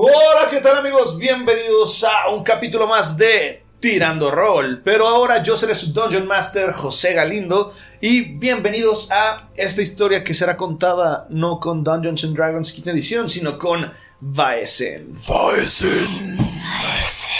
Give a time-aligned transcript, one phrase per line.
[0.00, 1.18] Hola, ¿qué tal amigos?
[1.18, 4.80] Bienvenidos a un capítulo más de Tirando Roll.
[4.84, 10.34] Pero ahora yo seré su Dungeon Master José Galindo y bienvenidos a esta historia que
[10.34, 15.14] será contada no con Dungeons and Dragons quinta edición, sino con Vaesen.
[15.26, 16.06] Vaesen.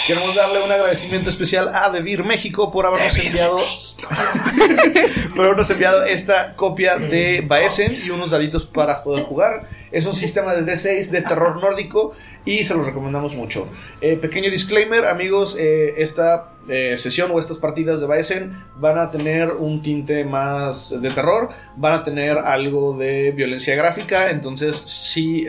[0.09, 3.59] Queremos darle un agradecimiento especial a Devir México por habernos enviado
[5.35, 9.69] por habernos enviado esta copia de Baesen y unos daditos para poder jugar.
[9.91, 13.69] Es un sistema de D6 de terror nórdico y se los recomendamos mucho.
[14.01, 19.11] Eh, pequeño disclaimer, amigos, eh, esta eh, sesión o estas partidas de Baesen van a
[19.11, 25.45] tener un tinte más de terror, van a tener algo de violencia gráfica, entonces si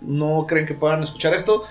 [0.00, 1.64] no creen que puedan escuchar esto,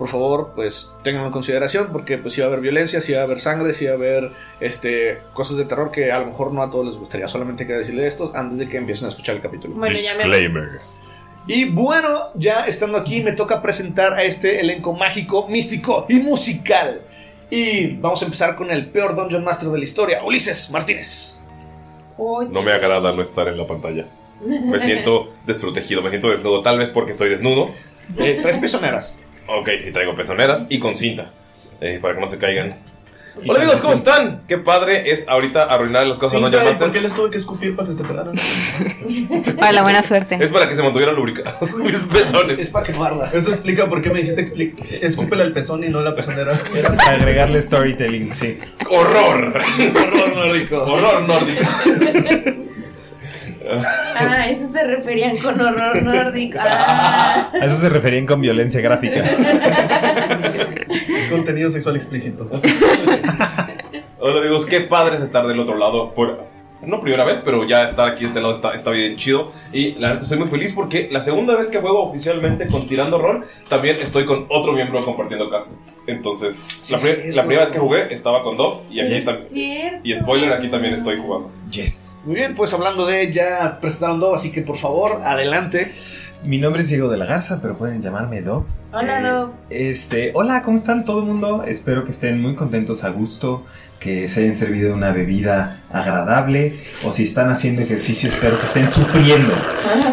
[0.00, 3.20] por favor, pues tenganlo en consideración porque pues si va a haber violencia, si va
[3.20, 6.54] a haber sangre, si va a haber este, cosas de terror que a lo mejor
[6.54, 7.28] no a todos les gustaría.
[7.28, 9.74] Solamente hay que decirle esto antes de que empiecen a escuchar el capítulo.
[9.74, 10.22] Bueno, me-
[11.46, 17.02] Y bueno, ya estando aquí me toca presentar a este elenco mágico, místico y musical.
[17.50, 21.42] Y vamos a empezar con el peor Dungeon Master de la historia, Ulises Martínez.
[22.16, 22.48] Oye.
[22.50, 24.06] No me agrada no estar en la pantalla.
[24.42, 26.62] Me siento desprotegido, me siento desnudo.
[26.62, 27.70] Tal vez porque estoy desnudo.
[28.16, 29.18] Eh, tres pezoneras.
[29.58, 31.30] Ok, sí, traigo pezoneras y con cinta.
[31.80, 32.76] eh, para que no se caigan.
[33.46, 34.42] Hola amigos, ¿cómo están?
[34.48, 37.74] Qué padre es ahorita arruinar las cosas a Dungeon ¿Por qué les tuve que escupir
[37.76, 38.34] para que te pegaran?
[39.58, 40.36] Para la buena suerte.
[40.40, 42.58] Es para que se mantuvieran lubricados mis pezones.
[42.58, 43.30] Es para que no arda.
[43.32, 46.60] Eso explica por qué me dijiste expli- escúpele al pezón y no la pezonera.
[46.74, 48.58] Era para agregarle storytelling, sí.
[48.90, 49.54] ¡Horror!
[49.96, 50.82] Horror nórdico.
[50.82, 51.64] ¡Horror nórdico!
[53.72, 56.58] Ah, eso se referían con horror nórdico.
[56.72, 57.50] Ah.
[57.52, 59.22] A eso se referían con violencia gráfica.
[61.30, 62.48] Contenido sexual explícito.
[64.18, 66.44] Hola amigos, qué padre es estar del otro lado por
[66.82, 69.50] no primera vez, pero ya estar aquí de este lado está, está bien chido.
[69.72, 73.18] Y la neta estoy muy feliz porque la segunda vez que juego oficialmente con Tirando
[73.18, 75.70] Rol, también estoy con otro miembro compartiendo casa.
[76.06, 77.36] Entonces, la, pri- cierto.
[77.36, 79.48] la primera vez que jugué estaba con Dob y aquí también.
[79.50, 80.00] Cierto.
[80.02, 81.50] Y spoiler, aquí también estoy jugando.
[81.70, 82.16] Yes.
[82.24, 85.92] Muy bien, pues hablando de ya presentaron dos, así que por favor, adelante.
[86.44, 88.66] Mi nombre es Diego de la Garza, pero pueden llamarme Doc.
[88.94, 89.50] Hola, Dob.
[89.68, 91.64] Este, hola, ¿cómo están todo el mundo?
[91.66, 93.64] Espero que estén muy contentos a gusto,
[94.00, 96.74] que se hayan servido una bebida agradable,
[97.04, 99.52] o si están haciendo ejercicio, espero que estén sufriendo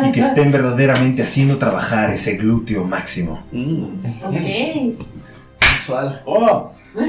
[0.08, 3.44] y que estén verdaderamente haciendo trabajar ese glúteo máximo.
[4.24, 4.98] Ok.
[5.60, 6.22] Sensual.
[6.26, 6.72] ¡Oh!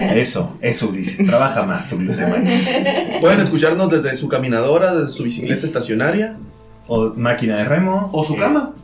[0.00, 3.20] Eso, eso, Ulises, trabaja más tu glúteo máximo.
[3.20, 6.36] Pueden escucharnos desde su caminadora, desde su bicicleta estacionaria
[6.88, 8.10] O máquina de remo.
[8.12, 8.74] o su cama.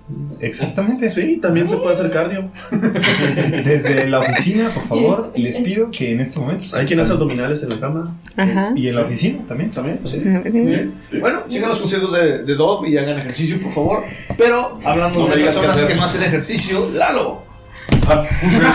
[0.41, 1.11] Exactamente.
[1.11, 2.51] Sí, también se puede hacer cardio.
[3.65, 6.65] Desde la oficina, por favor, les pido que en este momento.
[6.77, 8.15] Hay quien hace abdominales en la cama.
[8.37, 8.73] Ajá.
[8.77, 9.71] Y en la oficina también.
[9.73, 10.21] También, sí.
[10.23, 11.19] Sí.
[11.19, 14.05] Bueno, sigan los consejos de, de Dob y hagan ejercicio, por favor.
[14.39, 15.89] Pero hablando No de personas hacer.
[15.89, 17.45] que no hacen ejercicio, Lalo.
[18.07, 18.69] Todo el mundo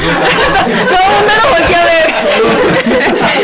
[1.27, 2.07] lo volteó a ver.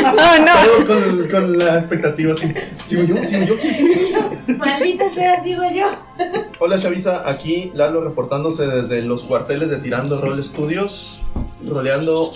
[0.06, 0.54] Oh, no.
[0.66, 2.52] Todos con, con la expectativa así.
[2.80, 3.24] ¿Sigo yo?
[3.24, 3.58] ¿Sigo yo?
[3.60, 4.16] ¿Quién sigue?
[4.58, 5.88] Maldita sea, sigo yo.
[6.60, 11.22] Hola Chavisa, aquí Lalo reportándose desde los cuarteles de Tirando Roll Studios,
[11.68, 12.30] roleando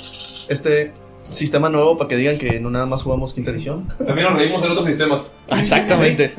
[0.49, 0.91] este
[1.29, 3.87] sistema nuevo para que digan que no nada más jugamos quinta edición.
[4.05, 5.37] También nos reímos en otros sistemas.
[5.57, 6.33] Exactamente.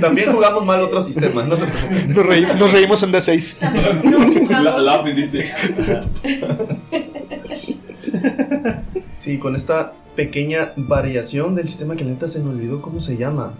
[0.00, 2.14] También jugamos mal otros sistemas, no se preocupen.
[2.14, 4.50] Nos, reí- nos reímos en D6.
[4.62, 5.50] La, Laughing dice.
[9.14, 13.54] Sí, con esta pequeña variación del sistema que neta se me olvidó cómo se llama.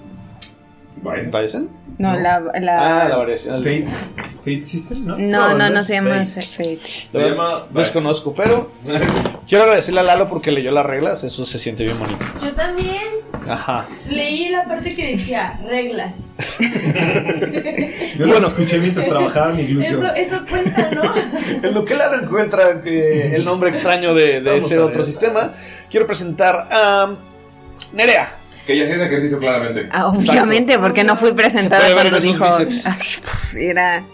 [1.02, 1.70] ¿Parecen?
[1.98, 2.40] No, la.
[2.60, 3.04] la...
[3.04, 3.62] Ah, la variación.
[3.62, 3.86] Fate,
[4.38, 5.16] Fate System, ¿no?
[5.16, 6.42] No, no, no, no se llama Fate.
[6.42, 6.80] Fate.
[7.10, 7.66] Se llama.
[7.70, 8.72] Desconozco, pero
[9.48, 11.24] quiero agradecerle a Lalo porque leyó las reglas.
[11.24, 12.24] Eso se siente bien bonito.
[12.42, 13.86] Yo también Ajá.
[14.08, 16.32] leí la parte que decía reglas.
[18.16, 20.04] Yo los escuché mientras trabajaba mi glúteo.
[20.04, 21.14] Eso, eso cuenta, ¿no?
[21.68, 25.52] En lo que Lalo encuentra que el nombre extraño de, de ese otro sistema,
[25.90, 27.16] quiero presentar a
[27.92, 28.36] Nerea.
[28.66, 29.88] Que ella hace ejercicio claramente.
[29.90, 32.44] Ah, obviamente, porque no fui presentada cuando dijo.
[32.58, 34.04] Ay, puf, era.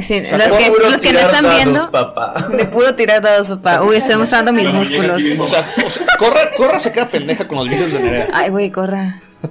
[0.00, 2.34] Sí, sea, los que, los que no están dados, viendo, papá.
[2.56, 3.82] de puro tirar dados, papá.
[3.82, 5.22] Uy, estoy mostrando mis llega músculos.
[5.38, 8.28] O sea, o sea, corra, corra se queda pendeja con los bíceps de Nerea.
[8.32, 9.20] Ay, güey, corra.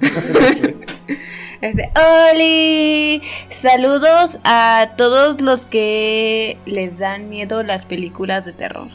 [1.60, 1.90] Este,
[2.30, 8.88] Oli, saludos a todos los que les dan miedo las películas de terror.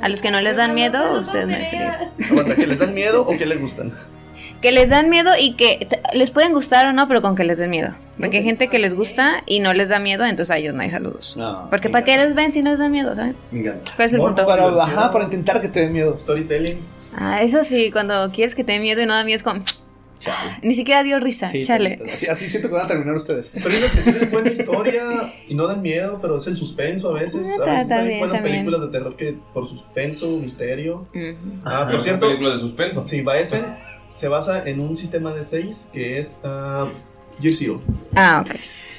[0.00, 2.30] A los que no les dan miedo, ustedes no es feliz.
[2.30, 3.92] Aguanta, ¿que les dan miedo o que les gustan?
[4.62, 7.58] Que les dan miedo y que les pueden gustar o no, pero con que les
[7.58, 7.90] den miedo.
[8.20, 10.82] Porque hay gente que les gusta y no les da miedo, entonces a ellos no
[10.82, 11.36] hay saludos.
[11.36, 13.34] No, Porque ¿para qué les ven si no les dan miedo, saben?
[13.50, 13.92] Me encanta.
[13.96, 14.48] ¿Cuál es el Bueno, punto?
[14.48, 14.98] Para, diversión.
[14.98, 16.16] ajá, para intentar que te den miedo.
[16.20, 16.78] Storytelling.
[17.14, 19.60] Ah, eso sí, cuando quieres que te dé miedo y no da miedo es como...
[20.62, 21.98] Ni siquiera dio risa, Sí, chale.
[22.12, 23.48] Así, así siento que van a terminar ustedes.
[23.50, 27.48] Películas que tienen buena historia y no dan miedo, pero es el suspenso a veces.
[27.60, 31.08] Ah, A veces hay buenas películas de terror que por suspenso, misterio.
[31.12, 31.34] Ujú.
[31.64, 33.04] Ah, por cierto, películas de suspenso.
[33.04, 33.64] sí, Baesen
[34.14, 36.88] se basa en un sistema de 6 que es uh,
[37.40, 37.80] Year Zero.
[38.14, 38.56] Ah, ok.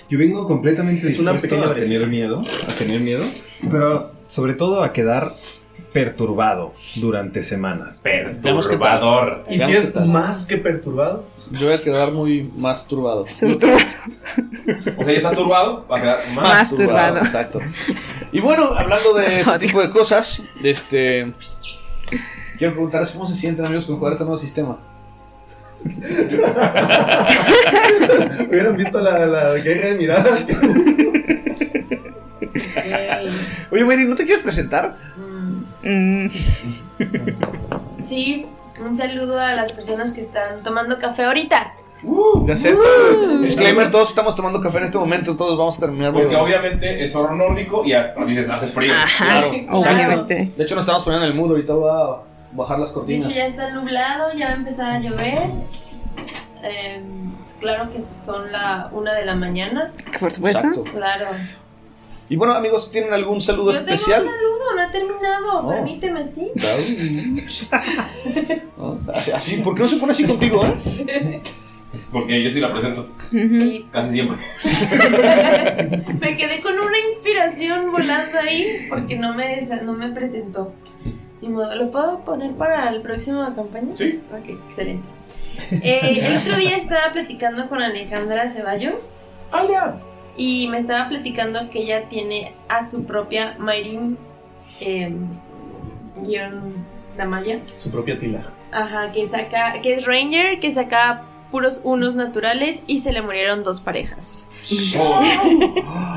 [0.10, 3.24] Yo vengo completamente Es una dispuesto pequeña a tener miedo, a tener miedo,
[3.70, 5.34] pero sobre todo a quedar
[5.94, 8.02] perturbado durante semanas.
[8.04, 9.46] Perturbador.
[9.50, 13.24] Y si es más que perturbado, Yo voy a quedar muy más turbado.
[13.24, 13.56] O sea,
[15.06, 15.86] ya está turbado.
[15.90, 16.44] Va a quedar más.
[16.44, 17.18] Más turbado.
[17.18, 17.60] Exacto.
[18.32, 21.32] Y bueno, hablando de este tipo de cosas, este.
[22.58, 24.93] Quiero preguntarles cómo se sienten, amigos, con jugar este nuevo sistema.
[28.50, 30.46] hubieran visto la, la guerra de miradas.
[33.72, 34.96] Oye, Mary, ¿no te quieres presentar?
[35.84, 36.28] Mm,
[38.00, 38.46] Sí,
[38.86, 41.74] un saludo a las personas que están tomando café ahorita.
[42.46, 42.76] Ya sé.
[43.42, 46.12] Disclaimer: todos estamos tomando café en este momento, todos vamos a terminar.
[46.12, 48.94] Porque obviamente es horror nórdico y a- dices, hace frío.
[49.18, 50.52] Claro, obviamente.
[50.56, 51.52] De hecho, nos estamos poniendo en el mood.
[51.52, 53.34] Ahorita voy a bajar las cortinas.
[53.34, 55.38] ya está nublado, ya va a empezar a llover.
[56.62, 59.92] Em, claro que son la una de la mañana.
[60.20, 60.60] Por supuesto.
[60.60, 60.84] Exacto.
[60.86, 61.28] Claro.
[62.30, 64.22] Y bueno, amigos, ¿tienen algún saludo Yo especial?
[64.22, 65.68] tengo un saludo, no he terminado.
[65.68, 65.70] Oh.
[65.70, 66.52] Permíteme, sí.
[69.14, 71.42] Así, así, ¿por qué no se pone así contigo, eh?
[72.12, 73.08] Porque yo sí la presento.
[73.30, 73.86] Sí.
[73.92, 74.38] Casi siempre.
[76.20, 80.74] Me quedé con una inspiración volando ahí porque no me, no me presentó.
[81.44, 83.94] Ni modo, ¿lo puedo poner para la próxima campaña?
[83.96, 84.22] Sí.
[84.32, 85.06] Ok, excelente.
[85.72, 89.12] Eh, el otro día estaba platicando con Alejandra Ceballos
[90.38, 94.18] y me estaba platicando que ella tiene a su propia Mayrin
[94.80, 95.14] eh,
[96.26, 96.86] guion
[97.18, 97.60] Damaya.
[97.76, 98.46] Su propia tila.
[98.72, 101.24] Ajá, que saca, que es Ranger, que saca
[101.54, 104.48] puros unos naturales y se le murieron dos parejas.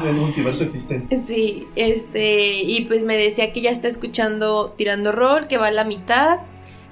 [0.07, 1.07] El multiverso existe.
[1.23, 5.73] Sí, este, y pues me decía que ya está escuchando Tirando Rol, que va a
[5.73, 6.39] la mitad.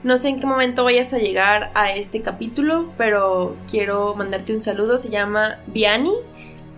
[0.03, 4.61] No sé en qué momento vayas a llegar a este capítulo, pero quiero mandarte un
[4.61, 4.99] saludo.
[4.99, 6.13] Se llama Viani.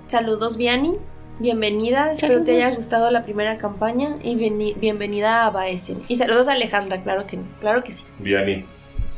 [0.07, 0.95] Saludos, Viani.
[1.41, 6.01] Bienvenida, espero te haya gustado la primera campaña y bienvenida a Baesen.
[6.07, 8.05] Y saludos a Alejandra, claro que, claro que sí.
[8.21, 8.65] Viani.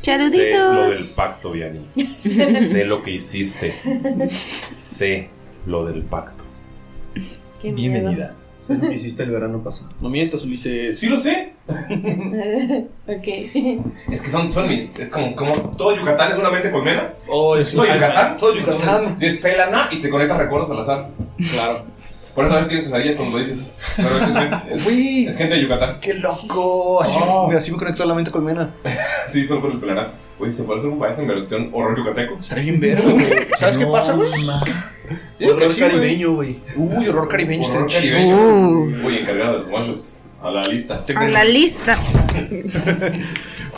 [0.01, 0.31] Charuditos.
[0.31, 1.85] Sé lo del pacto, Viani.
[2.69, 3.75] sé lo que hiciste.
[4.81, 5.29] Sé
[5.65, 6.45] lo del pacto.
[7.61, 7.71] Qué.
[7.73, 8.35] Bienvenida.
[8.61, 9.91] Sé lo que hiciste el verano pasado.
[9.99, 10.97] No mientas, Ulises.
[10.97, 11.53] Sí lo sé.
[11.67, 13.27] ok.
[14.11, 14.97] Es que son, son mis.
[14.97, 17.13] Es como, como todo Yucatán es una mente colmena.
[17.27, 18.37] Oh, todo Yucatán.
[18.37, 19.17] Todo Yucatán.
[19.19, 21.09] Es pelana y te conectan recuerdos al azar.
[21.51, 21.85] Claro.
[22.39, 23.73] Por eso a veces tienes pesadillas cuando lo dices.
[23.97, 24.55] Pero es, gente,
[24.87, 25.99] Uy, es gente de Yucatán.
[25.99, 27.01] qué loco.
[27.03, 27.51] Así, Oh.
[27.51, 28.73] así me conectó a la mente colmena.
[29.31, 30.11] Sí, solo por el pelana.
[30.39, 32.37] Oye, se puede hacer un país en versión horror yucateco.
[32.39, 33.25] Estaría bien verga, güey.
[33.57, 34.29] ¿Sabes qué pasa, güey?
[34.31, 35.91] Horror sí, güey.
[35.91, 36.55] caribeño, güey.
[36.77, 37.67] Uy, horror caribeño.
[37.67, 38.15] Horror está chido.
[38.15, 39.01] caribeño.
[39.03, 41.03] Voy encargado de los machos a la lista.
[41.15, 41.97] A la lista.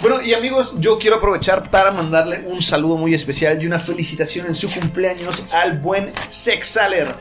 [0.02, 4.48] Bueno, y amigos, yo quiero aprovechar para mandarle un saludo muy especial y una felicitación
[4.48, 7.14] en su cumpleaños al buen Sexaler.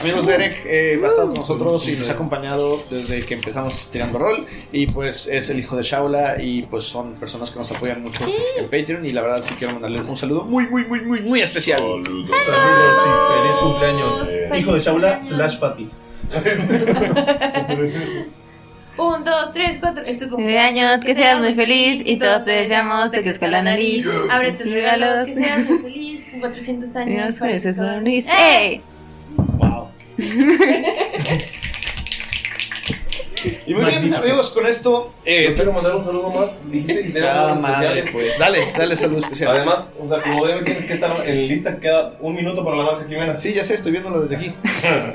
[0.00, 4.20] Amigos, Derek eh, ha estado con nosotros y nos ha acompañado desde que empezamos tirando
[4.20, 4.46] rol.
[4.70, 8.20] Y pues es el hijo de Shaula y pues son personas que nos apoyan mucho
[8.56, 9.04] en Patreon.
[9.04, 11.80] Y la verdad sí quiero mandarle un saludo muy, muy, muy, muy, muy especial.
[11.80, 13.10] Saludos, sí.
[13.34, 14.14] Feliz cumpleaños.
[14.48, 15.90] Feliz Hijo de Shaula slash Patty.
[19.28, 20.02] Dos, tres, cuatro.
[20.04, 24.08] Es tu Cumpleaños, que seas muy feliz y todos te deseamos te crezca la nariz.
[24.30, 26.26] Abre tus regalos, que seas muy feliz.
[26.30, 27.24] Con 400 años.
[27.26, 28.32] Dios, con ese para- sonrisa.
[28.58, 28.80] ¡Ey!
[29.36, 29.88] Wow.
[33.68, 35.12] Y muy bien, amigos, con esto.
[35.26, 36.50] Eh, Yo quiero mandar un saludo más.
[36.70, 38.12] Dijiste que tenías Ah, algo madre, especial.
[38.12, 38.38] pues.
[38.38, 39.50] Dale, dale saludo especial.
[39.50, 42.84] Además, o sea, como debe tienes que estar en lista, queda un minuto para la
[42.84, 43.36] marca Jimena.
[43.36, 44.52] Sí, ya sé, estoy viéndolo desde aquí.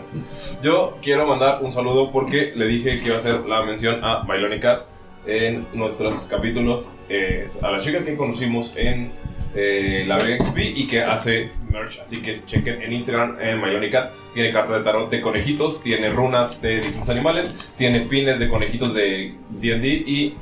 [0.62, 4.17] Yo quiero mandar un saludo porque le dije que iba a hacer la mención a
[4.24, 4.83] Bailoni Cat
[5.25, 6.89] en nuestros capítulos.
[7.10, 9.12] eh, a la chica que conocimos en
[9.55, 12.00] eh, la XP y que hace merch.
[12.00, 14.13] Así que chequen en Instagram en Bailoni Cat.
[14.33, 18.93] Tiene cartas de tarot de conejitos, tiene runas de distintos animales, tiene pines de conejitos
[18.93, 20.38] de DD y.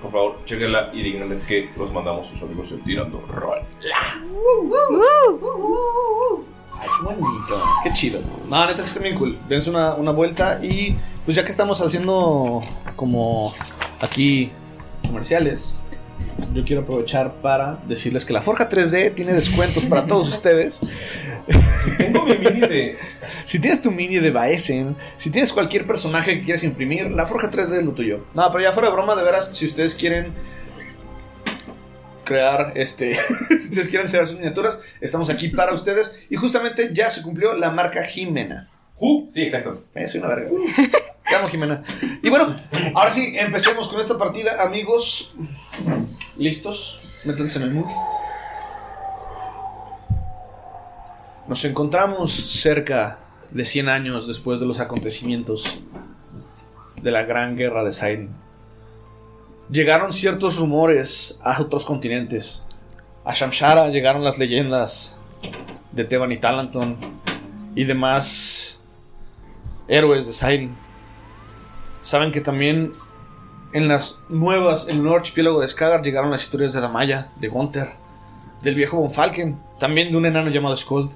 [0.00, 3.60] Por favor, chequenla y díganles que los mandamos sus amigos en Tirando Rol.
[6.72, 7.62] Ay, qué bonito.
[7.84, 8.20] Qué chido.
[8.48, 9.38] No, neta, está bien cool.
[9.48, 12.60] Dense una, una vuelta y pues ya que estamos haciendo
[12.96, 13.54] como
[14.00, 14.50] aquí
[15.06, 15.78] comerciales,
[16.54, 20.80] yo quiero aprovechar para decirles que la Forja 3D tiene descuentos para todos ustedes.
[21.98, 22.98] Tengo mi mini de.
[23.44, 27.50] Si tienes tu mini de Baesen, si tienes cualquier personaje que quieras imprimir, la Forja
[27.50, 28.24] 3D es lo tuyo.
[28.34, 30.32] No, pero ya fuera de broma, de veras, si ustedes quieren
[32.24, 37.10] crear este si ustedes quieren hacer sus miniaturas estamos aquí para ustedes y justamente ya
[37.10, 38.68] se cumplió la marca Jimena
[39.04, 39.82] Uh, sí, exacto.
[39.96, 40.48] Eh, soy una verga.
[41.28, 41.82] Te amo, Jimena.
[42.22, 42.56] Y bueno,
[42.94, 45.34] ahora sí, empecemos con esta partida, amigos.
[46.36, 47.08] ¿Listos?
[47.24, 47.90] Métanse en el mood.
[51.46, 53.18] Nos encontramos cerca
[53.50, 55.80] de 100 años después de los acontecimientos
[57.02, 58.30] de la Gran Guerra de Siren.
[59.70, 62.64] Llegaron ciertos rumores a otros continentes.
[63.24, 65.16] A Shamshara llegaron las leyendas
[65.92, 66.96] de Teban y Talanton
[67.74, 68.80] y demás
[69.86, 70.76] héroes de Siren.
[72.00, 72.90] Saben que también
[73.72, 77.48] en las nuevas, en el nuevo archipiélago de Skagar llegaron las historias de Damaya, de
[77.48, 77.92] Gunther,
[78.60, 81.10] del viejo Von Falken, también de un enano llamado Skuld.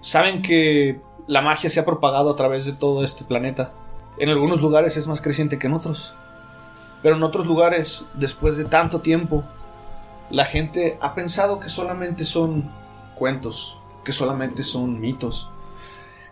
[0.00, 3.72] Saben que la magia se ha propagado a través de todo este planeta.
[4.18, 6.14] En algunos lugares es más creciente que en otros.
[7.02, 9.44] Pero en otros lugares, después de tanto tiempo,
[10.30, 12.70] la gente ha pensado que solamente son
[13.14, 15.50] cuentos, que solamente son mitos,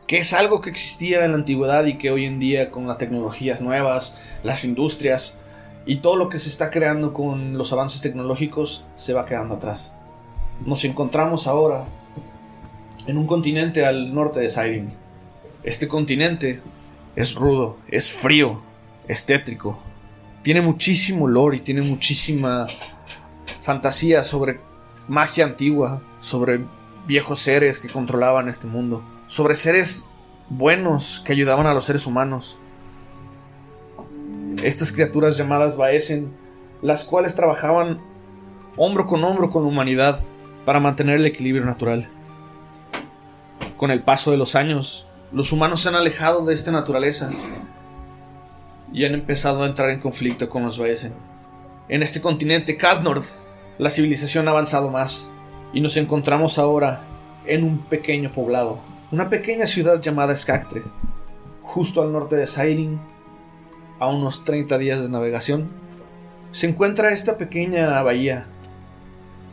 [0.06, 2.98] que es algo que existía en la antigüedad y que hoy en día con las
[2.98, 5.38] tecnologías nuevas, las industrias
[5.86, 9.94] y todo lo que se está creando con los avances tecnológicos se va quedando atrás.
[10.64, 11.84] Nos encontramos ahora
[13.06, 14.94] en un continente al norte de Siren.
[15.62, 16.60] Este continente
[17.16, 18.62] es rudo, es frío,
[19.08, 19.78] es tétrico.
[20.42, 22.66] Tiene muchísimo lore y tiene muchísima
[23.60, 24.60] fantasía sobre
[25.08, 26.64] magia antigua, sobre
[27.06, 30.08] viejos seres que controlaban este mundo, sobre seres
[30.48, 32.58] buenos que ayudaban a los seres humanos.
[34.64, 36.34] Estas criaturas llamadas Baesen,
[36.80, 38.00] las cuales trabajaban
[38.78, 40.22] hombro con hombro con la humanidad
[40.64, 42.08] para mantener el equilibrio natural.
[43.76, 47.30] Con el paso de los años, los humanos se han alejado de esta naturaleza
[48.90, 51.12] y han empezado a entrar en conflicto con los Baesen.
[51.90, 53.24] En este continente, Kadnord,
[53.76, 55.28] la civilización ha avanzado más
[55.74, 57.02] y nos encontramos ahora
[57.44, 58.78] en un pequeño poblado,
[59.12, 60.84] una pequeña ciudad llamada Skaktre,
[61.60, 62.98] justo al norte de Sairin,
[63.98, 65.70] a unos 30 días de navegación.
[66.50, 68.46] Se encuentra esta pequeña bahía,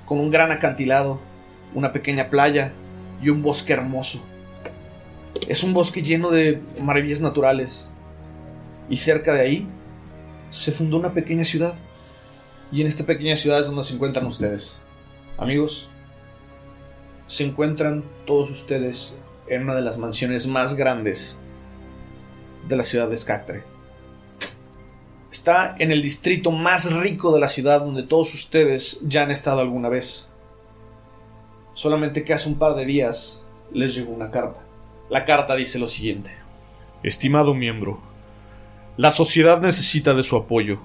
[0.06, 1.20] con un gran acantilado,
[1.74, 2.74] una pequeña playa
[3.22, 4.26] y un bosque hermoso.
[5.48, 7.90] Es un bosque lleno de maravillas naturales,
[8.90, 9.68] y cerca de ahí
[10.50, 11.76] se fundó una pequeña ciudad.
[12.72, 14.80] Y en esta pequeña ciudad es donde se encuentran ustedes.
[15.38, 15.90] Amigos,
[17.28, 19.18] se encuentran todos ustedes
[19.48, 21.40] en una de las mansiones más grandes
[22.68, 23.64] de la ciudad de Skaktre.
[25.42, 29.60] Está en el distrito más rico de la ciudad donde todos ustedes ya han estado
[29.60, 30.28] alguna vez.
[31.74, 33.42] Solamente que hace un par de días
[33.74, 34.60] les llegó una carta.
[35.10, 36.30] La carta dice lo siguiente.
[37.02, 38.00] Estimado miembro,
[38.98, 40.78] la sociedad necesita de su apoyo.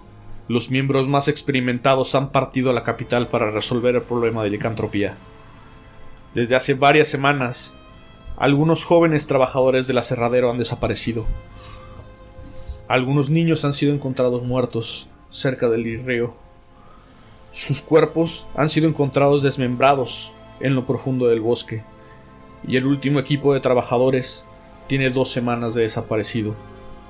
[0.49, 5.19] Los miembros más experimentados han partido a la capital para resolver el problema de licantropía.
[6.35, 7.77] Desde hace varias semanas,
[8.39, 11.27] algunos jóvenes trabajadores del aserradero han desaparecido.
[12.89, 16.35] Algunos niños han sido encontrados muertos cerca del río.
[17.51, 21.83] Sus cuerpos han sido encontrados desmembrados en lo profundo del bosque.
[22.67, 24.45] Y el último equipo de trabajadores
[24.87, 26.55] tiene dos semanas de desaparecido.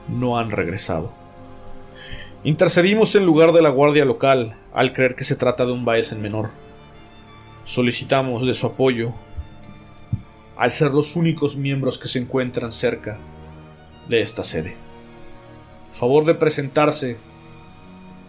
[0.09, 1.13] No han regresado.
[2.43, 6.23] Intercedimos en lugar de la guardia local al creer que se trata de un en
[6.23, 6.51] menor.
[7.65, 9.13] Solicitamos de su apoyo
[10.57, 13.19] al ser los únicos miembros que se encuentran cerca
[14.09, 14.86] de esta sede.
[15.91, 17.17] Favor de presentarse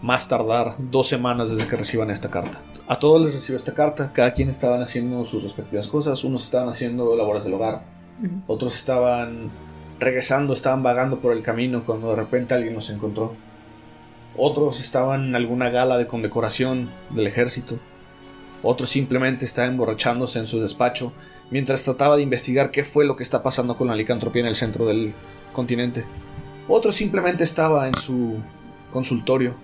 [0.02, 2.62] más tardar dos semanas desde que reciban esta carta.
[2.88, 6.70] A todos les recibió esta carta, cada quien estaban haciendo sus respectivas cosas, unos estaban
[6.70, 7.84] haciendo labores del hogar,
[8.48, 9.50] otros estaban
[10.00, 13.34] regresando, estaban vagando por el camino cuando de repente alguien nos encontró.
[14.38, 17.80] Otros estaban en alguna gala de condecoración del ejército.
[18.64, 21.12] Otros simplemente estaban emborrachándose en su despacho
[21.50, 24.56] mientras trataba de investigar qué fue lo que está pasando con la licantropía en el
[24.56, 25.14] centro del
[25.54, 26.06] continente.
[26.68, 28.36] Otro simplemente estaba en su
[28.92, 29.56] consultorio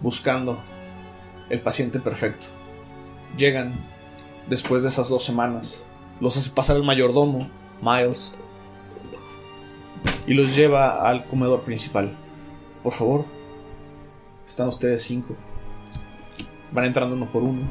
[0.00, 0.58] buscando
[1.48, 2.46] el paciente perfecto.
[3.36, 3.74] Llegan
[4.48, 5.82] después de esas dos semanas,
[6.20, 7.48] los hace pasar el mayordomo,
[7.80, 8.36] Miles,
[10.26, 12.14] y los lleva al comedor principal.
[12.82, 13.24] Por favor,
[14.46, 15.34] están ustedes cinco.
[16.70, 17.62] Van entrando uno por uno.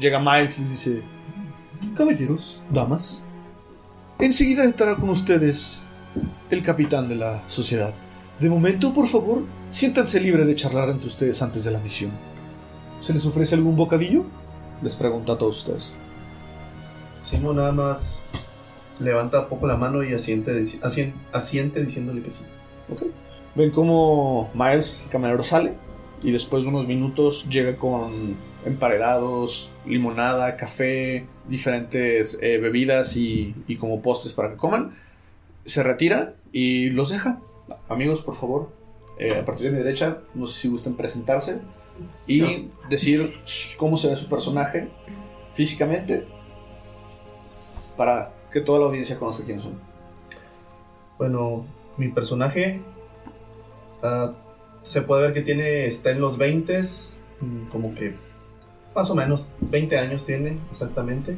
[0.00, 1.02] Llega Miles y les dice,
[1.96, 3.24] Caballeros, damas,
[4.18, 5.82] enseguida estará con ustedes
[6.50, 7.94] el capitán de la sociedad.
[8.40, 12.12] De momento, por favor, siéntanse libre de charlar entre ustedes antes de la misión.
[13.00, 14.24] ¿Se les ofrece algún bocadillo?
[14.82, 15.92] Les pregunta a todos ustedes.
[17.22, 18.24] Simo nada más
[19.00, 22.44] levanta poco la mano y asiente, asien- asiente diciéndole que sí.
[22.92, 23.02] Ok.
[23.54, 25.74] Ven cómo Miles, el camarero, sale
[26.22, 33.76] y después de unos minutos llega con emparedados, limonada, café, diferentes eh, bebidas y, y
[33.76, 34.96] como postres para que coman.
[35.68, 37.42] Se retira y los deja.
[37.88, 38.70] Amigos, por favor,
[39.18, 41.60] eh, a partir de mi derecha, no sé si gusten presentarse
[42.26, 43.30] y decir
[43.76, 44.88] cómo se ve su personaje
[45.52, 46.24] físicamente
[47.98, 49.78] para que toda la audiencia conozca quiénes son.
[51.18, 51.66] Bueno,
[51.98, 52.80] mi personaje
[54.02, 54.32] ah,
[54.82, 56.80] se puede ver que tiene está en los 20
[57.70, 58.14] como que
[58.94, 61.36] más o menos 20 años tiene exactamente.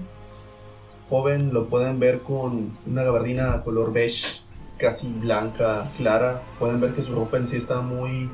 [1.10, 4.40] Joven lo pueden ver con una gabardina color beige
[4.78, 6.40] casi blanca, clara.
[6.58, 8.30] Pueden ver que su ropa en sí está muy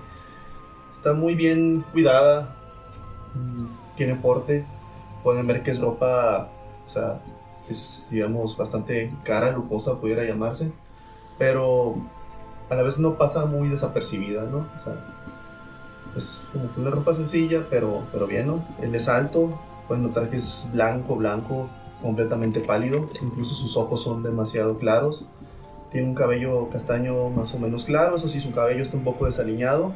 [0.91, 2.55] está muy bien cuidada.
[3.35, 4.65] Mm, Tiene porte.
[5.25, 6.51] Pueden ver que es ropa,
[6.87, 7.21] o sea,
[7.69, 10.71] es digamos bastante cara, lujosa pudiera llamarse
[11.39, 11.97] pero
[12.71, 14.59] a la vez no pasa muy desapercibida, ¿no?
[14.59, 14.95] O sea,
[16.17, 18.65] es como una ropa sencilla, pero, pero bien, ¿no?
[18.81, 21.69] Él es alto, pueden notar que es blanco, blanco,
[22.07, 25.27] completamente pálido, incluso sus ojos son demasiado claros.
[25.91, 29.27] Tiene un cabello castaño más o menos claro, eso sí, su cabello está un poco
[29.27, 29.93] desaliñado.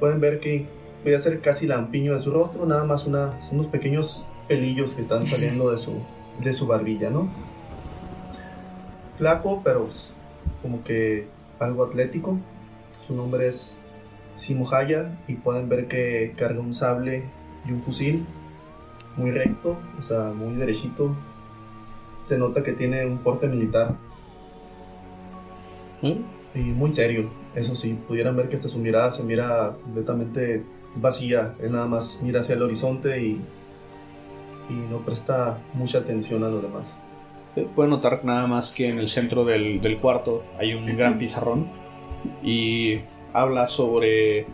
[0.00, 0.66] Pueden ver que
[1.02, 5.24] puede ser casi lampiño de su rostro, nada más una, unos pequeños pelillos que están
[5.24, 5.94] saliendo de su,
[6.40, 7.28] de su barbilla, ¿no?
[9.16, 9.88] Flaco, pero
[10.62, 11.28] como que
[11.60, 12.38] algo atlético.
[13.06, 13.78] Su nombre es
[14.36, 17.22] Simo Haya y pueden ver que carga un sable
[17.66, 18.26] y un fusil
[19.16, 21.14] muy recto, o sea, muy derechito.
[22.22, 23.94] Se nota que tiene un porte militar
[26.54, 27.30] y muy serio.
[27.54, 30.64] Eso sí, pudieran ver que hasta su mirada se mira completamente
[30.96, 31.54] vacía.
[31.60, 33.40] Él nada más mira hacia el horizonte y,
[34.68, 36.94] y no presta mucha atención a los demás.
[37.74, 41.68] Pueden notar nada más que en el centro del, del cuarto hay un gran pizarrón
[42.42, 43.00] y
[43.32, 44.46] habla sobre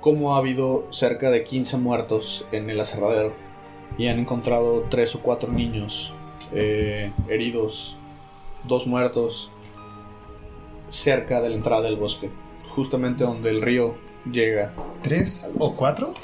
[0.00, 3.32] cómo ha habido cerca de 15 muertos en el aserradero
[3.96, 6.14] y han encontrado tres o cuatro niños
[6.52, 7.96] eh, heridos,
[8.64, 9.50] dos muertos
[10.88, 12.30] cerca de la entrada del bosque,
[12.74, 13.96] justamente donde el río
[14.30, 14.72] llega.
[15.02, 16.14] ¿Tres o cuatro?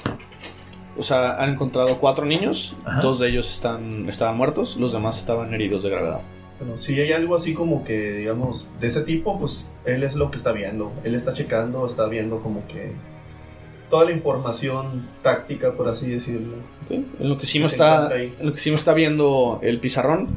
[0.96, 3.00] O sea, han encontrado cuatro niños, Ajá.
[3.00, 6.22] dos de ellos están, estaban muertos, los demás estaban heridos de gravedad.
[6.60, 10.30] Bueno, si hay algo así como que, digamos, de ese tipo, pues él es lo
[10.30, 10.92] que está viendo.
[11.02, 12.92] Él está checando, está viendo como que
[13.90, 16.56] toda la información táctica, por así decirlo.
[16.90, 20.28] En lo que Que se está, en lo que Simo está viendo el pizarrón,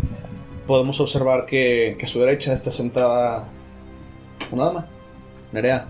[0.66, 3.48] podemos observar que, que a su derecha está sentada
[4.52, 4.88] una dama.
[5.52, 5.88] Nerea,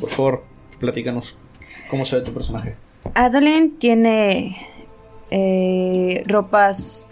[0.00, 0.44] por favor,
[0.78, 1.36] platícanos.
[1.90, 2.76] ¿Cómo se ve tu personaje?
[3.14, 4.56] Adalyn tiene
[5.30, 7.08] eh, ropas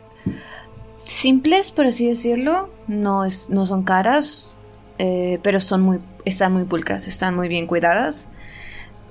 [1.04, 2.70] simples, por así decirlo.
[2.86, 4.56] No, es, no son caras,
[4.98, 8.28] eh, pero son muy, están muy pulcras, están muy bien cuidadas.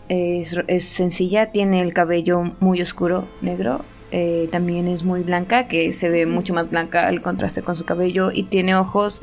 [0.10, 3.86] Es, es sencilla, tiene el cabello muy oscuro, negro.
[4.12, 7.86] eh, también es muy blanca, que se ve mucho más blanca al contraste con su
[7.86, 8.32] cabello.
[8.34, 9.22] Y tiene ojos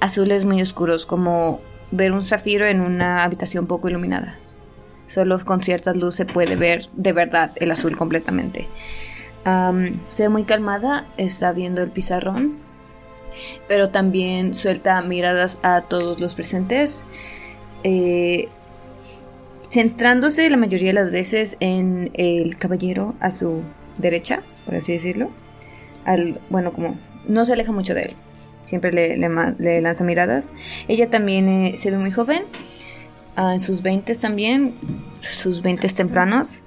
[0.00, 4.38] azules muy oscuros, como ver un zafiro en una habitación poco iluminada.
[5.06, 8.66] Solo con cierta luz se puede ver de verdad el azul completamente.
[9.44, 12.56] Am, se ve muy calmada, está viendo el pizarrón,
[13.68, 17.04] pero también suelta miradas a todos los presentes,
[17.84, 18.48] eh,
[19.68, 23.62] centrándose la mayoría de las veces en el caballero a su
[23.98, 25.30] derecha, por así decirlo.
[26.04, 28.12] Al, bueno, como no se aleja mucho de él,
[28.64, 30.50] siempre le, le lanza miradas.
[30.88, 32.44] Ella también eh, se ve muy joven,
[33.36, 34.74] en sus 20 también,
[35.20, 36.62] sus 20 tempranos.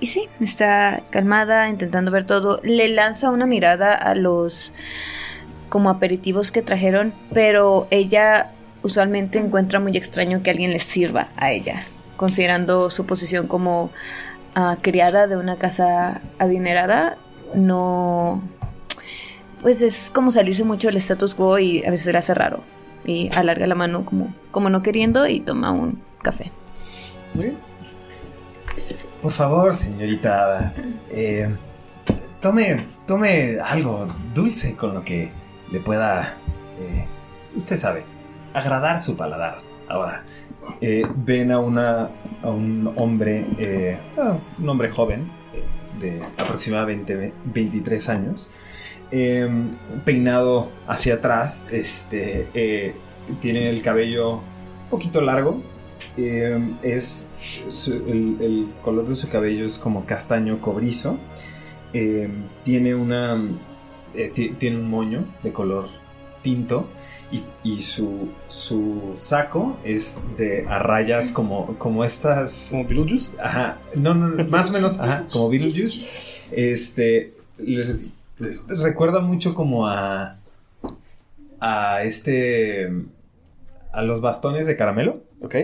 [0.00, 2.60] Y sí, está calmada, intentando ver todo.
[2.62, 4.72] Le lanza una mirada a los
[5.68, 8.50] como aperitivos que trajeron, pero ella
[8.82, 11.82] usualmente encuentra muy extraño que alguien les sirva a ella,
[12.16, 13.90] considerando su posición como
[14.54, 17.16] ah, criada de una casa adinerada,
[17.54, 18.42] no
[19.60, 22.62] pues es como salirse mucho del status quo y a veces le hace raro
[23.04, 26.50] y alarga la mano como, como no queriendo y toma un café.
[29.22, 30.72] Por favor, señorita
[31.10, 31.50] eh,
[32.40, 35.30] tome, tome algo dulce con lo que
[35.70, 36.34] le pueda,
[36.80, 37.04] eh,
[37.54, 38.04] usted sabe,
[38.54, 39.58] agradar su paladar.
[39.88, 40.24] Ahora,
[40.80, 42.10] eh, ven a, una,
[42.42, 43.98] a un hombre, eh,
[44.58, 45.64] un hombre joven, eh,
[46.00, 48.48] de aproximadamente ve- 23 años,
[49.10, 49.48] eh,
[50.04, 52.94] peinado hacia atrás, este,
[53.40, 54.34] tiene el cabello
[54.84, 55.60] un poquito largo,
[56.16, 57.34] eh, es
[57.88, 61.18] el, el color de su cabello es como castaño cobrizo.
[61.92, 62.28] Eh,
[62.62, 63.36] tiene una
[64.34, 65.88] ti- tiene un moño de color
[66.42, 66.88] tinto
[67.32, 72.68] y, y su, su saco es de a rayas como, como estas.
[72.70, 73.36] ¿Como Beetlejuice?
[73.40, 73.78] Ajá.
[73.94, 76.40] No, no, más o menos, ajá, como Beetlejuice.
[76.50, 77.34] Este.
[77.58, 78.14] les-
[78.68, 80.36] recuerda mucho como a.
[81.60, 82.90] a este.
[83.92, 85.22] a los bastones de caramelo.
[85.40, 85.54] Ok.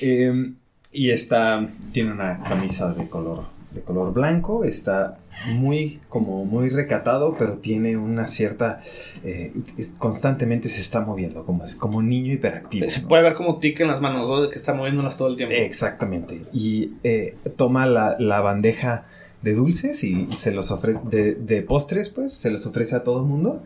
[0.00, 0.52] Eh,
[0.92, 5.18] y está, tiene una camisa de color, de color blanco, está
[5.54, 8.80] muy, como muy recatado, pero tiene una cierta,
[9.24, 9.52] eh,
[9.98, 12.88] constantemente se está moviendo, como, es- como un niño hiperactivo.
[12.88, 13.08] Se ¿no?
[13.08, 14.48] puede ver como tic en las manos, ¿no?
[14.48, 15.54] Que está moviéndolas todo el tiempo.
[15.56, 16.42] Exactamente.
[16.52, 19.06] Y eh, toma la, la bandeja
[19.42, 23.18] de dulces y se los ofrece, de, de postres, pues, se los ofrece a todo
[23.20, 23.64] el mundo.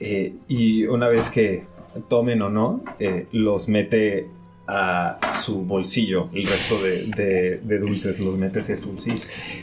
[0.00, 1.62] Eh, y una vez que
[2.08, 2.82] tomen o no,
[3.30, 4.26] los mete
[4.66, 6.28] a su bolsillo.
[6.32, 9.16] El resto de, de- de dulces los mete hacia su bolsillo.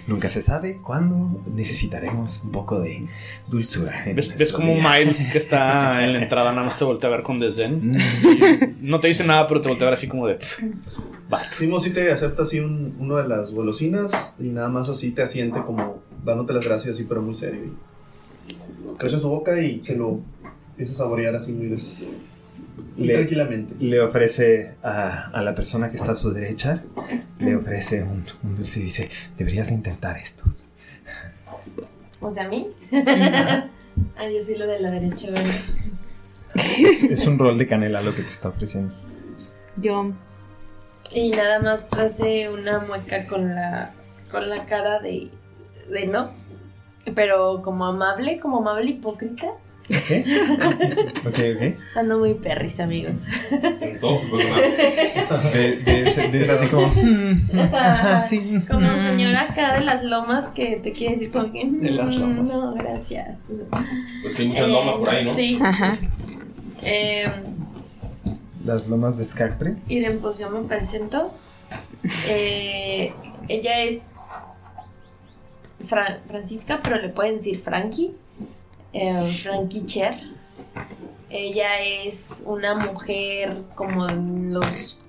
[0.07, 3.07] Nunca se sabe cuándo necesitaremos un poco de
[3.47, 4.03] dulzura.
[4.13, 4.75] ¿Ves, ves como.
[4.75, 7.91] Miles que está en la entrada nada más te voltea a ver con desdén?
[7.93, 7.97] Mm.
[8.83, 10.37] Y no te dice nada, pero te voltea a ver así como de...
[11.33, 11.43] Va.
[11.45, 15.21] Simo sí te acepta así un- uno de las golosinas y nada más así te
[15.23, 17.61] asiente como dándote las gracias así pero muy serio.
[17.63, 20.19] Y crece su boca y se lo
[20.71, 22.11] empieza a saborear así muy, des-
[22.97, 23.75] Le- tranquilamente.
[23.79, 26.83] Le ofrece a, a la persona que está a su derecha,
[27.39, 30.65] le ofrece un, un dulce y dice, deberías de intentar estos.
[32.19, 32.67] O sea, a mí.
[34.17, 35.45] Adiós, y lo de la derecha, ¿verdad?
[36.55, 38.93] Es, es un rol de canela lo que te está ofreciendo.
[39.77, 40.11] Yo
[41.13, 43.93] Y nada más hace una mueca con la,
[44.29, 45.29] con la cara de,
[45.89, 46.31] de no.
[47.15, 49.47] Pero como amable, como amable hipócrita.
[49.91, 51.27] ¿Ok?
[51.27, 51.75] Ok, ok.
[51.95, 53.25] Ando muy perris, amigos.
[53.81, 54.71] En todo su personaje.
[55.53, 56.87] De, de ese, de ese así como...
[56.87, 58.97] "Mm, ajá, sí, Como mm".
[58.97, 61.65] señora acá de las lomas que te quiere decir como que...
[61.69, 62.53] De las lomas.
[62.53, 63.37] No, gracias.
[64.23, 65.33] Pues que hay muchas lomas por ahí, ¿no?
[65.33, 65.59] Sí.
[65.61, 65.97] Ajá.
[66.81, 67.25] Eh,
[68.65, 69.75] Las lomas de Scactre.
[69.87, 71.31] Iren, pues yo me presento.
[72.29, 73.13] Eh,
[73.47, 74.11] ella es
[75.87, 78.11] Fra- Francisca, pero le pueden decir Frankie.
[78.93, 80.19] Eh, Frankie Cher.
[81.29, 84.99] Ella es una mujer como en los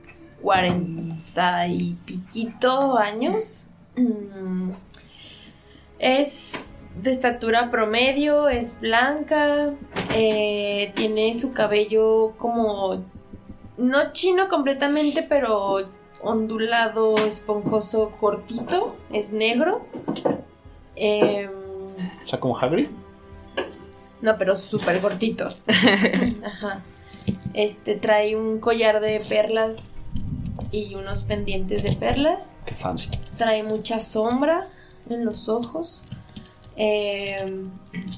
[0.41, 3.71] cuarenta y piquito años.
[3.97, 4.71] Mm,
[5.99, 9.71] Es de estatura promedio, es blanca,
[10.15, 13.05] eh, tiene su cabello como
[13.79, 15.79] no chino completamente, pero
[16.23, 19.87] ondulado, esponjoso, cortito, es negro.
[20.97, 21.51] Em,
[22.25, 22.89] O sea, como Hagrid.
[24.23, 25.49] No, pero súper cortito.
[26.45, 26.83] Ajá.
[27.55, 30.05] Este trae un collar de perlas
[30.71, 32.57] y unos pendientes de perlas.
[32.65, 33.11] Qué fancy.
[33.37, 34.69] Trae mucha sombra
[35.11, 36.05] en los ojos.
[36.77, 37.65] Eh,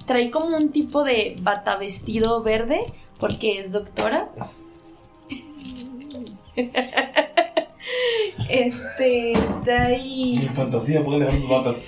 [0.06, 2.80] trae como un tipo de bata vestido verde
[3.18, 4.28] porque es doctora.
[8.48, 9.34] Este
[9.64, 11.84] trae Mi fantasía, dejar sus batas.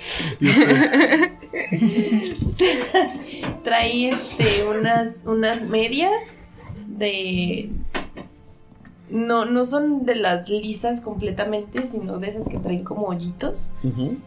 [3.63, 6.49] trae este unas unas medias
[6.87, 7.71] de
[9.11, 13.71] no no son de las lisas completamente sino de esas que traen como hoyitos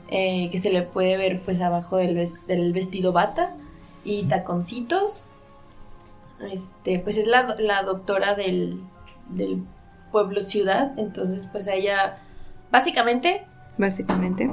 [0.10, 3.56] eh, que se le puede ver pues abajo del, ves- del vestido bata
[4.06, 5.26] y taconcitos.
[6.52, 8.80] Este pues es la, la doctora del,
[9.30, 9.62] del
[10.12, 12.18] pueblo ciudad entonces pues ella
[12.72, 13.46] básicamente
[13.80, 14.48] Básicamente.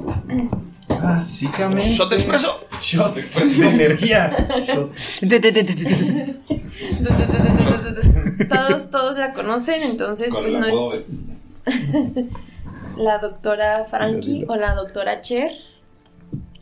[1.02, 1.90] Básicamente.
[1.90, 2.68] Shot expreso.
[2.80, 4.30] Shot expreso de energía.
[8.48, 11.30] todos todos la conocen entonces Con pues el no es
[12.96, 15.50] la doctora Frankie o la doctora Cher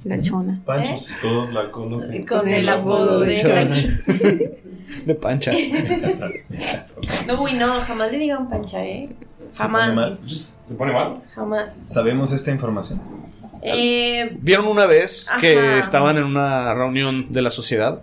[0.04, 0.62] La chona.
[0.64, 1.12] Panchos.
[1.20, 2.26] Todos la conocen.
[2.26, 3.36] con el apodo de.
[3.36, 3.90] Frankie
[5.06, 5.52] De pancha.
[7.26, 9.08] no uy no jamás le digan pancha eh
[9.54, 10.18] ¿Se pone jamás mal?
[10.26, 11.22] ¿Se pone mal?
[11.34, 13.00] jamás ¿Sabemos esta información?
[13.62, 18.02] eh, Vieron una vez que estaban en una reunión de la sociedad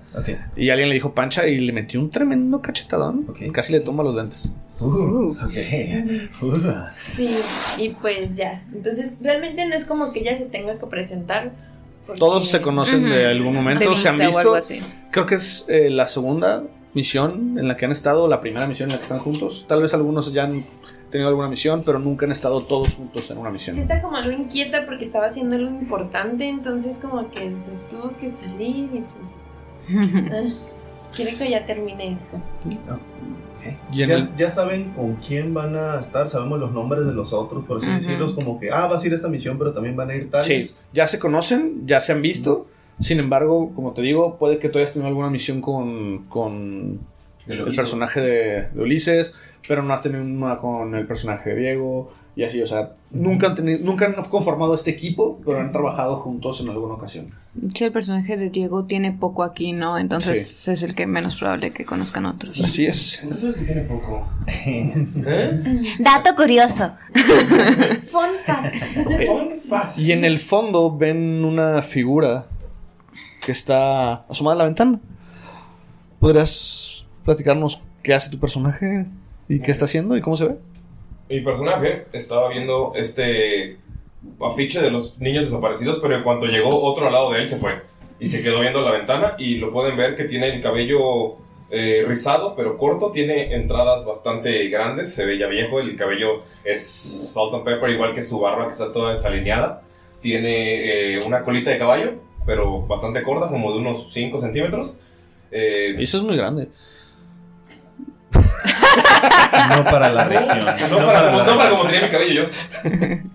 [0.56, 3.26] y alguien le dijo pancha y le metió un tremendo cachetadón.
[3.30, 3.52] Ok.
[3.54, 4.56] Casi le toma los lentes.
[4.80, 5.54] Uh, ok.
[6.42, 6.58] Uh.
[7.04, 7.36] sí
[7.78, 11.52] y pues ya entonces realmente no es como que ella se tenga que presentar
[12.12, 14.40] porque- Todos se conocen de algún momento, De se han visto.
[14.40, 14.80] algo así.
[15.12, 18.90] Creo que es eh, la segunda misión en la que han estado, la primera misión
[18.90, 19.66] en la que están juntos.
[19.68, 20.66] Tal vez algunos ya han
[21.10, 23.76] tenido alguna misión, pero nunca han estado todos juntos en una misión.
[23.76, 28.16] Sí está como algo inquieta porque estaba haciendo algo importante, entonces como que se tuvo
[28.18, 30.16] que salir y pues...
[30.32, 30.54] ah,
[31.16, 32.38] quiere que ya termine esto.
[33.92, 37.34] Y Ya, el- ya saben con quién van a estar, sabemos los nombres de los
[37.34, 37.96] otros, por así Ujú.
[37.96, 40.30] decirlos, como que, ah, vas a ir a esta misión, pero también van a ir
[40.30, 40.46] tales.
[40.46, 42.68] Sí, ya se conocen, ya se han visto.
[43.00, 47.00] Sin embargo, como te digo, puede que tú hayas tenido alguna misión con, con
[47.48, 49.36] El personaje de, de Ulises,
[49.68, 52.12] pero no has tenido una con el personaje de Diego.
[52.34, 56.16] Y así, o sea, nunca han, tenido, nunca han conformado este equipo, pero han trabajado
[56.16, 57.34] juntos en alguna ocasión.
[57.76, 59.98] Sí, el personaje de Diego tiene poco aquí, ¿no?
[59.98, 60.72] Entonces Sí.
[60.72, 62.58] es el que menos probable que conozcan otros.
[62.62, 63.26] Así es.
[63.30, 64.26] ¿No sabes que tiene poco?
[64.48, 65.06] ¿Eh?
[66.00, 66.94] Dato curioso.
[68.06, 68.76] Fun fact.
[69.26, 69.98] Fun fact.
[69.98, 72.46] Y en el fondo ven una figura
[73.46, 75.00] que está asomada a la ventana.
[76.20, 79.06] ¿Podrías platicarnos qué hace tu personaje
[79.50, 80.58] y qué está haciendo y cómo se ve?
[81.32, 83.78] Mi personaje estaba viendo este
[84.42, 87.56] afiche de los niños desaparecidos, pero en cuanto llegó otro al lado de él se
[87.56, 87.82] fue.
[88.20, 91.38] Y se quedó viendo la ventana y lo pueden ver que tiene el cabello
[91.70, 93.12] eh, rizado, pero corto.
[93.12, 95.80] Tiene entradas bastante grandes, se ve ya viejo.
[95.80, 99.84] El cabello es salt and pepper, igual que su barba que está toda desalineada.
[100.20, 102.16] Tiene eh, una colita de caballo,
[102.46, 105.00] pero bastante corta, como de unos 5 centímetros.
[105.50, 106.68] Eh, eso es muy grande.
[109.76, 110.60] No para la región.
[110.60, 112.50] no, para, como, no para como tenía mi cabello yo.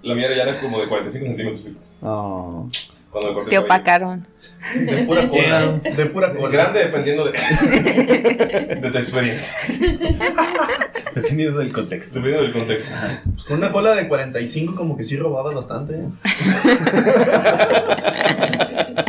[0.02, 1.62] La mía ya era como de 45 centímetros.
[2.02, 2.62] Ah.
[3.10, 4.26] Cuando me corté Te opacaron.
[4.74, 5.72] De pura cola.
[5.72, 6.48] de pura cola.
[6.48, 7.32] Grande dependiendo de,
[8.80, 9.56] de tu experiencia.
[11.14, 12.16] Dependiendo del contexto.
[12.16, 12.92] Dependiendo del contexto.
[13.32, 15.94] Pues con una cola de 45 como que sí robabas bastante.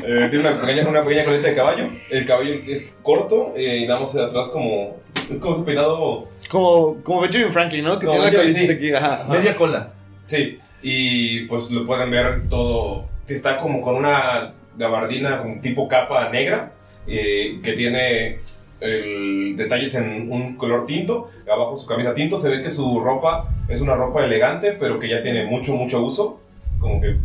[0.09, 1.89] Eh, tiene una pequeña, una pequeña coleta de caballo.
[2.09, 4.95] El cabello es corto eh, y damos de atrás como.
[5.29, 6.29] Es como ese peinado.
[6.49, 7.99] Como, como Benjamin Franklin, ¿no?
[7.99, 8.69] Que Como tiene la colita sí.
[8.69, 8.93] aquí.
[8.93, 9.25] Ajá.
[9.29, 9.93] Media cola.
[10.23, 13.05] Sí, y pues lo pueden ver todo.
[13.25, 16.73] sí, Está como con una gabardina como tipo capa negra
[17.07, 18.39] eh, que tiene
[18.79, 21.27] el- detalles en un color tinto.
[21.51, 22.37] Abajo su camisa tinto.
[22.37, 26.01] Se ve que su ropa es una ropa elegante, pero que ya tiene mucho, mucho
[26.01, 26.39] uso.
[26.79, 27.15] Como que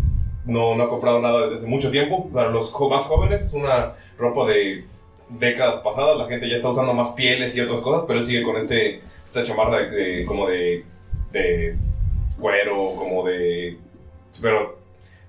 [0.46, 2.28] no, no ha comprado nada desde hace mucho tiempo.
[2.32, 4.84] Para los más jóvenes es una ropa de
[5.28, 6.16] décadas pasadas.
[6.18, 9.00] La gente ya está usando más pieles y otras cosas, pero él sigue con este
[9.24, 10.84] esta chamarra de, de- como de,
[11.32, 11.76] de
[12.38, 13.78] cuero, como de...
[14.40, 14.78] Pero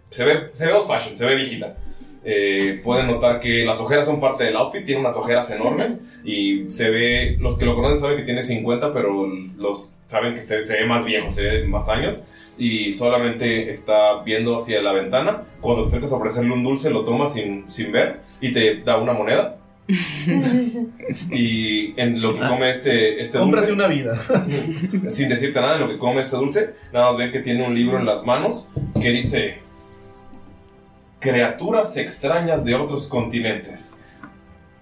[0.10, 1.77] se ve, se ve old fashion, se ve viejita.
[2.25, 6.69] Eh, pueden notar que las ojeras son parte del outfit, tiene unas ojeras enormes y
[6.71, 9.27] se ve, los que lo conocen saben que tiene 50, pero
[9.58, 12.23] los saben que se, se ve más viejo, se ve más años
[12.58, 15.43] y solamente está viendo hacia la ventana.
[15.60, 18.97] Cuando te acercas a ofrecerle un dulce, lo toma sin, sin ver y te da
[18.97, 19.58] una moneda.
[21.32, 24.15] y en lo que come este, este Cómprate dulce, una vida.
[25.10, 27.76] sin decirte nada, en lo que come este dulce, nada más ven que tiene un
[27.76, 28.69] libro en las manos
[29.00, 29.63] que dice
[31.19, 33.96] Criaturas extrañas de otros continentes.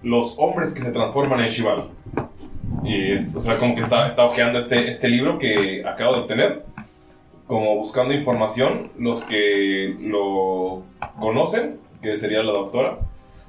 [0.02, 1.90] Los hombres que se transforman en Shival.
[2.82, 6.20] Y es, o sea, como que está, está hojeando este, este libro que acabo de
[6.22, 6.64] obtener.
[7.46, 8.90] Como buscando información.
[8.98, 10.82] Los que lo
[11.20, 12.98] conocen, que sería la doctora,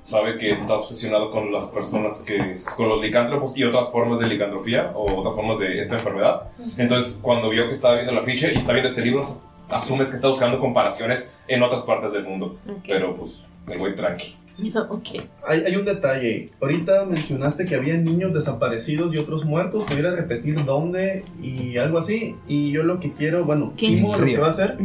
[0.04, 2.58] sabe que está obsesionado con las personas que.
[2.78, 6.44] con los licántropos y otras formas de licantropía o otras formas de esta enfermedad.
[6.78, 9.24] Entonces, cuando vio que estaba viendo la ficha y está viendo este libro,
[9.70, 12.58] asumes que está buscando comparaciones en otras partes del mundo.
[12.86, 14.36] Pero pues, el güey tranqui.
[14.90, 15.08] ok.
[15.48, 16.50] Hay, hay un detalle.
[16.62, 19.86] Ahorita mencionaste que había niños desaparecidos y otros muertos.
[19.86, 22.36] ¿Pudieras repetir dónde y algo así?
[22.48, 23.72] Y yo lo que quiero, bueno.
[23.78, 24.78] Simo lo que va a hacer.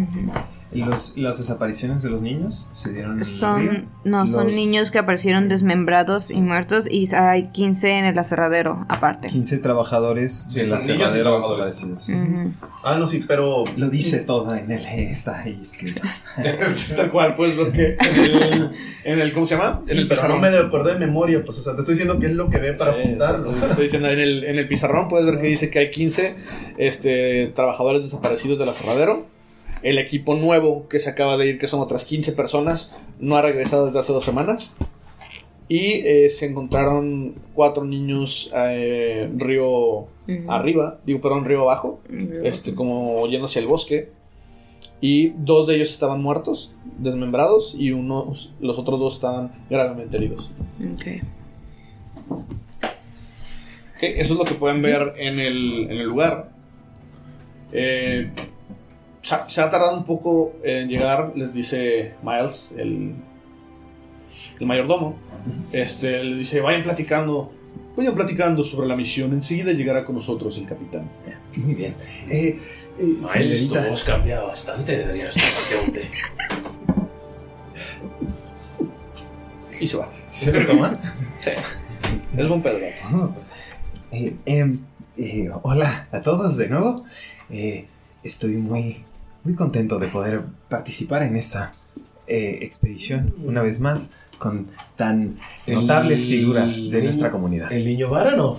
[0.70, 3.35] Los- las desapariciones de los niños se dieron en el río.
[3.35, 8.85] Son, no, son niños que aparecieron desmembrados y muertos y hay 15 en el aserradero
[8.88, 9.28] aparte.
[9.28, 11.81] 15 trabajadores Sí, del y aserradero trabajadores.
[11.81, 12.11] desaparecidos.
[12.85, 13.64] Ah, no, sí, pero.
[13.76, 14.85] Lo dice todo en el.
[14.85, 16.02] Está ahí escrito.
[16.96, 18.70] Tal cual, puedes ver que en el,
[19.04, 19.81] en el- ¿cómo se llama?
[19.87, 20.40] Sí, en el pero no pizarrón.
[20.52, 22.72] me acordé de memoria, pues, o sea, te estoy diciendo qué es lo que ve
[22.74, 23.52] para Sí, apuntarlo.
[23.52, 26.37] estoy- estoy diciendo, en el, en el pizarrón puedes ver que dice que hay 15
[26.76, 29.26] este, trabajadores desaparecidos del aserradero.
[29.82, 33.42] El equipo nuevo que se acaba de ir, que son otras 15 personas, no ha
[33.42, 34.72] regresado desde hace dos semanas.
[35.68, 40.08] Y eh, se encontraron cuatro niños eh, río Ujú.
[40.48, 44.10] arriba, digo, perdón, río abajo, Río este, como yendo hacia el bosque.
[45.00, 50.50] Y dos de ellos estaban muertos, desmembrados, y uno, los otros dos estaban gravemente heridos.
[50.80, 51.22] Ok.
[52.30, 56.50] Ok, eso es lo que pueden ver en el, en el lugar.
[57.72, 58.30] Eh,
[59.28, 63.14] se, ha- se ha tardado un poco en llegar, les dice Miles, el,
[64.60, 65.16] el mayordomo.
[65.72, 67.52] Este, les dice, vayan platicando,
[67.96, 69.32] vayan platicando sobre la misión.
[69.32, 71.08] Enseguida llegará con nosotros el capitán.
[71.56, 71.94] Muy bien.
[72.30, 72.58] Eh,
[72.98, 74.96] eh, Miles, tu voz cambia bastante.
[74.96, 76.10] Deberías tomarte un té.
[79.80, 80.10] Y se va.
[80.26, 80.98] ¿Se lo toma?
[81.40, 81.50] Sí.
[82.36, 82.78] Es buen pedo.
[82.80, 83.34] gato.
[84.10, 84.80] Eh, em,
[85.16, 87.04] eh, hola a todos de nuevo.
[87.50, 87.86] Eh,
[88.24, 89.04] estoy muy,
[89.48, 91.74] muy contento de poder participar en esta
[92.26, 97.72] eh, expedición una vez más con tan El- notables figuras de nuestra comunidad.
[97.72, 98.58] El niño Baranov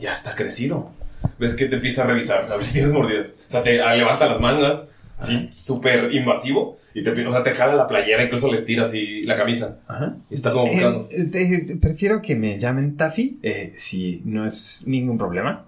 [0.00, 0.90] ya está crecido.
[1.38, 3.34] Ves que te empieza a revisar, a ver si tienes mordidas.
[3.46, 4.86] O sea, te ah, levanta las mangas,
[5.18, 9.22] así súper invasivo, y te, o sea, te jala la playera, incluso le estiras y
[9.22, 9.78] la camisa.
[9.86, 10.16] Ajá.
[10.30, 11.08] Y estás como buscando.
[11.10, 15.64] Eh, eh, prefiero que me llamen Taffy, eh, si no es ningún problema.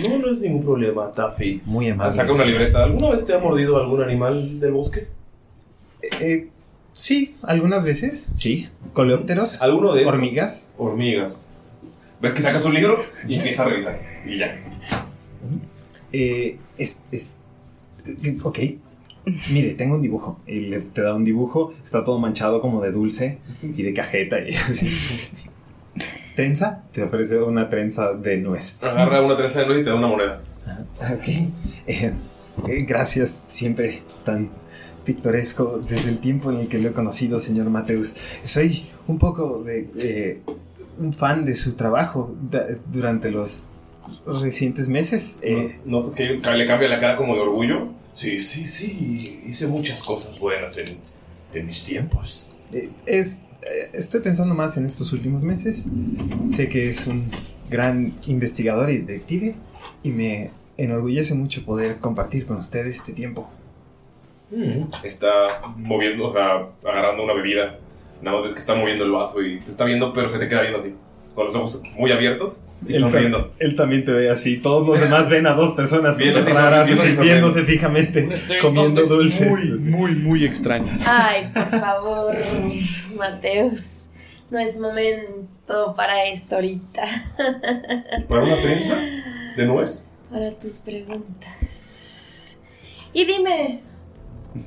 [0.00, 1.60] No, no es ningún problema, Taffy.
[1.66, 2.12] Muy amable.
[2.12, 2.84] Saca una libreta.
[2.84, 5.08] ¿Alguna vez te ha mordido algún animal del bosque?
[6.20, 6.48] Eh,
[6.92, 8.68] sí, algunas veces, sí.
[8.94, 10.14] Coleópteros, ¿Alguno de estos?
[10.14, 10.74] hormigas.
[10.78, 11.50] Hormigas.
[12.20, 12.96] ¿Ves que sacas un libro
[13.28, 14.00] y empieza a revisar?
[14.26, 14.58] Y ya.
[16.12, 17.36] Eh, es, es-
[18.24, 18.58] eh, Ok.
[19.52, 20.40] Mire, tengo un dibujo.
[20.48, 21.74] Y le- te da un dibujo.
[21.84, 24.88] Está todo manchado como de dulce y de cajeta y así.
[26.34, 26.82] ¿Trenza?
[26.92, 28.82] Te ofrece una trenza de nueces.
[28.84, 30.42] Agarra una trenza de nuez y te da una moneda.
[30.98, 31.28] Ok.
[31.28, 32.12] Eh,
[32.68, 33.30] eh, gracias.
[33.30, 34.50] Siempre tan
[35.04, 38.16] pictoresco desde el tiempo en el que lo he conocido, señor Mateus.
[38.42, 39.88] Soy un poco de...
[39.98, 40.40] eh,
[40.98, 42.34] un fan de su trabajo
[42.92, 43.70] durante los
[44.26, 45.40] recientes meses.
[45.42, 47.88] Eh, ¿Notas que le cambia la cara como de orgullo?
[48.12, 49.42] Sí, sí, sí.
[49.46, 50.98] Hice muchas cosas buenas en,
[51.54, 52.52] en mis tiempos.
[52.72, 53.46] Eh, es,
[53.92, 55.86] estoy pensando más en estos últimos meses.
[56.42, 57.24] Sé que es un
[57.70, 59.54] gran investigador y detective
[60.02, 63.48] y me enorgullece mucho poder compartir con usted este tiempo.
[64.50, 64.84] Mm.
[65.04, 65.30] Está
[65.76, 67.78] moviendo, o sea, agarrando una bebida.
[68.20, 70.48] Nada más ves que está moviendo el vaso y te está viendo, pero se te
[70.48, 70.94] queda viendo así.
[71.34, 73.38] Con los ojos muy abiertos y Él, sonriendo.
[73.38, 74.58] tam- él también te ve así.
[74.58, 77.48] Todos los demás ven a dos personas así, raras, viéndose sonriendo.
[77.64, 78.28] fijamente,
[78.60, 79.48] comiendo dulces.
[79.48, 80.86] Muy, muy, muy extraño.
[81.06, 82.36] Ay, por favor,
[83.22, 84.08] Mateus.
[84.50, 87.02] No es momento para esto ahorita.
[88.28, 88.96] ¿Para una trenza
[89.56, 90.08] de nuez?
[90.30, 92.58] Para tus preguntas.
[93.12, 93.80] Y dime,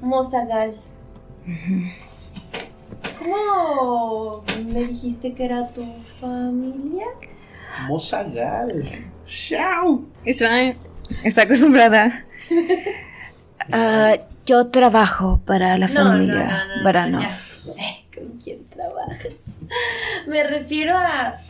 [0.02, 0.76] Mozagal.
[3.20, 5.86] ¿Cómo me dijiste que era tu
[6.20, 7.06] familia?
[7.88, 8.84] Mozagal.
[9.26, 10.06] ¡Chao!
[10.24, 10.74] Está,
[11.24, 12.26] está acostumbrada.
[13.72, 14.13] Ah,
[14.46, 17.20] yo trabajo para la No, familia no, no, no, Barano.
[17.20, 19.34] Ya sé con quién trabajas.
[20.28, 21.41] Me refiero a.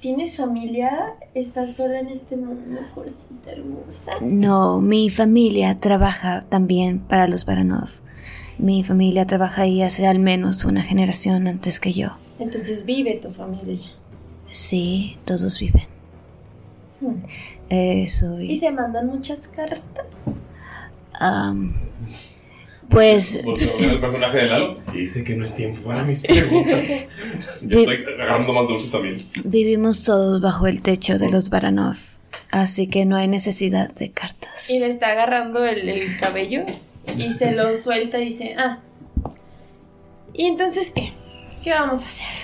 [0.00, 1.14] ¿Tienes familia?
[1.32, 4.10] ¿Estás sola en este mundo, cosita hermosa?
[4.20, 7.88] No, mi familia trabaja también para los Baranov.
[8.58, 12.16] Mi familia trabaja ahí hace al menos una generación antes que yo.
[12.40, 13.92] Entonces vive tu familia.
[14.50, 15.86] Sí, todos viven.
[17.00, 17.24] Hmm.
[17.70, 18.08] Eh,
[18.40, 20.06] ¿Y se mandan muchas cartas?
[21.18, 21.74] am,
[22.88, 24.78] Pues al personaje de Lalo.
[24.92, 26.80] Dice que no es tiempo para mis preguntas.
[27.62, 29.16] Yo estoy agarrando más dulces también.
[29.44, 31.96] vivimos todos bajo el techo de los Baranov,
[32.50, 34.68] así que no hay necesidad de cartas.
[34.68, 36.64] Y le está agarrando el, el cabello
[37.16, 38.80] y se lo suelta y dice, ah.
[40.34, 41.12] ¿Y entonces qué?
[41.64, 42.41] ¿Qué vamos a hacer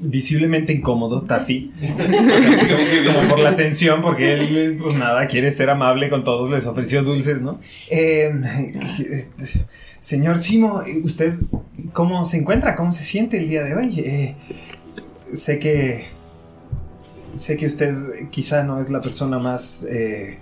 [0.00, 1.72] Visiblemente incómodo, Taffy.
[3.06, 7.02] Como por la tensión, porque él, pues nada, quiere ser amable con todos, les ofreció
[7.02, 7.60] dulces, ¿no?
[7.90, 8.32] Eh,
[9.98, 11.34] señor Simo, ¿usted
[11.92, 12.76] cómo se encuentra?
[12.76, 14.00] ¿Cómo se siente el día de hoy?
[14.00, 14.36] Eh,
[15.32, 16.04] sé que.
[17.34, 17.94] Sé que usted
[18.30, 19.88] quizá no es la persona más.
[19.90, 20.38] eh,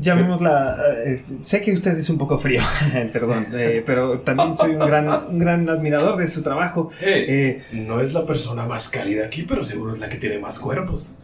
[0.00, 0.76] llamémosla.
[1.04, 2.60] eh, sé que usted es un poco frío,
[3.12, 6.90] perdón, eh, pero también soy un gran, un gran admirador de su trabajo.
[7.00, 10.58] Eh, no es la persona más cálida aquí, pero seguro es la que tiene más
[10.58, 11.18] cuerpos.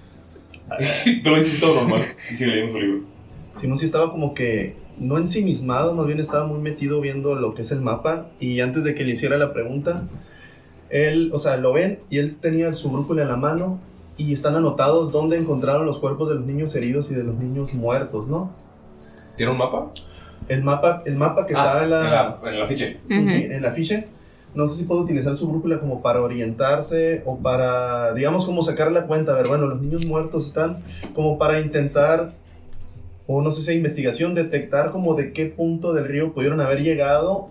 [1.25, 2.05] Pero lo dices todo normal.
[2.31, 3.01] Y sigue leyendo su libro.
[3.57, 7.62] Simón sí estaba como que no ensimismado, más bien estaba muy metido viendo lo que
[7.62, 10.07] es el mapa y antes de que le hiciera la pregunta,
[10.91, 13.81] él, o sea, lo ven y él tenía su brújula en la mano
[14.19, 17.73] y están anotados dónde encontraron los cuerpos de los niños heridos y de los niños
[17.73, 18.51] muertos, ¿no?
[19.37, 19.91] ¿Tiene un mapa?
[20.49, 23.01] El mapa, el mapa que Ah, está en la, en el afiche.
[23.09, 23.14] Sí,
[23.45, 24.07] en el afiche.
[24.55, 28.91] No sé si puedo utilizar su brújula como para orientarse o para, digamos, como sacar
[28.91, 29.33] la cuenta.
[29.33, 30.79] A ver, bueno, los niños muertos están
[31.14, 32.31] como para intentar,
[33.27, 36.83] o no sé si hay investigación, detectar como de qué punto del río pudieron haber
[36.83, 37.49] llegado,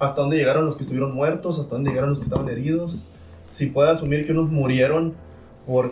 [0.00, 2.98] hasta dónde llegaron los que estuvieron muertos, hasta dónde llegaron los que estaban heridos.
[3.52, 5.14] Si puede asumir que unos murieron
[5.68, 5.90] por,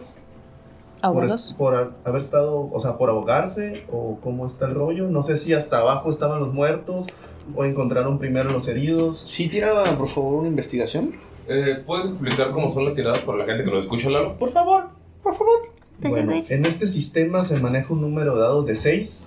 [1.02, 1.26] por,
[1.58, 5.08] por haber estado, o sea, por ahogarse, o cómo está el rollo.
[5.08, 7.06] No sé si hasta abajo estaban los muertos,
[7.54, 9.18] o encontraron primero los heridos.
[9.18, 11.12] Sí, tira, por favor, una investigación.
[11.46, 14.38] Eh, ¿Puedes explicar cómo son las tiradas para la gente que nos escucha, Lalo?
[14.38, 14.88] Por favor,
[15.22, 15.70] por favor.
[16.00, 19.22] Bueno, en este sistema se maneja un número de dados de 6.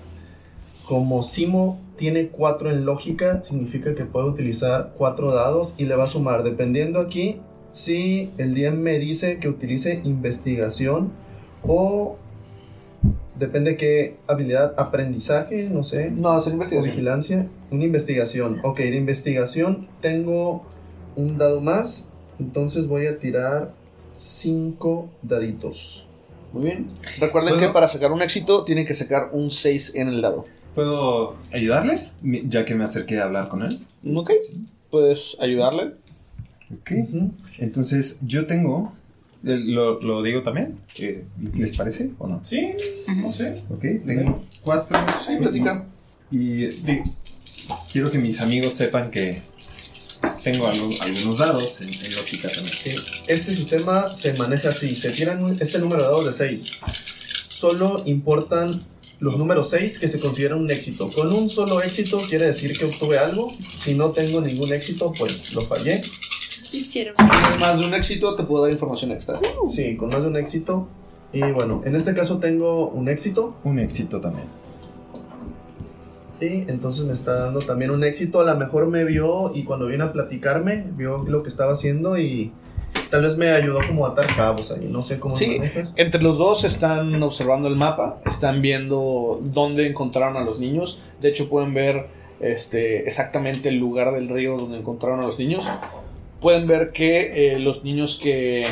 [0.85, 6.03] Como Simo tiene 4 en lógica, significa que puede utilizar 4 dados y le va
[6.05, 7.39] a sumar, dependiendo aquí,
[7.71, 11.11] si el DM me dice que utilice investigación
[11.63, 12.15] o
[13.37, 16.11] depende qué habilidad, aprendizaje, no sé.
[16.11, 16.91] No, es o investigación.
[16.91, 17.47] vigilancia.
[17.71, 18.59] Una investigación.
[18.63, 20.63] Ok, de investigación tengo
[21.15, 22.07] un dado más,
[22.39, 23.73] entonces voy a tirar
[24.13, 26.05] 5 daditos.
[26.51, 26.87] Muy bien.
[27.19, 27.67] Recuerden ¿Puedo?
[27.67, 30.45] que para sacar un éxito tienen que sacar un 6 en el dado.
[30.73, 31.95] ¿Puedo ayudarle?
[32.21, 33.77] Ya que me acerqué a hablar con él.
[34.15, 34.31] Ok.
[34.89, 35.93] Puedes ayudarle.
[36.73, 36.91] Ok.
[37.57, 38.93] Entonces, yo tengo.
[39.43, 40.77] eh, ¿Lo, lo digo también?
[40.99, 41.23] Eh,
[41.55, 42.39] ¿Les parece o no?
[42.43, 42.71] Sí,
[43.07, 43.55] no sé.
[43.69, 44.97] Ok, tengo cuatro.
[45.25, 45.85] Sí, platica.
[46.31, 46.63] Y
[47.91, 49.35] quiero que mis amigos sepan que
[50.43, 52.73] tengo algo- algunos dados en, en lógica también.
[52.75, 52.95] Sí,
[53.27, 56.71] Este sistema se maneja así, se tiran este número de dados de 6.
[57.49, 58.83] Solo importan
[59.19, 61.09] los números 6 que se consideran un éxito.
[61.11, 63.49] Con un solo éxito quiere decir que obtuve algo.
[63.51, 66.01] Si no tengo ningún éxito, pues lo fallé.
[66.71, 67.15] Hicieron.
[67.15, 69.39] Tienes más de un éxito, te puedo dar información extra.
[69.67, 70.87] Sí, con más de un éxito.
[71.31, 73.55] Y bueno, en este caso tengo un éxito.
[73.63, 74.47] Un éxito también.
[76.39, 78.39] Sí, entonces me está dando también un éxito.
[78.39, 82.17] A lo mejor me vio y cuando viene a platicarme, vio lo que estaba haciendo
[82.17, 82.51] y
[83.11, 84.87] tal vez me ayudó como a atar cabos ahí.
[84.89, 85.91] No sé cómo Sí, lo manejas.
[85.97, 91.01] entre los dos están observando el mapa, están viendo dónde encontraron a los niños.
[91.19, 92.07] De hecho, pueden ver
[92.39, 95.67] este, exactamente el lugar del río donde encontraron a los niños.
[96.41, 98.65] Pueden ver que eh, los niños que,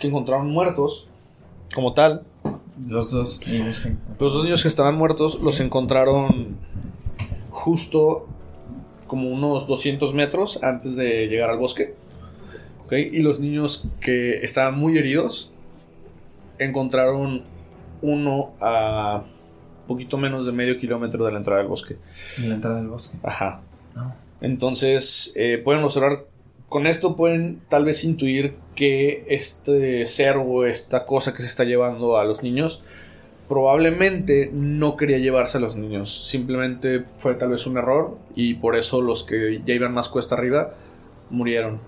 [0.00, 1.08] que encontraron muertos,
[1.74, 2.22] como tal,
[2.88, 6.56] Los dos niños que- los dos niños que estaban muertos los encontraron
[7.50, 8.26] justo
[9.06, 11.94] como unos 200 metros antes de llegar al bosque.
[12.84, 12.92] ¿ok?
[13.12, 15.52] Y los niños que estaban muy heridos
[16.58, 17.42] encontraron
[18.00, 19.22] uno a
[19.86, 21.96] poquito menos de medio kilómetro de la entrada del bosque.
[22.38, 23.18] En la entrada del bosque.
[23.22, 23.60] Ajá.
[23.94, 24.14] No.
[24.40, 26.24] Entonces, eh, pueden observar,
[26.72, 31.64] con esto pueden tal vez intuir que este ser o esta cosa que se está
[31.64, 32.82] llevando a los niños
[33.46, 38.74] probablemente no quería llevarse a los niños, simplemente fue tal vez un error y por
[38.74, 40.72] eso los que ya iban más cuesta arriba
[41.28, 41.78] murieron.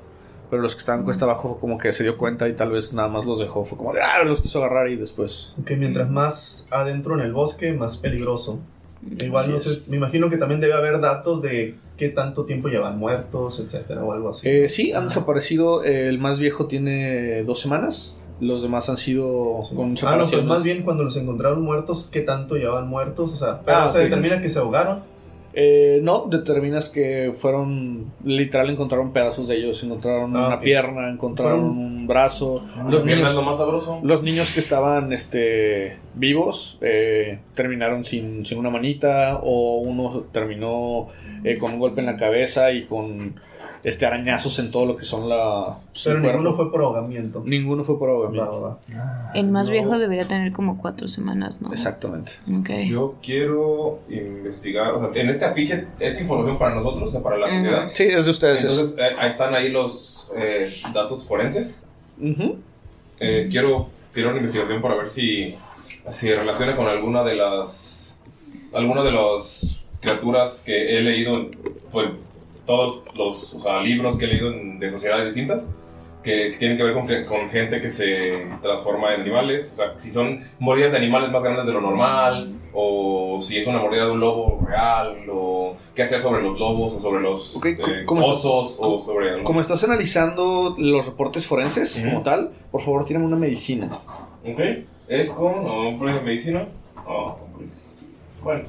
[0.51, 2.93] Pero los que estaban cuesta abajo fue como que se dio cuenta y tal vez
[2.93, 5.57] nada más los dejó, fue como de, ah, los quiso agarrar y después...
[5.64, 8.61] Que mientras más adentro en el bosque, más peligroso.
[9.21, 12.99] Igual no sé, me imagino que también debe haber datos de qué tanto tiempo llevan
[12.99, 14.49] muertos, etcétera, o algo así.
[14.49, 19.87] Eh, sí, han desaparecido, el más viejo tiene dos semanas, los demás han sido con
[19.87, 20.31] Ah, no, separaciones.
[20.31, 23.33] pues más bien cuando los encontraron muertos, ¿qué tanto llevaban muertos?
[23.33, 25.01] O sea, pero Ah, se determina que se ahogaron.
[25.57, 31.61] Eh, no, determinas que fueron, literal encontraron pedazos de ellos, encontraron Ah, una pierna, encontraron
[31.61, 32.67] Fueron- un brazo.
[32.89, 34.01] Los niños, lo más sabroso.
[34.03, 41.09] los niños que estaban este, vivos eh, terminaron sin, sin una manita o uno terminó
[41.45, 43.35] eh, con un golpe en la cabeza y con
[43.85, 45.76] este arañazos en todo lo que son la...
[45.93, 46.39] su Pero cuerpo.
[46.39, 47.43] ninguno fue por ahogamiento.
[47.45, 48.78] Ninguno fue por ahogamiento.
[49.35, 51.70] El más viejo debería tener como cuatro semanas, ¿no?
[51.70, 52.32] Exactamente.
[52.61, 52.70] Ok.
[52.89, 57.37] Yo quiero investigar, o sea, en este afiche es información para nosotros, o sea, para
[57.37, 57.55] la Ujú.
[57.57, 57.89] sociedad.
[57.93, 58.64] Sí, es de ustedes.
[58.64, 61.87] es- Entonces, eh, ahí están ahí los eh, datos forenses.
[63.20, 65.55] Eh, quiero tirar una investigación para ver si
[66.09, 68.20] se relaciona con alguna de las
[68.72, 71.49] alguna de las criaturas que he leído
[71.93, 72.09] pues
[72.67, 75.71] todos los o sea, libros que he leído en- de sociedades distintas
[76.23, 79.77] que, que tienen que ver con, que- con gente que se transforma en animales o
[79.77, 83.79] sea si son mordidas de animales más grandes de lo normal o si es una
[83.79, 87.77] mordida de un lobo real o qué hacer sobre los lobos o sobre los eh,
[88.07, 89.45] ¿cómo estás- osos o sobre algo.
[89.45, 93.91] Como estás analizando los reportes forenses como tal, por favor, tírame una medicina.
[94.51, 94.61] Ok,
[95.09, 95.53] es con
[96.07, 96.67] de medicina.
[97.07, 97.67] Hombre.
[98.43, 98.65] Bueno,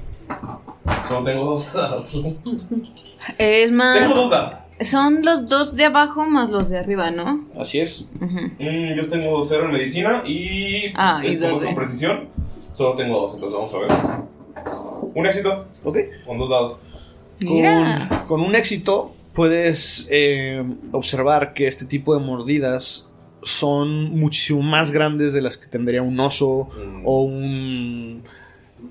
[1.08, 2.26] solo tengo dos dados.
[3.38, 4.00] Es más.
[4.00, 4.54] Tengo dos dados.
[4.82, 7.46] Son los dos de abajo más los de arriba, ¿no?
[7.58, 8.08] Así es.
[8.20, 10.92] Mm, yo tengo cero en medicina y.
[10.96, 12.28] Ah, y dos con precisión.
[12.74, 15.12] Solo tengo dos, entonces vamos a ver.
[15.14, 15.66] Un éxito.
[15.84, 15.98] Ok.
[16.26, 16.84] Con dos dados.
[17.40, 23.12] Con, con un éxito puedes eh, observar que este tipo de mordidas
[23.44, 26.70] son muchísimo más grandes de las que tendría un oso
[27.04, 28.24] o un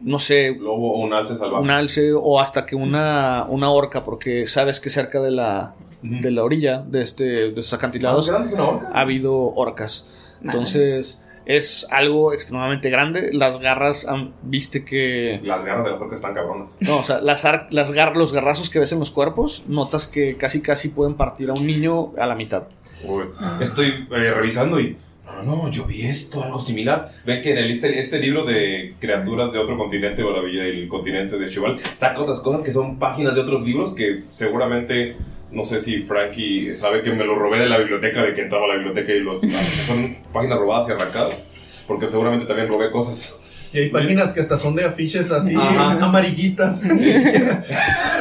[0.04, 4.04] no sé lobo o un alce salvaje un alce o hasta que una, una orca
[4.04, 8.34] porque sabes que cerca de la de la orilla de este de estos acantilados ¿Más
[8.36, 8.90] grande que una orca?
[8.92, 10.06] ha habido orcas
[10.42, 16.16] entonces es algo extremadamente grande las garras han- viste que Las garras de las orcas
[16.20, 16.76] están cabronas.
[16.80, 20.06] no, o sea, las ar- las gar- los garrazos que ves en los cuerpos, notas
[20.06, 22.68] que casi casi pueden partir a un niño a la mitad.
[23.06, 23.24] Uy,
[23.60, 24.96] Estoy eh, revisando y.
[25.26, 27.08] No, no, yo vi esto, algo similar.
[27.24, 30.64] Ven que en el, este, este libro de criaturas de otro continente o la villa
[30.64, 35.16] del continente de Cheval saca otras cosas que son páginas de otros libros que seguramente.
[35.50, 38.64] No sé si Frankie sabe que me lo robé de la biblioteca, de que entraba
[38.64, 39.40] a la biblioteca y los.
[39.86, 41.84] Son páginas robadas y arrancadas.
[41.86, 43.36] Porque seguramente también robé cosas.
[43.72, 45.92] Y hay páginas que hasta son de afiches así Ajá.
[46.04, 46.80] amarillistas.
[46.80, 47.62] Siquiera.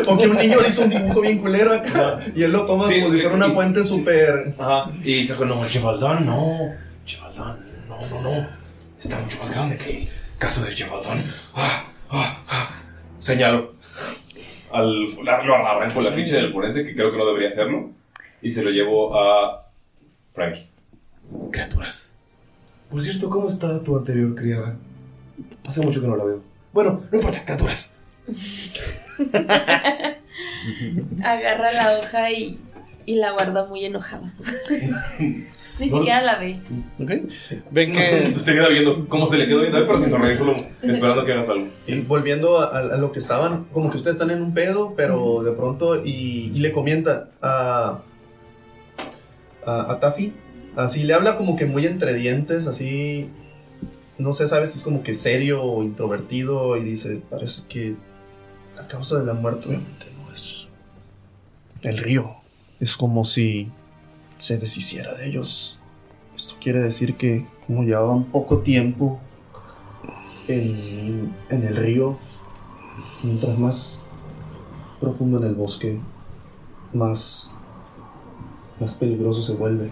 [0.08, 3.00] o que un niño hizo un dibujo bien culero acá y él lo toma Sí,
[3.02, 4.54] como si fuera una fuente súper.
[4.58, 4.92] Ajá.
[5.04, 6.72] Y sacó, no, Chevaldán, no.
[7.06, 8.48] Chevaldán, no, no, no.
[8.98, 11.24] Está mucho más grande que el caso de Chevaldán.
[11.56, 12.70] Ah, ah, ah.
[13.20, 13.74] Señalo.
[14.72, 17.92] Al lo arranco la ficha del forense, que creo que no debería hacerlo.
[18.42, 19.68] Y se lo llevo a
[20.34, 20.70] Frankie.
[21.52, 22.18] Criaturas.
[22.90, 24.78] Por cierto, ¿cómo está tu anterior criada?
[25.66, 26.42] Hace mucho que no la veo.
[26.72, 27.98] Bueno, no importa, criaturas.
[31.24, 32.60] Agarra la hoja y,
[33.06, 34.34] y la guarda muy enojada.
[35.80, 36.60] Ni No- siquiera la ve.
[37.72, 38.18] Ven que.
[38.18, 41.34] Entonces te queda viendo cómo se le quedó viendo, pero sin sonreír, solo esperando que
[41.34, 41.68] hagas algo.
[41.88, 45.42] Y volviendo a, a lo que estaban, como que ustedes están en un pedo, pero
[45.44, 48.02] de pronto, y, y le comenta a,
[49.66, 50.34] a, a Taffy,
[50.76, 53.30] así le habla como que muy entre dientes, así,
[54.18, 57.96] no sé, sabes si es como que serio o introvertido, y dice, parece que
[58.76, 60.70] la causa de la muerte obviamente no es
[61.82, 62.36] el río,
[62.80, 63.70] es como si
[64.44, 65.80] se deshiciera de ellos.
[66.36, 69.22] Esto quiere decir que como llevaban poco tiempo
[70.50, 72.20] en, en el río,
[73.24, 74.04] mientras más
[75.00, 75.98] profundo en el bosque,
[76.92, 77.52] más,
[78.82, 79.92] más peligroso se vuelve.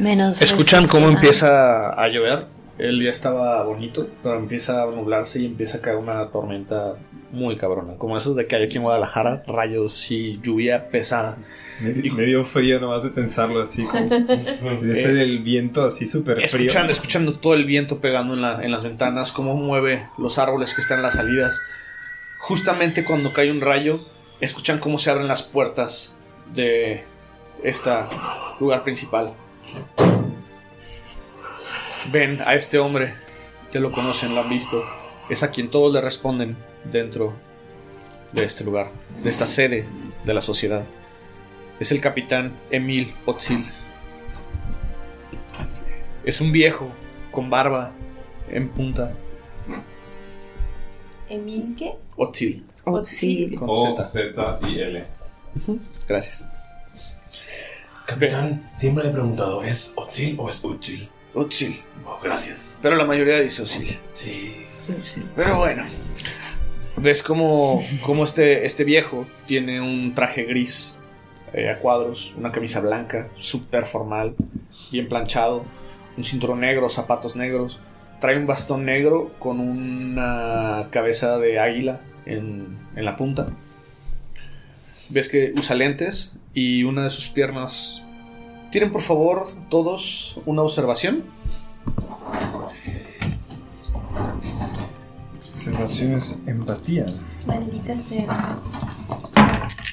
[0.00, 0.42] Menos.
[0.42, 2.48] Escuchan cómo empieza a llover.
[2.76, 6.96] El día estaba bonito, pero empieza a nublarse y empieza a caer una tormenta
[7.34, 7.96] muy cabrona.
[7.98, 11.36] Como esas de que hay aquí en Guadalajara, rayos y lluvia pesada.
[11.80, 13.84] Me, me dio frío nomás de pensarlo así.
[13.84, 14.06] Como,
[14.90, 16.66] ese Eh, del viento así súper frío.
[16.66, 20.74] Escuchan, escuchando todo el viento pegando en, la- en las ventanas, cómo mueve los árboles
[20.74, 21.60] que están en las salidas.
[22.38, 24.00] Justamente cuando cae un rayo,
[24.40, 26.14] escuchan cómo se abren las puertas
[26.54, 27.04] de
[27.62, 27.90] este
[28.60, 29.34] lugar principal.
[32.12, 33.14] Ven a este hombre
[33.72, 34.84] que lo conocen, lo han visto.
[35.30, 36.56] Es a quien todos le responden
[36.90, 37.34] dentro
[38.32, 38.90] de este lugar,
[39.22, 39.86] de esta sede
[40.24, 40.84] de la sociedad.
[41.80, 43.66] Es el capitán Emil Otzil.
[46.24, 46.88] Es un viejo
[47.30, 47.92] con barba
[48.48, 49.10] en punta.
[51.28, 51.94] ¿Emil qué?
[52.16, 52.64] Otzil.
[52.84, 53.56] Otzil.
[53.56, 54.04] Con O, Z.
[54.04, 55.04] Z y L.
[56.06, 56.48] Gracias.
[58.06, 61.08] Capitán, siempre he preguntado, ¿es Otzil o es Uchil?
[61.32, 61.82] Otzil.
[62.06, 62.78] Oh, gracias.
[62.82, 63.98] Pero la mayoría dice Otzil.
[64.12, 64.66] Sí.
[65.34, 65.84] Pero bueno.
[66.96, 67.82] Ves como,
[68.22, 70.98] este, este viejo tiene un traje gris
[71.52, 74.36] eh, a cuadros, una camisa blanca, súper formal,
[74.92, 75.64] bien planchado,
[76.16, 77.80] un cinturón negro, zapatos negros.
[78.20, 83.46] trae un bastón negro con una cabeza de águila en, en la punta.
[85.10, 88.02] Ves que usa lentes y una de sus piernas.
[88.70, 91.24] Tienen por favor todos una observación.
[95.64, 97.06] Observaciones, empatía.
[97.46, 98.26] Maldita sea.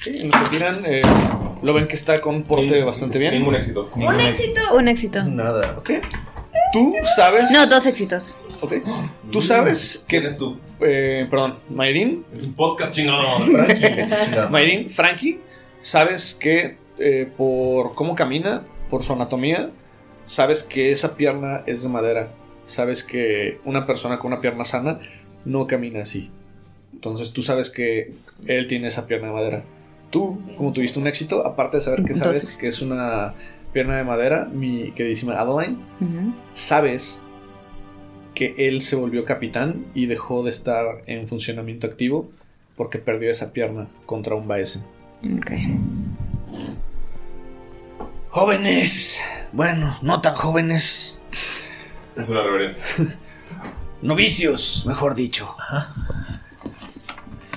[0.04, 1.00] En lo que tiran, eh,
[1.62, 3.32] lo ven que está con un porte bastante bien.
[3.32, 3.88] Ningún éxito.
[3.94, 4.60] Un éxito.
[4.74, 5.24] Un éxito.
[5.24, 5.76] Nada.
[5.78, 5.92] Ok.
[6.74, 7.50] Tú sabes.
[7.52, 8.36] No, dos éxitos.
[8.60, 8.74] Ok.
[9.30, 10.18] Tú sabes que.
[10.18, 10.58] ¿Quién es tú?
[10.80, 12.22] Eh, perdón, Mayrin.
[12.34, 13.22] Es un podcast chingado.
[14.50, 15.40] Mayrin, Frankie,
[15.80, 19.70] sabes que eh, por cómo camina, por su anatomía,
[20.26, 22.34] sabes que esa pierna es de madera.
[22.66, 25.00] Sabes que una persona con una pierna sana
[25.44, 26.30] no camina así.
[26.92, 28.12] Entonces tú sabes que
[28.46, 29.64] él tiene esa pierna de madera.
[30.10, 33.34] Tú, como tuviste un éxito, aparte de saber que sabes Entonces- que es una
[33.72, 35.78] pierna de madera, mi queridísima Adeline,
[36.52, 37.22] sabes
[38.34, 42.30] que él se volvió capitán y dejó de estar en funcionamiento activo
[42.76, 44.82] porque perdió esa pierna contra un Baesen.
[45.38, 45.50] Ok.
[48.30, 49.20] Jóvenes,
[49.52, 51.18] bueno, no tan jóvenes,
[52.16, 52.84] Es una reverencia.
[54.02, 55.56] novicios, mejor dicho.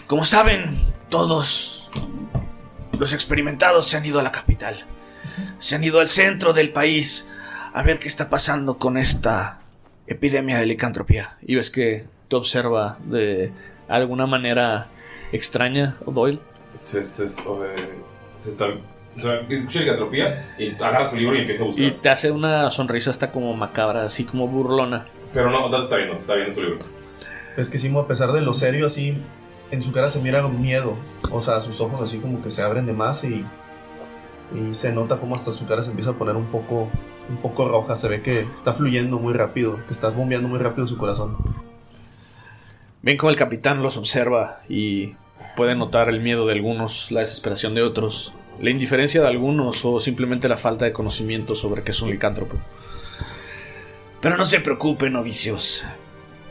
[0.07, 0.79] Como saben,
[1.09, 1.89] todos
[2.99, 4.85] los experimentados se han ido a la capital.
[5.57, 7.31] Se han ido al centro del país
[7.73, 9.59] a ver qué está pasando con esta
[10.07, 11.37] epidemia de licantropía.
[11.41, 13.51] Y ves que te observa de
[13.87, 14.87] alguna manera
[15.31, 16.39] extraña, Doyle.
[16.83, 17.41] Se, se, se,
[18.35, 18.67] se está.
[19.17, 21.85] O sea, escucha licantropía y agarra su libro y empieza a buscar.
[21.85, 25.07] Y te hace una sonrisa hasta como macabra, así como burlona.
[25.35, 26.79] Pero no, no te está viendo, está viendo su libro.
[27.57, 29.17] Es que Simo, a pesar de lo serio, así
[29.69, 30.95] en su cara se mira miedo.
[31.29, 33.45] O sea, sus ojos así como que se abren de más y,
[34.55, 36.89] y se nota como hasta su cara se empieza a poner un poco,
[37.29, 37.97] un poco roja.
[37.97, 41.35] Se ve que está fluyendo muy rápido, que está bombeando muy rápido su corazón.
[43.01, 45.15] Ven como el capitán los observa y
[45.57, 49.99] puede notar el miedo de algunos, la desesperación de otros, la indiferencia de algunos o
[49.99, 52.55] simplemente la falta de conocimiento sobre qué es un licántropo.
[54.25, 55.83] Pero no se preocupen, novicios.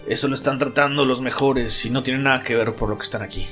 [0.07, 3.03] Eso lo están tratando los mejores y no tiene nada que ver por lo que
[3.03, 3.49] están aquí.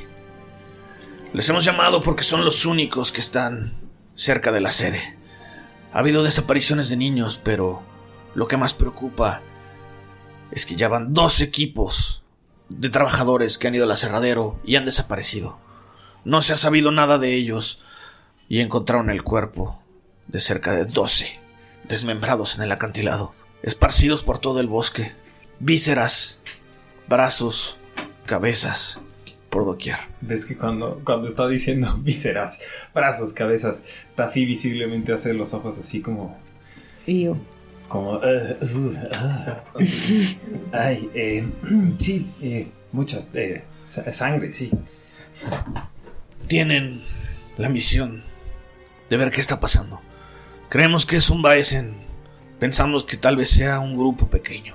[1.33, 3.81] Les hemos llamado porque son los únicos que están
[4.15, 5.19] cerca de la sede.
[5.93, 7.83] Ha habido desapariciones de niños, pero
[8.37, 9.43] lo que más preocupa
[10.53, 12.23] es que ya van dos equipos
[12.69, 15.59] de trabajadores que han ido al aserradero y han desaparecido.
[16.25, 17.83] No se ha sabido nada de ellos
[18.49, 19.83] y encontraron el cuerpo
[20.29, 21.41] de cerca de 12
[21.89, 25.13] desmembrados en el acantilado, esparcidos por todo el bosque,
[25.61, 26.41] vísceras,
[27.09, 27.79] brazos,
[28.27, 29.01] cabezas,
[29.51, 29.97] por doquier.
[30.21, 32.61] Ves que cuando, cuando está diciendo vísceras,
[32.95, 33.85] brazos, cabezas,
[34.15, 36.39] Taffy visiblemente hace los ojos así como.
[37.07, 37.37] Yo.
[37.89, 38.15] como.
[38.15, 38.23] uh,
[40.73, 41.47] ay, eh,
[41.99, 44.71] sí, eh, mucha eh, sa- sangre, sí.
[46.47, 47.03] Tienen
[47.57, 48.23] la misión
[49.11, 50.01] de ver qué está pasando.
[50.69, 52.02] Creemos que es un Baesen.
[52.63, 54.75] Pensamos que tal vez sea un grupo pequeño.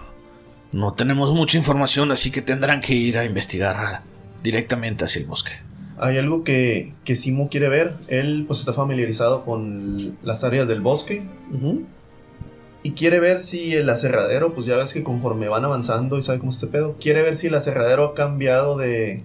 [0.74, 4.02] No tenemos mucha información, así que tendrán que ir a investigar
[4.44, 5.54] directamente hacia el bosque.
[5.98, 7.96] Hay algo que, que Simo quiere ver.
[8.10, 11.24] Él pues está familiarizado con las áreas del bosque.
[12.84, 16.40] Y quiere ver si el aserradero, pues ya ves que conforme van avanzando y sabe
[16.40, 19.24] cómo es este pedo, quiere ver si el aserradero ha cambiado de,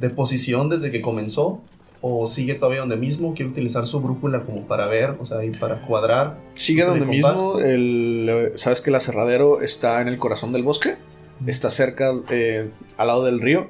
[0.00, 1.60] de posición desde que comenzó
[2.00, 3.34] o sigue todavía donde mismo.
[3.34, 6.38] Quiere utilizar su brújula como para ver, o sea, y para cuadrar.
[6.54, 7.32] Sigue el donde compás.
[7.34, 7.58] mismo.
[7.60, 10.96] El, Sabes que el aserradero está en el corazón del bosque.
[11.46, 13.68] Está cerca, eh, al lado del río.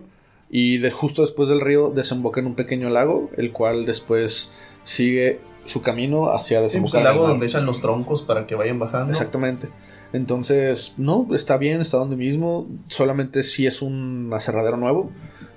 [0.51, 4.55] Y de, justo después del río desemboca en un pequeño lago, el cual después
[4.85, 7.31] sigue su camino hacia Sí, pues, desembocar el el lago mar.
[7.33, 9.13] donde echan los troncos para que vayan bajando.
[9.13, 9.69] Exactamente.
[10.15, 12.67] Entonces, no, está bien, está donde mismo.
[12.87, 15.11] Solamente si es un aserradero nuevo.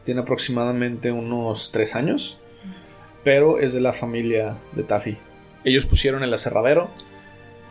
[0.03, 2.41] Tiene aproximadamente unos tres años.
[3.23, 5.17] Pero es de la familia de Taffy.
[5.63, 6.89] Ellos pusieron el aserradero.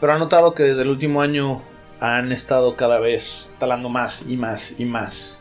[0.01, 1.61] Pero han notado que desde el último año
[2.01, 5.41] han estado cada vez talando más y más y más.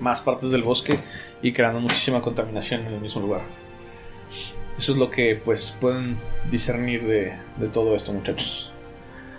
[0.00, 0.98] Más partes del bosque
[1.42, 3.42] y creando muchísima contaminación en el mismo lugar.
[4.76, 6.16] Eso es lo que pues pueden
[6.50, 8.72] discernir de, de todo esto, muchachos.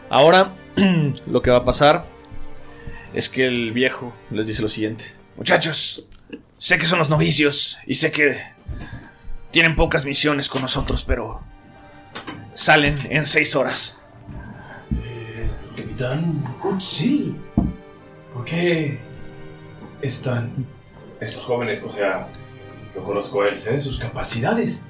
[0.09, 0.53] Ahora,
[1.27, 2.05] lo que va a pasar
[3.13, 5.05] es que el viejo les dice lo siguiente.
[5.35, 6.05] Muchachos,
[6.57, 8.37] sé que son los novicios y sé que
[9.53, 11.39] tienen pocas misiones con nosotros, pero
[12.53, 13.99] salen en seis horas.
[15.77, 17.35] Capitán Utsi,
[18.33, 18.99] ¿por qué
[20.01, 20.65] están
[21.21, 22.27] Estos jóvenes, o sea,
[22.95, 24.87] Lo conozco a él, sé sus capacidades,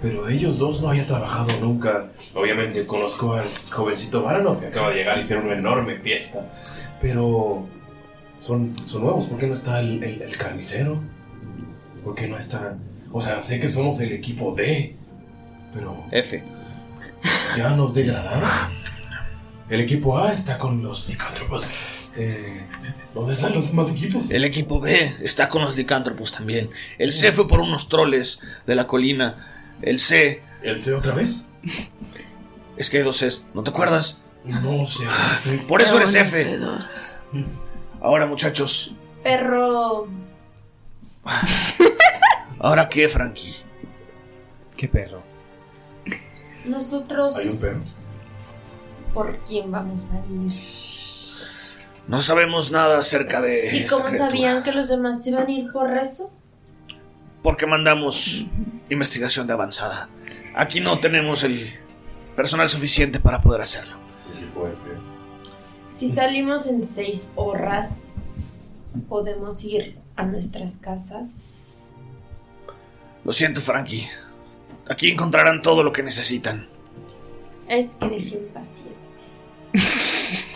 [0.00, 2.08] pero ellos dos no había trabajado nunca.
[2.34, 6.50] Obviamente conozco al jovencito Baranov, que acaba de llegar y hicieron una enorme fiesta.
[7.00, 7.66] Pero
[8.38, 9.26] son, son nuevos.
[9.26, 11.00] ¿Por qué no está el, el- el carnicero?
[12.04, 12.76] ¿Por qué no está.?
[13.12, 14.96] O sea, sé que somos el equipo D,
[15.74, 16.04] pero.
[16.10, 16.42] F.
[17.56, 18.50] Ya nos degradaron.
[19.68, 21.68] El equipo A está con los licántropos.
[22.16, 22.66] Eh,
[23.14, 24.30] ¿Dónde están los demás equipos?
[24.30, 26.70] El equipo B está con los licántropos también.
[26.98, 29.74] El C fue por unos troles de la colina.
[29.82, 30.42] El C.
[30.62, 31.52] ¿El C otra vez?
[32.76, 34.22] Es que hay dos Cs, ¿no te acuerdas?
[34.44, 35.04] No sé.
[35.68, 36.58] Por eso eres F.
[36.58, 37.18] C2.
[38.00, 38.94] Ahora, muchachos.
[39.22, 40.08] Perro.
[42.62, 43.56] ¿Ahora qué, Frankie?
[44.76, 45.20] ¿Qué perro?
[46.64, 47.36] Nosotros.
[47.36, 47.80] Hay un perro.
[49.12, 50.52] ¿Por quién vamos a ir?
[52.06, 53.76] No sabemos nada acerca de.
[53.76, 56.30] ¿Y esta cómo criatura, sabían que los demás iban a ir por rezo?
[57.42, 58.46] Porque mandamos
[58.88, 60.08] investigación de avanzada.
[60.54, 61.68] Aquí no tenemos el
[62.36, 63.96] personal suficiente para poder hacerlo.
[64.36, 64.80] Equipo F.
[65.90, 68.14] Si salimos en seis horas,
[69.08, 71.96] podemos ir a nuestras casas.
[73.24, 74.08] Lo siento, Frankie.
[74.88, 76.68] Aquí encontrarán todo lo que necesitan.
[77.68, 78.96] Es que dejé impaciente.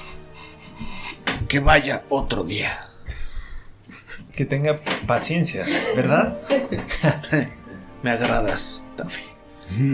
[1.49, 2.89] Que vaya otro día.
[4.35, 5.65] Que tenga paciencia,
[5.95, 6.37] ¿verdad?
[8.03, 9.23] Me agradas, Taffy.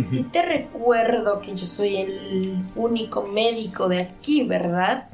[0.03, 5.09] Si te recuerdo que yo soy el único médico de aquí, ¿verdad?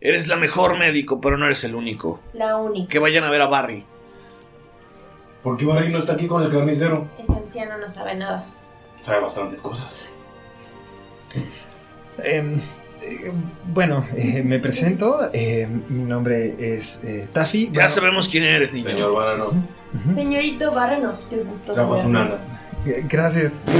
[0.00, 2.20] Eres la mejor médico, pero no eres el único.
[2.32, 2.88] La única.
[2.88, 3.84] Que vayan a ver a Barry.
[5.46, 7.06] ¿Por qué Barry no está aquí con el carnicero?
[7.22, 8.44] Ese anciano no sabe nada.
[9.00, 10.12] Sabe bastantes cosas.
[12.18, 12.58] Em,
[13.00, 13.30] eh,
[13.72, 15.30] bueno, eh, me presento.
[15.32, 17.66] eh, mi nombre es eh, Taffy.
[17.66, 18.86] Ya Bueno, sabemos quién eres, niño.
[18.86, 19.52] Señor Barano.
[20.12, 21.74] Señorito Baranoff, qué gusto.
[21.74, 22.34] Trajo a su nana.
[23.08, 23.62] Gracias.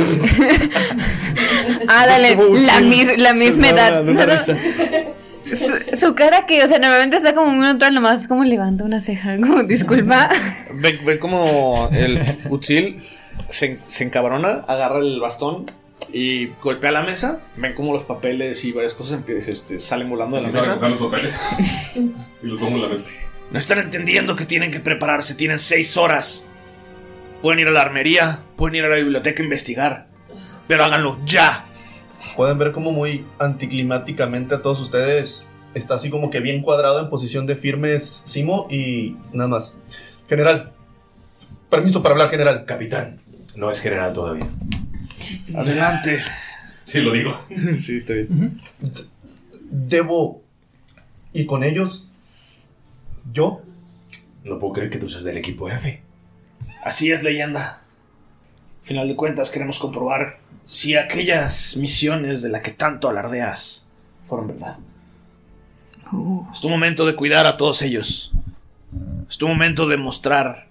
[1.89, 4.05] Ah, dale, la, mis- la misma edad.
[5.53, 9.01] Su, su cara que, o sea, normalmente está como muy neutral, nomás como levanta una
[9.01, 10.29] ceja, como disculpa.
[10.75, 12.21] Ve, ve como el
[12.51, 13.03] Utzil
[13.49, 15.67] se, se encabrona, agarra el bastón
[16.13, 17.41] y golpea la mesa.
[17.57, 20.77] Ven como los papeles y varias cosas empiezan, este, salen volando de la mesa.
[20.77, 21.35] los papeles.
[22.43, 23.05] y los pongo en la mesa.
[23.51, 25.35] No están entendiendo que tienen que prepararse.
[25.35, 26.51] Tienen seis horas.
[27.43, 30.07] Pueden ir a la armería, pueden ir a la biblioteca a investigar.
[30.67, 31.67] Pero háganlo ya.
[32.37, 37.11] Pueden ver como muy anticlimáticamente a todos ustedes está así como que bien cuadrado en
[37.11, 39.77] posición de firmes Simo y nada más.
[40.29, 40.73] General,
[41.69, 42.65] permiso para hablar, general.
[42.65, 43.21] Capitán.
[43.57, 44.47] No es general todavía.
[45.55, 46.19] Adelante.
[46.85, 47.39] Sí, lo digo.
[47.77, 48.61] sí, está bien.
[49.71, 50.43] Debo
[51.33, 52.09] ir con ellos.
[53.33, 53.63] ¿Yo?
[54.45, 56.01] No puedo creer que tú seas del equipo F.
[56.85, 57.83] Así es, leyenda.
[58.83, 63.89] Final de cuentas, queremos comprobar si aquellas misiones de las que tanto alardeas
[64.27, 64.79] fueron verdad.
[66.53, 68.33] Es tu momento de cuidar a todos ellos.
[69.29, 70.67] Es tu momento de mostrar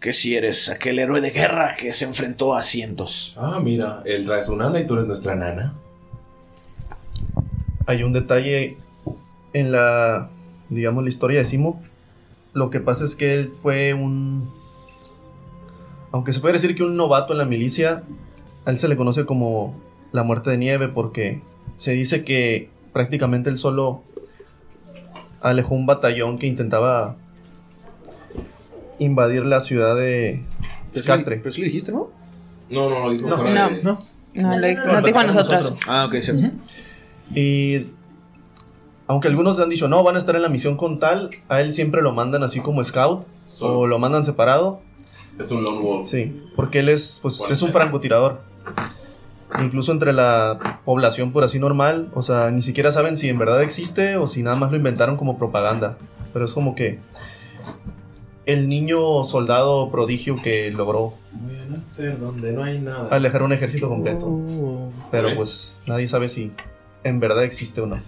[0.00, 3.36] que si eres aquel héroe de guerra que se enfrentó a cientos.
[3.38, 5.74] Ah, mira, él trae su nana y tú eres nuestra nana.
[7.86, 8.78] Hay un detalle
[9.52, 10.28] en la,
[10.70, 11.82] digamos, la historia de Simo.
[12.52, 14.50] Lo que pasa es que él fue un...
[16.10, 18.02] Aunque se puede decir que un novato en la milicia,
[18.64, 19.74] a él se le conoce como
[20.12, 21.40] la muerte de nieve porque
[21.74, 24.02] se dice que prácticamente él solo
[25.40, 27.16] alejó un batallón que intentaba
[28.98, 30.42] invadir la ciudad de
[30.94, 31.36] Scatre.
[31.38, 32.10] Pero sí lo dijiste, ¿no?
[32.68, 33.36] No, no, lo dijo No.
[33.38, 33.76] fuera No.
[33.76, 33.82] de-
[34.42, 35.78] No, lo, dijo a nosotros.
[35.88, 36.50] Ah, ok, cierto.
[37.34, 37.86] Y
[39.06, 41.72] aunque algunos han dicho, no, van a estar en la misión con tal, a él
[41.72, 43.26] siempre lo mandan así como scout
[43.60, 44.80] o lo mandan separado.
[45.38, 46.06] Es un lone wolf.
[46.06, 48.42] Sí, porque él es, pues, Bueno, es un francotirador.
[49.60, 53.62] Incluso entre la población por así normal, o sea, ni siquiera saben si en verdad
[53.62, 55.98] existe o si nada más lo inventaron como propaganda.
[56.32, 57.00] Pero es como que
[58.46, 61.14] el niño soldado prodigio que logró
[62.20, 63.08] donde no hay nada.
[63.10, 64.90] alejar un ejército completo.
[65.10, 65.34] Pero Ok.
[65.36, 66.52] pues nadie sabe si
[67.04, 68.00] en verdad existe o no.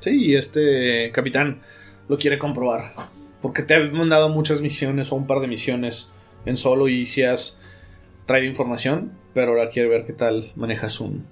[0.00, 1.60] Sí, este capitán
[2.08, 2.92] lo quiere comprobar.
[3.40, 6.12] Porque te han mandado muchas misiones o un par de misiones
[6.44, 7.60] en solo y si has
[8.26, 11.26] traído información, pero ahora quiere ver qué tal manejas un...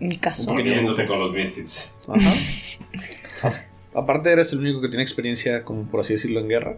[0.00, 0.50] Mi caso.
[0.50, 1.18] Un pequeño Reuniéndote grupo.
[1.18, 1.96] con los misfits.
[2.08, 3.64] Ajá.
[3.94, 6.76] Aparte eres el único que tiene experiencia, como por así decirlo, en guerra.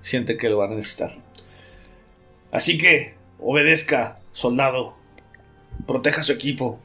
[0.00, 1.16] Siente que lo va a necesitar.
[2.52, 4.94] Así que, obedezca, soldado.
[5.86, 6.78] Proteja a su equipo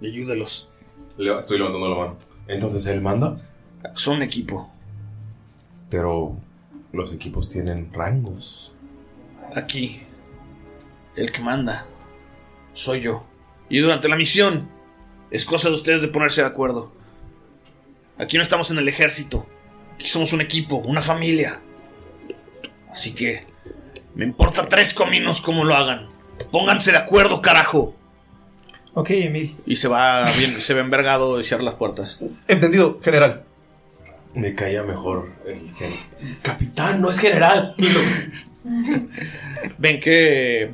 [0.00, 0.70] y ayúdelos.
[1.16, 2.16] Le- estoy levantando la mano.
[2.48, 3.40] Entonces él manda,
[3.94, 4.70] Son equipo.
[5.88, 6.36] pero
[6.92, 8.72] los equipos tienen rangos.
[9.54, 10.02] Aquí,
[11.16, 11.86] el que manda
[12.72, 13.26] soy yo.
[13.68, 14.68] Y durante la misión,
[15.30, 16.92] es cosa de ustedes de ponerse de acuerdo.
[18.18, 19.46] Aquí no estamos en el ejército
[19.94, 21.60] Aquí somos un equipo, una familia.
[22.90, 23.44] Así que
[24.14, 26.08] me importa tres cominos cómo lo hagan.
[26.50, 27.94] Pónganse de acuerdo, carajo.
[28.94, 29.56] Ok, Emil.
[29.66, 32.20] Y se va bien, se ve envergado y cierra las puertas.
[32.48, 33.44] Entendido, general.
[34.34, 35.94] Me caía mejor el gen-
[36.42, 37.74] Capitán, no es general.
[39.78, 40.72] Ven que,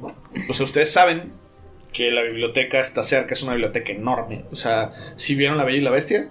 [0.48, 1.32] o sea, ustedes saben
[1.96, 4.44] que la biblioteca está cerca, es una biblioteca enorme.
[4.52, 6.28] O sea, si vieron La Bella y la Bestia,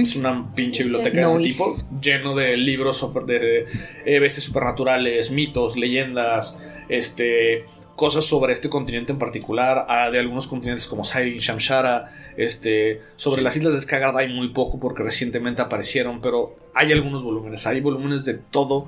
[0.00, 1.64] es una pinche biblioteca de ese tipo,
[2.00, 3.66] lleno de libros super- de
[4.06, 10.46] eh, bestias supernaturales, mitos, leyendas, este, cosas sobre este continente en particular, ah, de algunos
[10.46, 15.60] continentes como Sairin, Shamshara, este, sobre las islas de Skaggard hay muy poco porque recientemente
[15.60, 18.84] aparecieron, pero hay algunos volúmenes, hay volúmenes de todos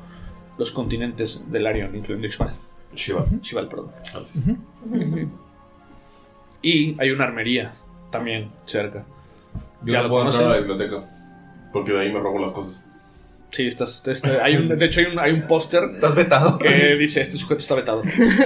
[0.57, 2.57] los continentes del Arion, incluyendo Ixmal.
[2.95, 3.27] Shival.
[3.43, 3.91] Shival, perdón.
[6.63, 7.73] Y hay una armería
[8.11, 9.07] también cerca.
[9.83, 10.69] Yo ¿Ya no lo puedo entrar a la conocen?
[10.79, 11.11] biblioteca.
[11.73, 12.85] Porque de ahí me robo las cosas.
[13.51, 16.57] Sí, estás, este, hay un, de hecho hay un, hay un póster Estás vetado.
[16.59, 18.03] que dice este sujeto está vetado.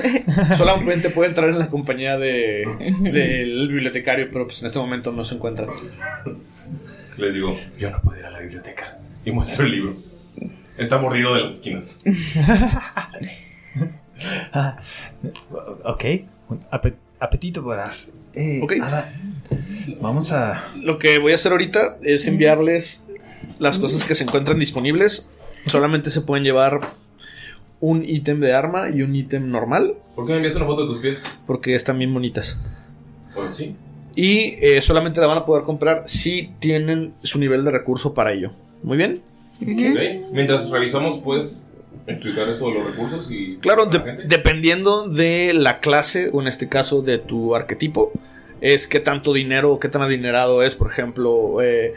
[0.56, 2.64] Solamente puede entrar en la compañía de,
[3.02, 5.66] del bibliotecario, pero pues en este momento no se encuentra.
[7.18, 8.98] Les digo, yo no puedo ir a la biblioteca.
[9.26, 9.94] Y muestro el libro.
[10.78, 11.98] Está mordido de las esquinas.
[14.52, 14.78] Ah,
[15.84, 16.04] ok.
[17.24, 18.12] Apetito voraz.
[18.34, 18.74] Eh, Ok.
[18.82, 19.12] Ada,
[20.00, 20.64] vamos a.
[20.80, 23.04] Lo que voy a hacer ahorita es enviarles
[23.58, 25.28] las cosas que se encuentran disponibles.
[25.66, 26.80] Solamente se pueden llevar
[27.80, 30.92] un ítem de arma y un ítem normal, ¿Por qué me envías una foto de
[30.94, 31.22] tus pies?
[31.46, 32.58] porque están bien bonitas.
[33.34, 33.74] Pues sí.
[34.16, 38.32] Y eh, solamente la van a poder comprar si tienen su nivel de recurso para
[38.32, 38.52] ello.
[38.82, 39.22] Muy bien.
[40.32, 41.68] Mientras revisamos, puedes
[42.06, 43.56] explicar eso de los recursos y.
[43.60, 48.12] Claro, de- dependiendo de la clase, o en este caso de tu arquetipo,
[48.60, 50.74] es qué tanto dinero o qué tan adinerado es.
[50.76, 51.94] Por ejemplo, eh,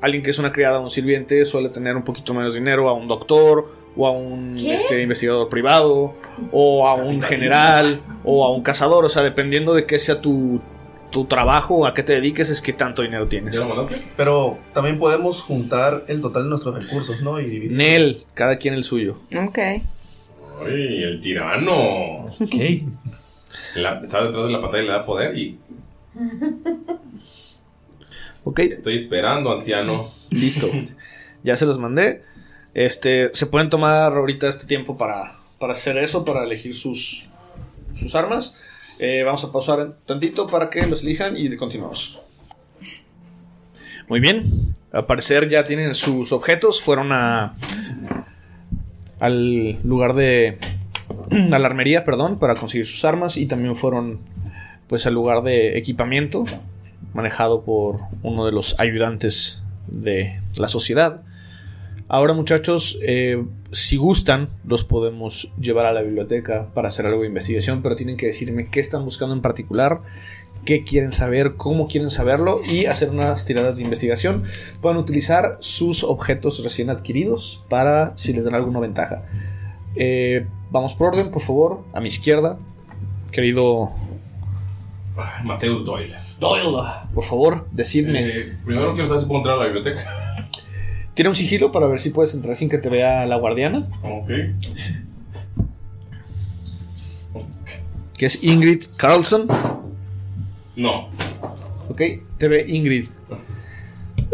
[0.00, 2.92] alguien que es una criada o un sirviente suele tener un poquito menos dinero a
[2.94, 6.14] un doctor o a un este, investigador privado
[6.50, 9.04] o a un general o a un cazador.
[9.04, 10.60] O sea, dependiendo de qué sea tu,
[11.12, 13.60] tu trabajo a qué te dediques, es qué tanto dinero tienes.
[14.16, 17.38] Pero también podemos juntar el total de nuestros recursos, ¿no?
[17.40, 17.70] Y dividir.
[17.76, 19.20] Nel, cada quien el suyo.
[19.32, 19.58] Ok.
[19.58, 22.24] ¡Ay, el tirano!
[22.24, 22.54] Ok.
[23.76, 25.58] La- está detrás de la pantalla y le da poder y.
[28.44, 30.04] Ok, Estoy esperando, anciano.
[30.30, 30.68] listo.
[31.44, 32.22] ya se los mandé.
[32.74, 37.28] Este, se pueden tomar ahorita este tiempo para, para hacer eso, para elegir sus,
[37.92, 38.60] sus armas.
[39.04, 42.20] Eh, vamos a pausar tantito para que los elijan y continuamos.
[44.08, 44.44] Muy bien.
[44.92, 46.80] Al parecer ya tienen sus objetos.
[46.80, 47.56] Fueron a.
[49.18, 50.56] al lugar de.
[51.52, 53.36] a la armería, perdón, para conseguir sus armas.
[53.36, 54.20] Y también fueron.
[54.86, 56.44] pues al lugar de equipamiento.
[57.12, 61.22] Manejado por uno de los ayudantes de la sociedad.
[62.06, 67.28] Ahora muchachos, eh, si gustan, los podemos llevar a la biblioteca para hacer algo de
[67.28, 70.00] investigación, pero tienen que decirme qué están buscando en particular,
[70.66, 74.44] qué quieren saber, cómo quieren saberlo y hacer unas tiradas de investigación.
[74.82, 79.24] Pueden utilizar sus objetos recién adquiridos para si les dan alguna ventaja.
[79.96, 82.58] Eh, vamos por orden, por favor, a mi izquierda,
[83.32, 83.90] querido
[85.44, 86.16] Mateus Doyle.
[86.38, 88.20] Doyle, por favor, decidme.
[88.20, 90.21] Eh, primero quiero saber si puedo entrar a la biblioteca.
[91.14, 94.30] Tira un sigilo para ver si puedes entrar sin que te vea la guardiana, Ok.
[98.16, 99.46] que es Ingrid Carlson.
[100.76, 101.08] No.
[101.88, 102.00] Ok,
[102.38, 103.08] te ve Ingrid.
[103.28, 103.36] No,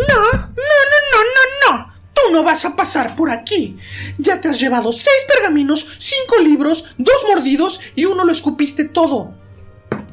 [0.04, 0.14] no,
[0.54, 1.92] no, no, no, no.
[2.12, 3.76] Tú no vas a pasar por aquí.
[4.18, 9.34] Ya te has llevado seis pergaminos, cinco libros, dos mordidos y uno lo escupiste todo.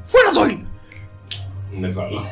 [0.03, 0.64] ¡Fuera, Doyle!
[1.76, 2.26] Me salgo.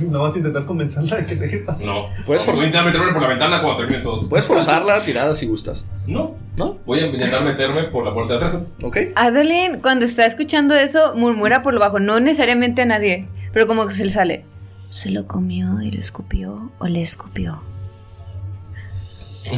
[0.00, 1.86] No vas a intentar convencerla de que deje pasar.
[1.88, 2.08] No.
[2.26, 4.28] Puedes Voy a forzar- intentar meterme por la ventana cuando terminen todos.
[4.28, 5.86] Puedes forzar la tirada si gustas.
[6.06, 6.34] No.
[6.56, 6.78] ¿No?
[6.84, 8.72] Voy a intentar meterme por la puerta de atrás.
[8.82, 8.96] Ok.
[9.14, 13.86] Adeline, cuando está escuchando eso, murmura por lo bajo, no necesariamente a nadie, pero como
[13.86, 14.44] que se le sale.
[14.90, 17.62] ¿Se lo comió y lo escupió o le escupió?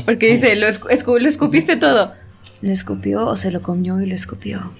[0.05, 2.13] Porque dice, lo, escu- escu- lo escupiste todo.
[2.63, 4.71] ¿Lo escupió o se lo comió y lo escupió?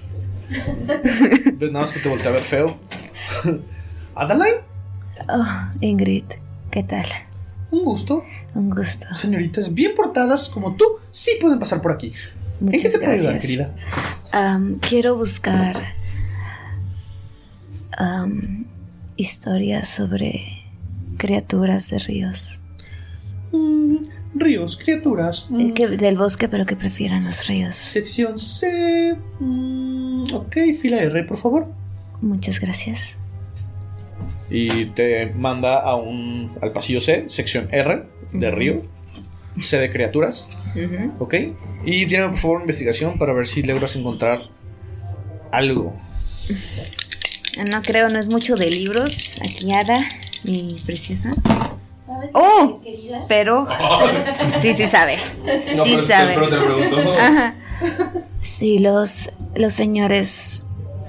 [1.59, 2.77] Nada más que te voltea a ver feo.
[4.15, 4.61] ¿Adeline?
[5.29, 5.45] Oh,
[5.81, 6.25] Ingrid,
[6.71, 7.05] ¿qué tal?
[7.71, 8.23] Un gusto.
[8.53, 9.07] Un gusto.
[9.13, 12.13] Señoritas bien portadas como tú sí pueden pasar por aquí.
[12.61, 13.75] ¿En qué te puedo ayudar, querida?
[14.81, 15.75] Quiero buscar
[19.17, 20.41] historias sobre
[21.17, 22.61] criaturas de ríos.
[23.51, 23.95] Mm,
[24.35, 25.47] ríos, criaturas.
[25.49, 27.75] mm, Eh, que- del bosque, pero que prefieran los ríos.
[27.75, 29.17] Sección C.
[29.39, 31.67] mm, ok, fila R, por favor.
[32.21, 33.17] Muchas gracias.
[34.49, 38.81] Y te manda a un, al pasillo C, sección R de río.
[39.59, 40.47] C de criaturas.
[41.19, 41.33] ¿Ok?
[41.85, 44.39] Y tiene por favor investigación para ver si logras encontrar
[45.51, 45.95] algo.
[47.71, 49.31] No creo, no es mucho de libros.
[49.41, 49.97] Aquí Ada,
[50.43, 51.31] mi preciosa.
[52.05, 53.25] ¿Sabes Oh, querida?
[53.27, 53.65] pero
[54.61, 55.17] sí, sí sabe.
[55.75, 56.33] No, Sí pero- sabe.
[56.35, 57.13] pero te preguntó.
[57.19, 57.55] Ajá.
[58.41, 60.61] Sí, los, los señores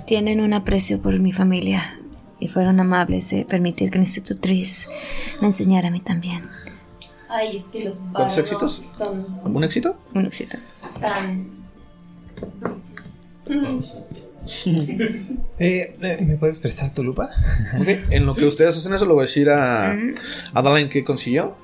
[0.06, 2.00] tienen un aprecio por mi familia
[2.46, 4.88] y fueron amables de permitir que la institutriz
[5.40, 6.48] me enseñara a mí también.
[7.28, 8.80] Ay, es que los ¿Cuántos éxitos?
[8.96, 9.96] son ¿Un éxito?
[10.14, 10.56] Un éxito.
[11.00, 11.50] tan.
[15.58, 17.28] Eh, eh, ¿Me puedes prestar tu lupa?
[17.80, 21.56] Ok, En lo que ustedes hacen eso, lo voy a decir a, a que consiguió.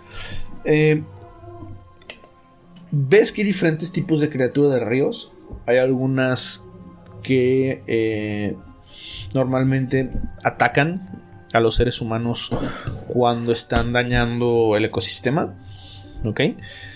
[0.65, 1.05] Eh,
[2.91, 5.33] Ves que hay diferentes tipos de criaturas de ríos.
[5.67, 6.67] Hay algunas
[7.23, 8.57] que eh,
[9.35, 10.11] normalmente
[10.43, 11.23] atacan
[11.53, 12.51] a los seres humanos
[13.09, 15.55] cuando están dañando el ecosistema.
[16.25, 16.41] ¿Ok?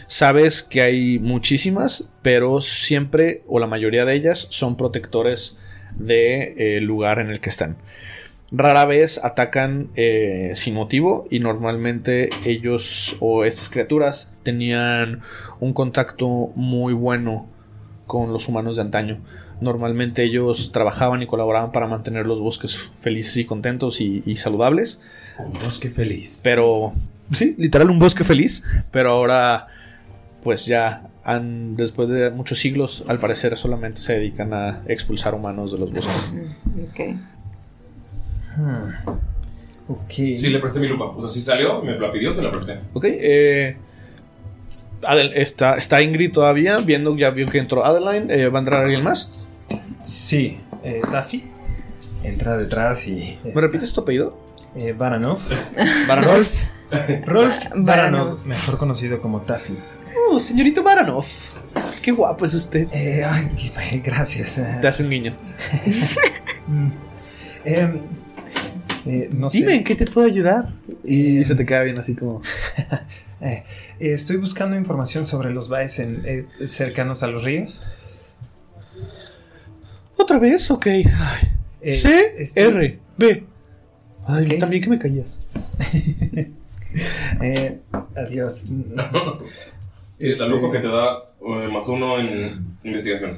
[0.06, 5.58] Sabes que hay muchísimas, pero siempre o la mayoría de ellas son protectores
[5.96, 7.76] del lugar en el que están.
[8.52, 15.22] Rara vez atacan eh, sin motivo y normalmente ellos o estas criaturas tenían
[15.58, 17.48] un contacto muy bueno
[18.06, 19.20] con los humanos de antaño.
[19.60, 25.00] Normalmente ellos trabajaban y colaboraban para mantener los bosques felices y contentos y, y saludables.
[25.38, 26.40] Un bosque feliz.
[26.44, 26.92] Pero,
[27.32, 28.62] sí, literal un bosque feliz.
[28.90, 29.66] Pero ahora,
[30.42, 35.72] pues ya han, después de muchos siglos, al parecer solamente se dedican a expulsar humanos
[35.72, 36.32] de los bosques.
[36.90, 37.00] Ok.
[39.88, 40.10] Ok.
[40.10, 41.04] Sí, le presté mi lupa.
[41.06, 42.78] O sea, si salió, me la pidió, se la presté.
[42.92, 43.76] Ok, eh,
[45.02, 48.30] Adel- está, está Ingrid todavía, viendo, ya vio que entró Adeline.
[48.32, 49.30] eh, ¿Va a entrar alguien más?
[50.02, 51.44] Sí, eh, Taffy
[52.22, 53.38] entra detrás y.
[53.44, 54.38] ¿Me repites tu apellido?
[54.76, 55.40] Eh, Baranov.
[56.08, 56.34] Baranov.
[56.34, 56.64] Rolf.
[57.26, 58.44] Rolf Baranov.
[58.44, 59.76] Mejor conocido como Taffy.
[60.28, 61.26] Oh, señorito Baranov.
[62.02, 62.88] Qué guapo es usted.
[62.92, 64.60] Eh, ay, gracias.
[64.80, 65.36] Te hace un guiño.
[66.68, 66.90] Mm.
[67.64, 68.00] Em,
[69.06, 69.58] eh, no sé.
[69.58, 70.72] Dime, ¿en qué te puedo ayudar?
[71.04, 72.42] Y se te queda bien así como...
[73.40, 73.64] Eh,
[74.00, 77.86] estoy buscando información sobre los baes en, eh, cercanos a los ríos.
[80.16, 80.70] ¿Otra vez?
[80.70, 80.86] Ok.
[80.86, 81.04] Ay.
[81.80, 83.44] Eh, C, estoy- R, B.
[84.26, 85.46] Ay, también que me callas.
[87.42, 87.78] Eh,
[88.16, 88.70] adiós.
[90.18, 93.32] Es Este- lupa que te da eh, más uno en investigación.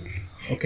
[0.53, 0.65] Ok.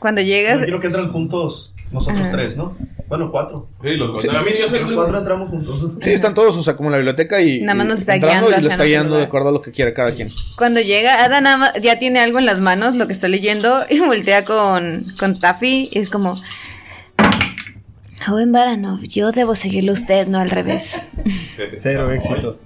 [0.00, 2.32] Cuando llegas, imagino que entran juntos nosotros Ajá.
[2.32, 2.76] tres, ¿no?
[3.12, 3.68] Bueno, cuatro.
[3.84, 4.38] Sí, los cuatro.
[4.38, 5.98] A mí yo soy Los cuatro entramos juntos.
[6.00, 7.60] Sí, están todos, o sea, como en la biblioteca y...
[7.60, 9.70] Nada más nos está entrando guiando y lo está guiando de acuerdo a lo que
[9.70, 10.30] quiere cada quien.
[10.56, 13.80] cuando llega, Ada nada más- ya tiene algo en las manos, lo que está leyendo,
[13.90, 16.34] y voltea con, con Taffy y es como...
[18.26, 21.10] Joven Baranov, yo debo seguirle a usted, no al revés.
[21.76, 22.62] Cero éxitos.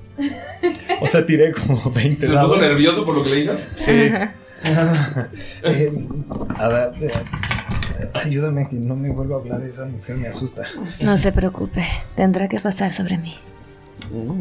[1.01, 3.53] O sea, tiré como 20 ¿Se puso nervioso por lo que le dije?
[3.75, 4.11] Sí.
[5.63, 5.93] Eh,
[6.57, 7.11] Ada, eh,
[8.15, 10.63] ayúdame que no me vuelva a hablar esa mujer, me asusta.
[11.01, 11.85] No se preocupe,
[12.15, 13.35] tendrá que pasar sobre mí.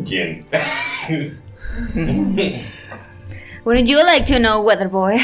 [0.07, 0.45] ¿Quién?
[3.65, 5.17] Wouldn't you like to know, weather boy?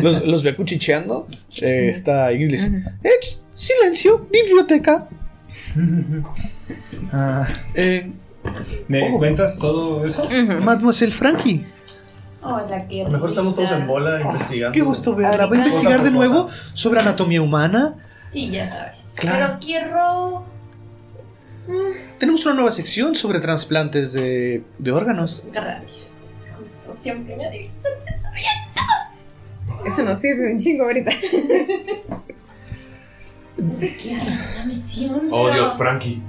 [0.00, 1.28] Los, los ve cuchicheando.
[1.60, 3.10] Eh, está Ingrid y le dice, "Eh,
[3.54, 5.08] silencio, biblioteca.
[7.12, 8.10] Ah, Eh,
[8.88, 9.18] ¿Me Oh.
[9.18, 10.28] cuentas todo eso?
[10.60, 11.64] Mademoiselle Frankie.
[12.44, 14.72] Hola, qué A lo mejor estamos todos en bola investigando.
[14.74, 15.46] Qué gusto verla.
[15.46, 17.94] ¿Va a investigar de nuevo sobre anatomía humana?
[18.30, 19.14] Sí, ya sabes.
[19.16, 19.46] Claro.
[19.46, 20.44] Pero quiero.
[22.18, 25.44] Tenemos una nueva sección sobre trasplantes de, de órganos.
[25.50, 26.10] Gracias.
[26.58, 28.80] Justo, siempre me adivinas el pensamiento.
[29.86, 31.12] Eso nos sirve un chingo ahorita.
[34.02, 34.22] Quiero
[34.56, 35.28] una misión.
[35.30, 36.22] Oh, pero- Dios, Frankie.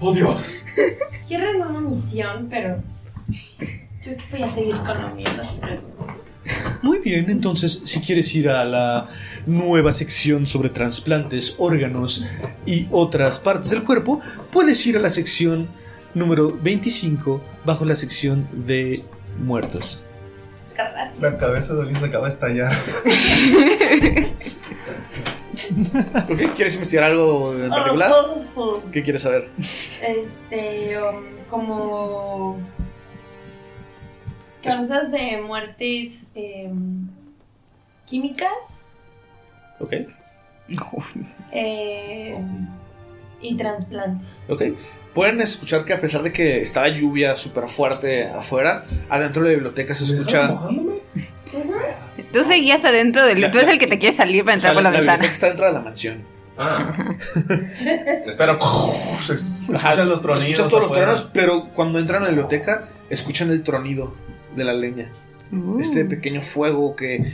[0.00, 0.64] Oh, Dios.
[1.28, 2.82] Quiero una misión, pero.
[4.02, 6.32] Yo voy a seguir con lo mío, no te preocupes.
[6.82, 9.08] Muy bien, entonces si quieres ir a la
[9.46, 12.24] nueva sección sobre trasplantes, órganos
[12.66, 14.20] y otras partes del cuerpo,
[14.50, 15.68] puedes ir a la sección
[16.14, 19.04] número 25 bajo la sección de
[19.38, 20.02] muertos.
[21.20, 22.72] La cabeza de Ulises acaba de estallar.
[26.26, 26.48] ¿Por qué?
[26.50, 28.12] ¿Quieres investigar algo en particular?
[28.56, 28.82] Oh.
[28.90, 29.48] ¿Qué quieres saber?
[29.58, 32.58] Este, um, como
[34.62, 37.06] causas de muertes em,
[38.06, 38.86] químicas
[39.80, 39.94] Ok,
[41.52, 42.38] eh,
[43.40, 44.40] y trasplantes.
[44.48, 44.62] ok.
[45.12, 49.48] Pueden escuchar que a pesar de que está la lluvia súper fuerte afuera, adentro de
[49.50, 50.56] la biblioteca se escucha...
[52.32, 53.50] Tú seguías adentro del...
[53.50, 55.16] Tú eres el que te quiere salir para O sea, entrar por la, la, la
[55.16, 55.16] ventana.
[55.18, 56.24] biblioteca está dentro de la mansión.
[56.56, 56.94] Ah.
[58.26, 58.58] Espera.
[59.22, 60.44] Se escuchan los tronidos.
[60.48, 64.14] Escuchas todos los truenos, pero cuando entran a la biblioteca, escuchan el tronido
[64.56, 65.10] de la leña.
[65.78, 67.32] Este pequeño fuego que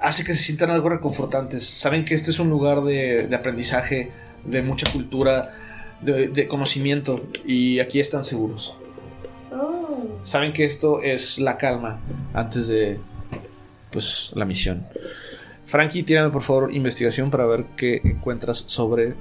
[0.00, 1.64] hace que se sientan algo reconfortantes.
[1.64, 4.10] Saben que este es un lugar de, de aprendizaje,
[4.44, 5.54] de mucha cultura,
[6.00, 8.76] de, de conocimiento, y aquí están seguros.
[10.24, 12.00] Saben que esto es la calma
[12.32, 12.98] antes de
[13.90, 14.86] pues la misión.
[15.64, 19.14] Frankie, tírame por favor investigación para ver qué encuentras sobre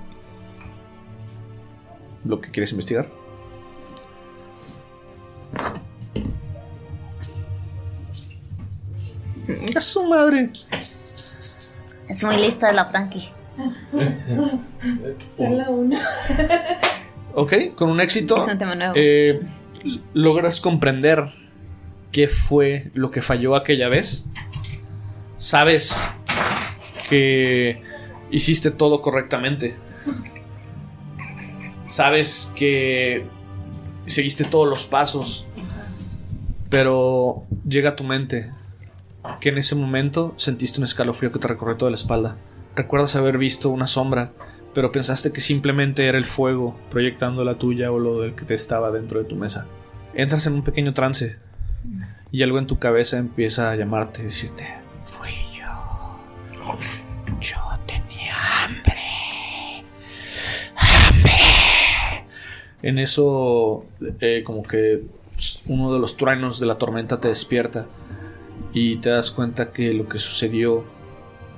[2.23, 3.09] lo que quieres investigar.
[9.75, 10.49] ¡A su madre!
[12.07, 13.19] Es muy lista la tanque.
[15.35, 16.07] Solo una.
[17.33, 18.37] Ok, con un éxito.
[18.37, 18.93] Es un tema nuevo.
[18.95, 19.39] eh,
[20.13, 21.31] logras comprender
[22.11, 24.25] qué fue lo que falló aquella vez.
[25.37, 26.09] Sabes
[27.09, 27.81] que
[28.29, 29.75] hiciste todo correctamente.
[31.85, 33.25] Sabes que
[34.05, 35.45] seguiste todos los pasos.
[36.69, 38.51] Pero llega a tu mente
[39.39, 42.37] que en ese momento sentiste un escalofrío que te recorrió toda la espalda.
[42.75, 44.31] Recuerdas haber visto una sombra,
[44.73, 48.53] pero pensaste que simplemente era el fuego proyectando la tuya o lo del que te
[48.53, 49.67] estaba dentro de tu mesa.
[50.13, 51.37] Entras en un pequeño trance
[52.31, 54.65] y algo en tu cabeza empieza a llamarte, decirte,
[55.03, 56.19] fui yo.
[57.39, 59.85] Yo tenía hambre.
[60.75, 61.31] Hambre.
[62.81, 63.85] En eso,
[64.19, 65.03] eh, como que
[65.67, 67.87] uno de los truenos de la tormenta te despierta
[68.73, 70.85] y te das cuenta que lo que sucedió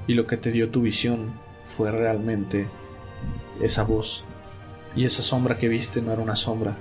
[0.07, 2.67] y lo que te dio tu visión fue realmente
[3.61, 4.25] esa voz.
[4.95, 6.77] Y esa sombra que viste no era una sombra,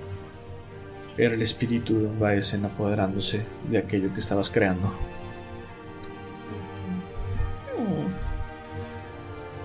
[1.17, 4.93] era el espíritu de un Baesen apoderándose de aquello que estabas creando.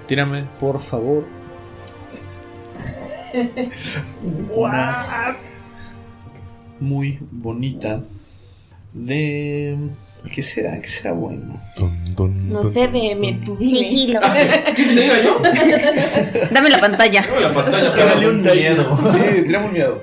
[0.08, 1.26] Tírame, por favor.
[4.56, 5.38] Una
[6.80, 8.02] muy bonita
[8.94, 9.78] de...
[10.34, 10.80] ¿Qué será?
[10.82, 11.60] ¿Qué será bueno?
[12.18, 13.78] No sé, de me tú dime.
[13.78, 14.20] Sigilo.
[16.52, 17.26] Dame la pantalla.
[17.42, 18.98] La pantalla, Tírale un miedo.
[19.14, 20.02] Sí, tírame un miedo.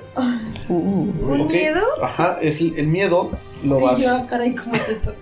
[0.69, 1.81] ¿Un miedo?
[2.01, 3.31] Ajá, es el el miedo
[3.63, 4.01] lo vas.
[4.01, 5.13] yo, caray, ¿cómo es eso?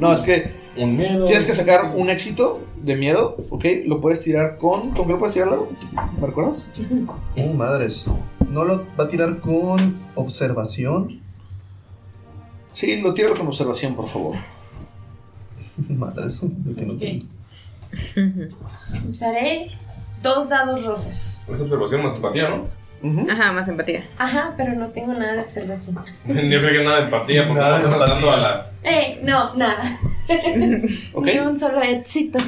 [0.00, 1.24] no, es que Un miedo.
[1.26, 3.64] tienes que sacar un éxito de miedo, ¿ok?
[3.86, 4.90] Lo puedes tirar con.
[4.92, 5.68] ¿Con qué lo puedes tirarlo?
[6.20, 6.66] ¿Me recuerdas?
[7.36, 8.08] Oh, madres.
[8.50, 11.20] No lo va a tirar con observación.
[12.74, 14.36] Sí, lo tíralo con observación, por favor.
[15.88, 17.24] No tengo.
[19.06, 19.70] Usaré
[20.22, 21.42] dos dados rosas.
[21.48, 22.68] Es observación más empatía, ¿no?
[23.30, 24.06] Ajá, más empatía.
[24.16, 25.96] Ajá, pero no tengo nada de observación.
[26.26, 28.70] Yo creo que nada de empatía porque Nada estás tratando a la.
[28.84, 29.82] Eh, no, nada.
[31.14, 31.26] Ok.
[31.26, 32.38] Ni un solo éxito.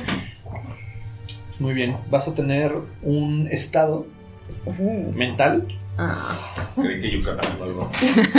[1.58, 1.96] Muy bien.
[2.10, 2.72] Vas a tener
[3.02, 4.06] un estado
[5.14, 5.66] mental.
[6.76, 7.90] Creí que Yucatán o algo.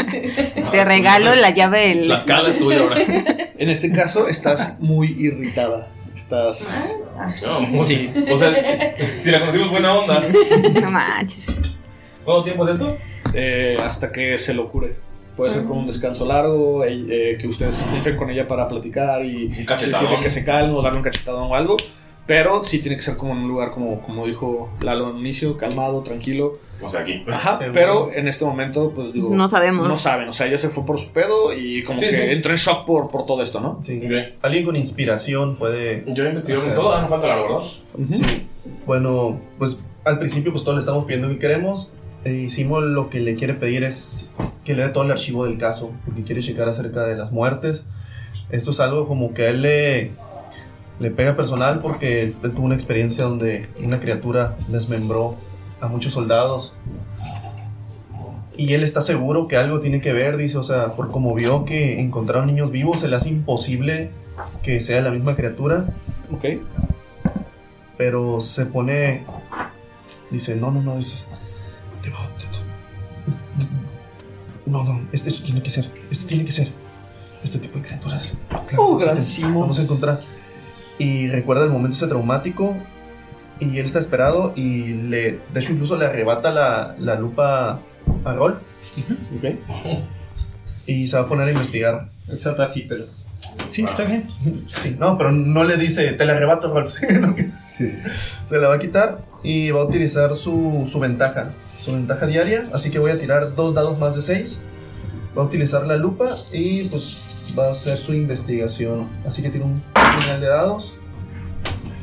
[0.71, 2.07] Te regalo la llave del.
[2.09, 2.97] La escala es tuya ahora.
[3.57, 5.87] En este caso, estás muy irritada.
[6.13, 7.01] Estás.
[7.43, 8.11] No, Sí.
[8.29, 8.51] O sea,
[9.17, 10.21] si la conocimos buena onda.
[10.81, 11.45] No manches.
[12.25, 12.97] ¿Cuánto tiempo es esto?
[13.33, 14.95] eh, hasta que se lo cure.
[15.37, 18.67] Puede ser con un descanso largo, eh, eh, que ustedes se junten con ella para
[18.67, 21.75] platicar y decirle que se calme o darle un cachetadón o algo.
[22.28, 25.57] Pero sí tiene que ser como en un lugar, como, como dijo Lalo al inicio,
[25.57, 26.57] calmado, tranquilo.
[26.82, 27.23] O sea, aquí.
[27.32, 29.30] Ajá, pero en este momento, pues digo.
[29.34, 29.88] No sabemos.
[29.88, 32.23] No saben, o sea, ella se fue por su pedo y como Sí, que sí.
[32.30, 33.80] entró en shock por, por todo esto, ¿no?
[33.84, 34.01] Sí.
[34.03, 34.38] Ok.
[34.41, 36.03] Alguien con inspiración puede.
[36.07, 36.93] Yo investigué hacer- todo.
[36.95, 37.59] Ah, no falta la verdad.
[38.09, 38.21] Sí.
[38.86, 41.91] Bueno, pues al principio pues todos le estamos pidiendo que queremos.
[42.23, 44.32] E hicimos lo que le quiere pedir es
[44.63, 47.86] que le dé todo el archivo del caso, porque quiere checar acerca de las muertes.
[48.49, 50.11] Esto es algo como que a él le,
[50.99, 55.35] le pega personal porque él tuvo una experiencia donde una criatura desmembró
[55.81, 56.75] a muchos soldados.
[58.57, 61.65] Y él está seguro que algo tiene que ver, dice, o sea, por como vio
[61.65, 64.11] que encontraron niños vivos, se le hace imposible
[64.63, 65.87] que sea la misma criatura
[66.32, 66.45] Ok.
[67.97, 69.24] pero se pone.
[70.32, 71.24] Dice, no, no, no, dice.
[72.03, 72.17] "Debo-
[74.65, 76.70] No, no, esto, esto tiene que ser, esto tiene que ser.
[77.43, 78.37] Este tipo de criaturas.
[78.78, 79.17] Oh, gran.
[79.53, 80.20] Vamos a encontrar.
[80.97, 82.76] Y recuerda el momento ese traumático.
[83.59, 84.54] Y él está esperado.
[84.55, 85.39] Y le.
[85.54, 87.80] De hecho, incluso le arrebata la, la lupa
[88.24, 88.59] a Rolf.
[89.38, 89.55] Ok.
[90.88, 92.09] Y se va a poner a investigar.
[92.28, 93.05] Es Rafi, pero.
[93.67, 94.28] Sí, está bien.
[94.67, 96.92] Sí, no, pero no le dice, te la arrebato, Rolf.
[97.00, 98.09] sino que Sí, sí, sí.
[98.43, 101.50] Se la va a quitar y va a utilizar su, su ventaja.
[101.80, 102.63] Su ventaja diaria.
[102.74, 104.62] Así que voy a tirar dos dados más de 6.
[105.38, 109.07] Va a utilizar la lupa y pues va a hacer su investigación.
[109.25, 109.82] Así que tiene un
[110.21, 110.93] final de dados.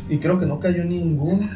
[0.08, 1.48] y creo que no cayó ningún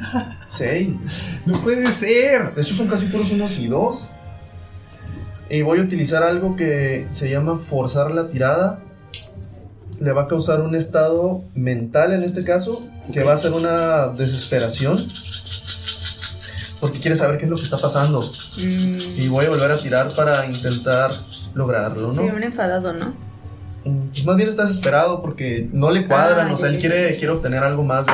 [0.47, 0.97] 6.
[1.47, 2.55] No puede ser.
[2.55, 4.10] De hecho son casi puros unos y dos.
[5.48, 8.81] Y voy a utilizar algo que se llama forzar la tirada.
[10.01, 14.09] Le va a causar un estado mental en este caso, que va a ser una
[14.09, 14.97] desesperación.
[16.81, 18.20] Porque quiere saber qué es lo que está pasando.
[19.16, 21.10] Y voy a volver a tirar para intentar
[21.55, 22.23] lograrlo, ¿no?
[22.23, 23.14] Sí, un enfadado, ¿no?
[24.27, 27.62] Más bien está desesperado porque no le cuadran, Ah, o sea, él quiere, quiere obtener
[27.62, 28.12] algo más de.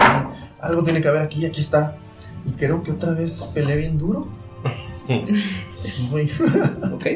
[0.61, 1.97] Algo tiene que haber aquí, aquí está.
[2.47, 4.29] Y creo que otra vez peleé bien duro.
[5.75, 6.31] sí, güey.
[6.93, 7.07] Ok.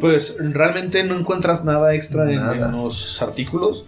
[0.00, 2.54] Pues realmente no encuentras nada extra en, Nada.
[2.54, 3.86] en los artículos.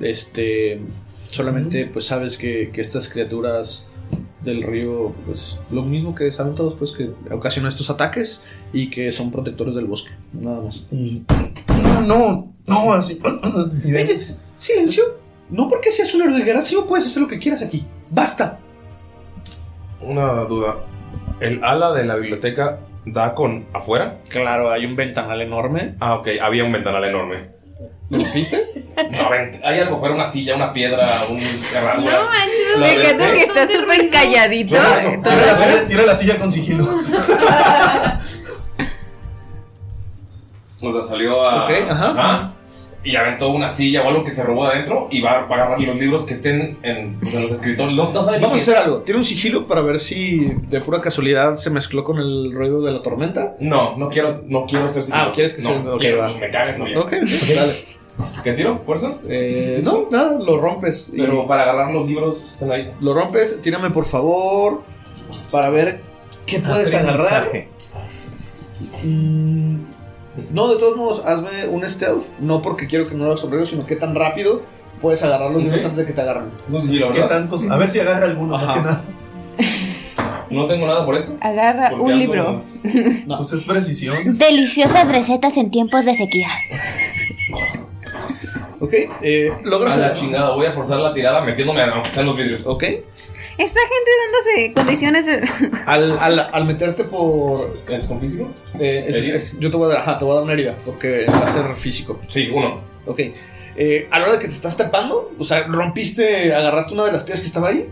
[0.00, 0.80] Este.
[1.30, 3.88] Solamente pues sabes que, que estas criaturas
[4.42, 9.10] del río, pues lo mismo que saben todos, pues que ocasionan estos ataques y que
[9.12, 10.10] son protectores del bosque.
[10.32, 10.86] Nada más.
[10.92, 11.24] Y-
[11.82, 13.20] No, no, no, así.
[13.84, 14.20] Oye,
[14.58, 15.02] silencio.
[15.48, 17.86] No porque seas un héroe de guerra, sí puedes hacer lo que quieras aquí.
[18.10, 18.58] Basta.
[20.00, 20.76] Una duda.
[21.40, 24.18] ¿El ala de la biblioteca da con afuera?
[24.28, 25.94] Claro, hay un ventanal enorme.
[26.00, 27.50] Ah, ok, había un ventanal enorme.
[28.08, 28.64] ¿Lo viste?
[29.10, 32.12] No, vent- hay algo fuera, una silla, una piedra, un herradura.
[32.12, 33.32] No manches, La Me quedo aventé.
[33.32, 34.74] que está súper calladito.
[34.76, 36.86] Tira la, silla, tira la silla con sigilo.
[40.82, 41.64] O sea, salió a.
[41.66, 42.52] Ok, ajá.
[43.02, 45.60] Y aventó una silla o algo que se robó de adentro y va, va a
[45.60, 47.96] agarrar los libros que estén en, pues, en los no ni
[48.42, 48.98] Vamos a hacer algo.
[49.02, 52.90] Tiene un sigilo para ver si de pura casualidad se mezcló con el ruido de
[52.90, 53.54] la tormenta.
[53.60, 56.34] No, no quiero, no quiero ser Ah, ¿quieres que no, sea- ok, quiero, va.
[56.36, 57.00] Me cagues, no.
[57.00, 57.72] Ok, dale.
[58.42, 58.80] ¿Qué tiro?
[58.84, 59.12] ¿Fuerza?
[59.28, 61.12] Eh, no, nada, lo rompes.
[61.14, 62.90] y Pero para agarrar los libros están ahí.
[63.00, 64.82] Lo rompes, tírame por favor
[65.52, 66.00] para ver
[66.44, 67.52] qué puedes agarrar.
[69.04, 69.76] Mm,
[70.50, 72.38] no, de todos modos, hazme un stealth.
[72.40, 74.62] No porque quiero que no lo sombrero, sino que tan rápido
[75.00, 76.50] puedes agarrar los libros antes de que te agarren.
[76.68, 77.28] No sé si la ¿Qué verdad.
[77.28, 77.64] tantos?
[77.70, 78.74] A ver si agarra alguno, más Ajá.
[78.74, 79.04] que nada.
[80.48, 81.32] No tengo nada por esto.
[81.40, 82.60] Agarra Porque un ando- libro.
[83.26, 84.16] Pues es precisión.
[84.38, 86.48] Deliciosas recetas en tiempos de sequía.
[88.78, 88.92] Ok,
[89.22, 89.94] eh, logras.
[89.94, 92.66] A la chingada, voy a forzar la tirada metiéndome a los vidrios.
[92.66, 92.84] Ok,
[93.58, 95.78] Esta gente dándose condiciones de.
[95.86, 97.80] al, al, al meterte por.
[97.88, 98.50] ¿Es con físico?
[98.78, 100.74] eh, es- es- yo te voy a dar, ajá, te voy a dar una herida
[100.84, 102.20] porque va a ser físico.
[102.28, 102.80] Sí, uno.
[103.06, 103.20] Ok.
[103.78, 107.12] Eh, a la hora de que te estás tapando, o sea, rompiste, agarraste una de
[107.12, 107.88] las piedras que estaba ahí,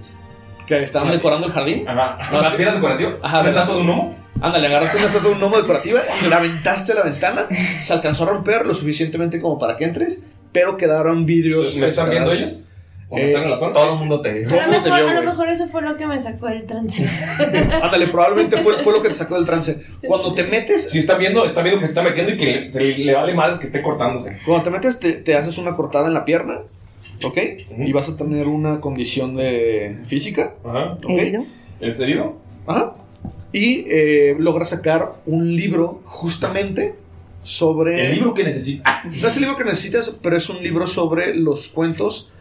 [0.66, 1.16] que estaban Ah, sí.
[1.18, 1.88] decorando el jardín.
[1.88, 2.18] Ajá.
[2.32, 2.56] No, ¿La sí.
[2.56, 3.18] piedra decorativa?
[3.22, 4.18] Ajá, ¿La estatua de un gnomo?
[4.40, 7.46] Ándale, agarraste una estatua de un gnomo decorativa y la aventaste a la ventana.
[7.80, 11.76] Se alcanzó a romper lo suficientemente como para que entres, pero quedaron vidrios.
[11.76, 12.66] ¿Me están viendo ellos?
[13.14, 13.72] ¿O Eh, están en la zona?
[13.72, 15.48] Todo el mundo te Todo A el lo, mundo te mejor, vio, a lo mejor
[15.48, 17.04] eso fue lo que me sacó del trance.
[17.82, 19.80] Ándale, probablemente fue, fue lo que te sacó del trance.
[20.06, 22.80] Cuando te metes, Si está viendo, está viendo que se está metiendo y que se
[22.80, 24.38] le, le vale madres que esté cortándose.
[24.44, 26.60] cuando te metes, te, te haces una cortada en la pierna,
[27.24, 27.38] ¿ok?
[27.78, 30.98] Y vas a tener una condición de física, Ajá.
[31.04, 31.10] ¿ok?
[31.10, 31.46] Herido.
[31.80, 32.36] ¿Es herido?
[32.66, 32.94] Ajá.
[33.52, 36.94] Y eh, logra sacar un libro justamente
[37.44, 38.04] sobre...
[38.08, 39.02] El libro que necesita.
[39.04, 42.32] No es el libro que necesitas, pero es un libro sobre los cuentos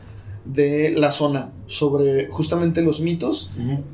[0.45, 3.51] de la zona, sobre justamente los mitos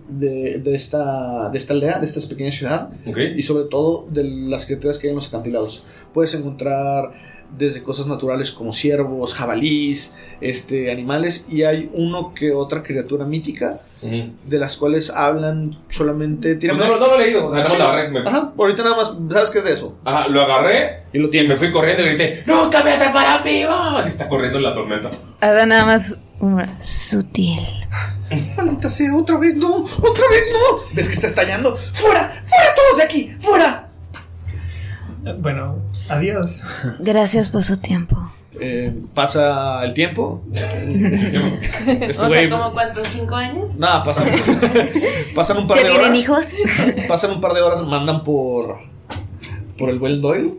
[0.09, 2.89] de, de esta, de esta aldea, de esta pequeña ciudad,
[3.37, 5.83] y sobre todo de las criaturas que hay en los acantilados.
[6.13, 12.83] Puedes encontrar desde cosas naturales como ciervos, jabalís, este, animales, y hay uno que otra
[12.83, 13.71] criatura mítica
[14.01, 16.55] de las cuales hablan solamente...
[16.55, 18.09] Pues no, lo- no lo he leído, o sea, no lo agarré.
[18.11, 19.97] Me, Ajá, ahorita nada más, ¿sabes qué es de eso?
[20.05, 23.73] Ajá, lo agarré Y lo y me fui corriendo y grité: ¡Nunca me atraparán vivo!
[24.03, 25.09] Y está corriendo en la tormenta.
[25.41, 26.19] Ada nada más.
[26.81, 27.59] Sutil.
[28.57, 30.77] Maldita sea, otra vez no, otra vez no.
[30.93, 31.75] ¿Ves que está estallando?
[31.93, 32.41] ¡Fuera!
[32.43, 33.35] ¡Fuera todos de aquí!
[33.39, 33.89] ¡Fuera!
[35.39, 36.63] Bueno, adiós.
[36.99, 38.31] Gracias por su tiempo.
[38.61, 40.43] Eh, pasa el tiempo.
[40.51, 43.07] O sea, güey- ¿como cuántos?
[43.07, 43.75] ¿Cinco años?
[43.77, 44.27] Nada, pasan,
[45.35, 46.19] pasan un par ¿Ya de tienen horas.
[46.19, 46.45] hijos?
[47.07, 48.77] Pasan un par de horas, mandan por
[49.77, 50.55] por el buen Doyle.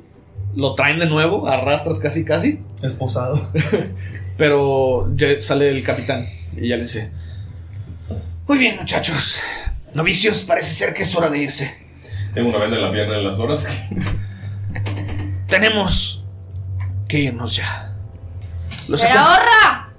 [0.56, 2.60] Lo traen de nuevo, arrastras casi casi.
[2.82, 3.40] Esposado.
[4.40, 6.26] Pero ya sale el capitán
[6.56, 7.12] y ya le dice:
[8.48, 9.38] Muy bien, muchachos.
[9.94, 11.86] Novicios, parece ser que es hora de irse.
[12.32, 13.68] Tengo una venda en la pierna en las horas.
[15.46, 16.24] Tenemos
[17.06, 17.92] que irnos ya.
[18.88, 19.90] Los ¡Pero acom- ahorra!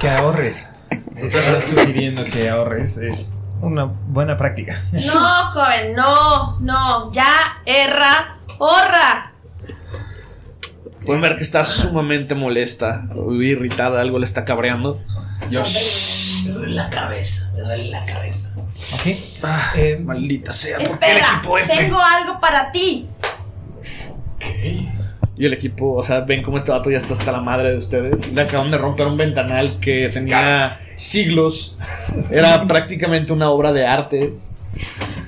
[0.00, 0.74] Que ahorres.
[1.16, 2.96] Está sugiriendo que ahorres.
[2.98, 4.82] Es una buena práctica.
[4.90, 7.12] No, joven, no, no.
[7.12, 9.34] Ya, erra, horra.
[11.06, 13.06] Pueden ver que está sumamente molesta
[13.40, 15.00] irritada, algo le está cabreando.
[15.50, 15.62] Yo,
[16.46, 18.54] Me duele la cabeza, me duele la cabeza.
[18.94, 19.16] Ok.
[19.44, 21.76] ah, Eh, maldita sea, ¿por qué el Espera, equipo F?
[21.76, 23.06] tengo algo para ti.
[25.38, 27.78] Y el equipo, o sea, ven cómo este vato ya está hasta la madre de
[27.78, 28.32] ustedes.
[28.32, 31.78] Le acaban de romper un ventanal que tenía siglos.
[32.30, 34.32] Era prácticamente una obra de arte.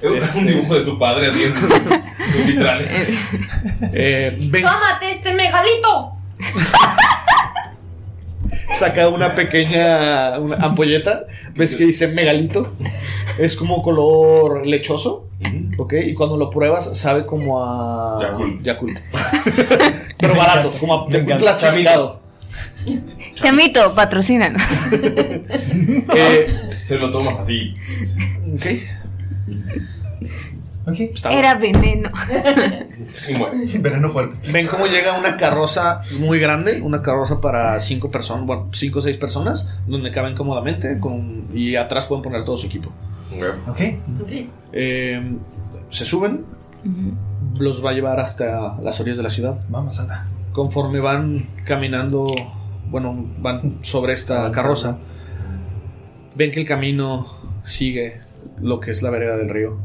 [0.03, 1.55] Es un dibujo de su padre así en-
[2.41, 2.85] en literal.
[3.93, 6.13] Eh, ven, ¡Tómate este megalito!
[8.73, 11.25] saca una pequeña una ampolleta.
[11.55, 12.73] ¿Ves que dice megalito?
[13.39, 15.27] Es como color lechoso.
[15.79, 15.95] ¿Ok?
[16.05, 18.19] Y cuando lo pruebas, sabe como a.
[18.23, 18.63] Yakult.
[18.63, 18.99] Yakult.
[20.19, 21.59] Pero barato, como a Yakult encanta.
[21.59, 22.21] clasificado.
[23.35, 24.63] Chamito, patrocínanos.
[26.17, 26.47] Eh,
[26.81, 27.71] Se lo toma así.
[28.55, 28.67] ok.
[30.89, 31.01] Ok.
[31.01, 32.11] Está Era veneno.
[33.29, 33.59] Y muere.
[33.79, 34.37] Veneno fuerte.
[34.51, 39.03] Ven cómo llega una carroza muy grande, una carroza para cinco personas, bueno, cinco o
[39.03, 42.91] seis personas, donde caben cómodamente con, y atrás pueden poner todo su equipo.
[43.69, 43.81] Ok.
[44.73, 45.37] Eh,
[45.91, 46.45] se suben,
[47.59, 49.61] los va a llevar hasta las orillas de la ciudad.
[49.69, 50.27] Vamos, anda.
[50.53, 52.25] Conforme van caminando,
[52.91, 54.99] bueno, van sobre esta carroza,
[56.35, 57.27] ven que el camino
[57.63, 58.28] sigue
[58.61, 59.77] lo que es la vereda del río.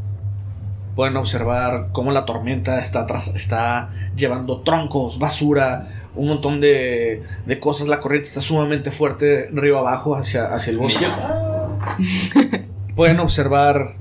[0.96, 7.60] Pueden observar cómo la tormenta está, atrás, está llevando troncos, basura, un montón de, de
[7.60, 7.88] cosas.
[7.88, 11.06] La corriente está sumamente fuerte río abajo hacia, hacia el bosque.
[12.96, 13.96] Pueden observar,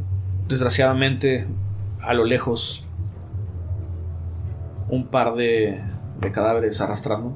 [0.49, 1.47] desgraciadamente,
[2.01, 2.85] a lo lejos,
[4.91, 5.81] un par de,
[6.21, 7.35] de cadáveres arrastrando.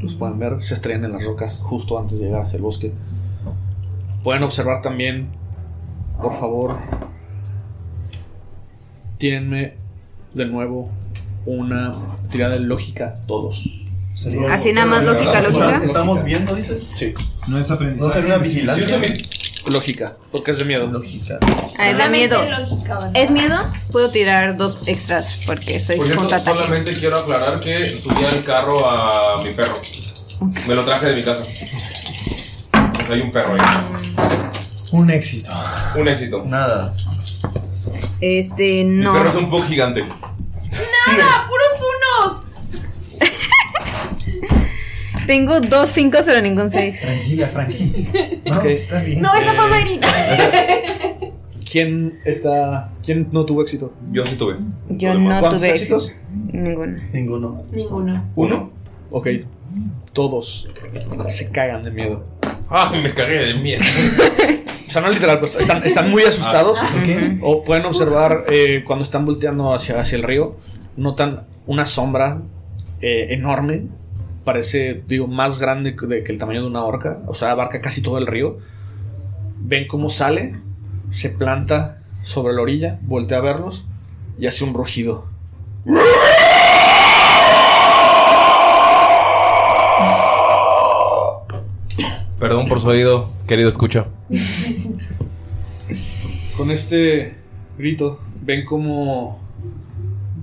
[0.00, 2.92] Los pueden ver, se estrellan en las rocas justo antes de llegar hacia el bosque.
[4.22, 5.28] Pueden observar también,
[6.20, 6.76] por favor,
[9.18, 9.74] tírenme
[10.34, 10.90] de nuevo
[11.44, 11.90] una
[12.30, 13.64] tirada de lógica todos.
[14.50, 15.80] Así nada más lógica, lógica.
[15.84, 16.92] ¿Estamos viendo, dices?
[16.96, 17.12] Sí,
[17.48, 18.12] No es ¿No aprendizaje.
[18.14, 19.00] sería una vigilancia?
[19.68, 20.86] lógica, porque es de miedo.
[20.86, 21.38] Lógica.
[21.78, 22.40] Ah, es de miedo.
[23.14, 23.56] ¿Es miedo?
[23.92, 28.88] Puedo tirar dos extras porque estoy Por cierto, solamente quiero aclarar que subí al carro
[28.88, 29.74] a mi perro.
[30.68, 31.42] Me lo traje de mi casa.
[32.94, 34.15] Pues hay un perro ahí.
[34.96, 35.50] Un éxito.
[35.98, 36.44] Un éxito.
[36.48, 36.92] Nada.
[38.20, 39.12] Este, Mi no.
[39.12, 40.02] perro es un pug gigante.
[40.02, 41.48] ¡Nada!
[41.48, 42.42] ¡Puros unos!
[45.26, 47.00] Tengo dos cinco, pero ningún seis.
[47.02, 48.10] Tranquila, tranquila.
[48.46, 48.64] Vamos, Ok.
[48.70, 49.20] está bien.
[49.20, 50.06] No, esa fue Marina.
[51.70, 52.92] ¿Quién está.
[53.04, 53.92] ¿Quién no tuvo éxito?
[54.12, 54.56] Yo sí tuve.
[54.88, 56.12] Yo no ¿Cuántos tuve éxitos?
[56.52, 56.98] Ninguno.
[57.12, 57.62] Ninguno.
[57.72, 58.24] Ninguno.
[58.36, 58.70] ¿Uno?
[59.10, 59.28] Ok.
[60.12, 60.70] Todos
[61.28, 62.24] se cagan de miedo.
[62.70, 63.82] Ay, me cagué de miedo.
[64.96, 66.80] Sea, no literal, pues están, están muy asustados.
[67.42, 70.56] O pueden observar eh, cuando están volteando hacia, hacia el río,
[70.96, 72.40] notan una sombra
[73.02, 73.82] eh, enorme.
[74.46, 77.20] Parece, digo, más grande que, que el tamaño de una orca.
[77.26, 78.56] O sea, abarca casi todo el río.
[79.58, 80.56] Ven cómo sale,
[81.10, 83.84] se planta sobre la orilla, voltea a verlos
[84.38, 85.26] y hace un rugido.
[92.38, 94.06] Perdón por su oído, querido escucha.
[96.56, 97.34] Con este
[97.78, 99.40] grito, ven como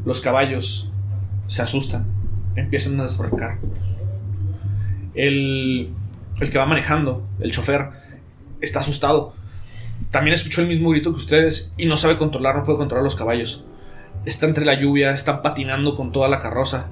[0.03, 0.91] los caballos
[1.45, 2.07] se asustan,
[2.56, 3.60] empiezan a desbarrancar.
[5.14, 5.94] El,
[6.40, 7.90] el que va manejando, el chofer,
[8.60, 9.36] está asustado.
[10.10, 13.15] También escuchó el mismo grito que ustedes y no sabe controlar, no puede controlar los
[13.15, 13.65] caballos.
[14.26, 16.88] Está entre la lluvia, están patinando con toda la carroza.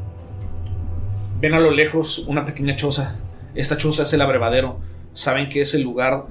[1.40, 3.16] Ven a lo lejos una pequeña choza.
[3.56, 4.91] Esta choza es el abrevadero.
[5.14, 6.26] Saben que es el lugar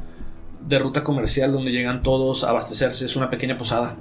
[0.67, 3.05] de ruta comercial donde llegan todos a abastecerse.
[3.05, 3.97] Es una pequeña posada.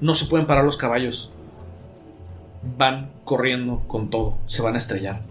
[0.00, 1.32] No se pueden parar los caballos.
[2.78, 4.38] Van corriendo con todo.
[4.46, 5.22] Se van a estrellar.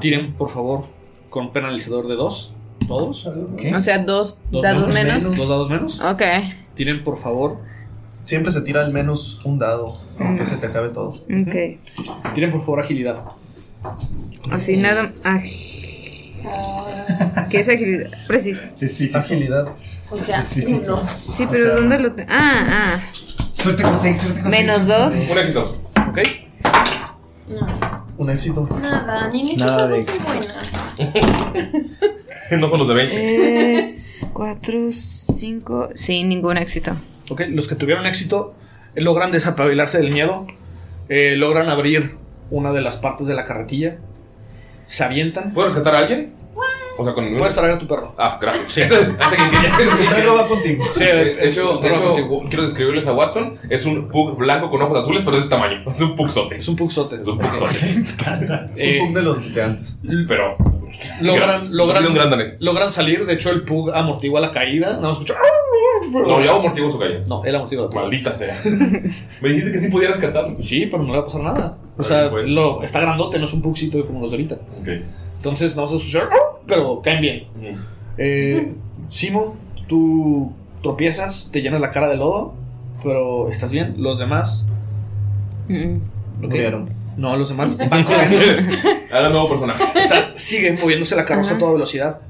[0.00, 0.84] Tiren, por favor,
[1.30, 2.54] con penalizador de dos.
[2.86, 3.26] ¿Todos?
[3.26, 5.36] O sea, dos, Dos dados menos.
[5.36, 6.00] ¿Dos dados menos?
[6.00, 6.22] Ok.
[6.74, 7.58] Tiren, por favor.
[8.24, 11.08] Siempre se tira al menos un dado, aunque se te acabe todo.
[11.08, 12.34] Ok.
[12.34, 13.24] Tiren, por favor, agilidad.
[14.50, 15.12] Así nada.
[17.50, 18.10] ¿Qué es agilidad?
[18.26, 18.62] Preciso.
[18.84, 19.18] Es físico.
[19.18, 19.68] Agilidad.
[20.10, 20.96] O sea, uno.
[21.06, 22.28] Sí, pero ¿dónde lo tengo?
[22.30, 23.06] Ah, ah.
[23.06, 24.88] Suerte con seis, suerte con Menos seis.
[24.88, 25.30] dos.
[25.30, 25.82] Un éxito.
[26.08, 26.18] ¿Ok?
[28.18, 28.68] Un éxito.
[28.80, 30.40] Nada, ni en este Nada de buena.
[32.58, 33.78] no son los de 20.
[33.78, 35.90] Es cuatro, cinco.
[35.94, 36.96] Sí, ningún éxito.
[37.30, 38.54] Ok, los que tuvieron éxito
[38.94, 40.46] eh, logran desapabilarse del miedo.
[41.08, 42.16] eh, logran abrir
[42.50, 43.98] una de las partes de la carretilla.
[44.86, 45.52] Se avientan.
[45.52, 46.32] ¿Puedo rescatar a alguien?
[46.98, 47.32] O sea, con.
[47.36, 48.12] Puedes traer a tu perro.
[48.18, 48.72] Ah, gracias.
[48.72, 48.80] Sí.
[48.80, 49.72] Ese, ese que quería.
[50.16, 50.84] Perro va contigo.
[50.94, 51.90] Sí, De hecho, de
[52.48, 53.54] quiero describirles a Watson.
[53.70, 55.84] Es un pug blanco con ojos azules, pero de ese tamaño.
[55.88, 56.56] Es un pugzote.
[56.56, 57.16] es un pugzote.
[57.20, 57.74] Es un pugzote.
[58.76, 59.96] Es un pug de los de antes.
[60.26, 60.56] Pero.
[61.20, 62.04] logran, Gran- logran,
[62.60, 63.24] logran salir.
[63.26, 64.88] De hecho, el pug amortigua la caída.
[64.94, 65.34] Nada más escucha.
[66.10, 67.22] No, yo amortiguo su calle.
[67.26, 68.02] No, él amortigua la tuya.
[68.02, 68.56] Maldita sea.
[69.40, 70.56] Me dijiste que sí podía rescatarlo.
[70.60, 71.78] Sí, pero no le va a pasar nada.
[71.96, 74.58] O sea, lo, está grandote, no es un puxito como los de ahorita.
[75.36, 77.46] Entonces, no vas a escuchar, "Oh", pero caen bien.
[78.18, 78.74] Eh,
[79.08, 79.56] Simo,
[79.88, 82.54] tú tropiezas, te llenas la cara de lodo,
[83.02, 83.94] pero estás bien.
[83.98, 84.66] Los demás.
[86.44, 86.54] ¿ok?
[87.16, 88.36] No, los demás van corriendo.
[89.12, 89.82] Ahora nuevo personaje.
[89.82, 92.20] O sea, sigue moviéndose la carroza a toda velocidad.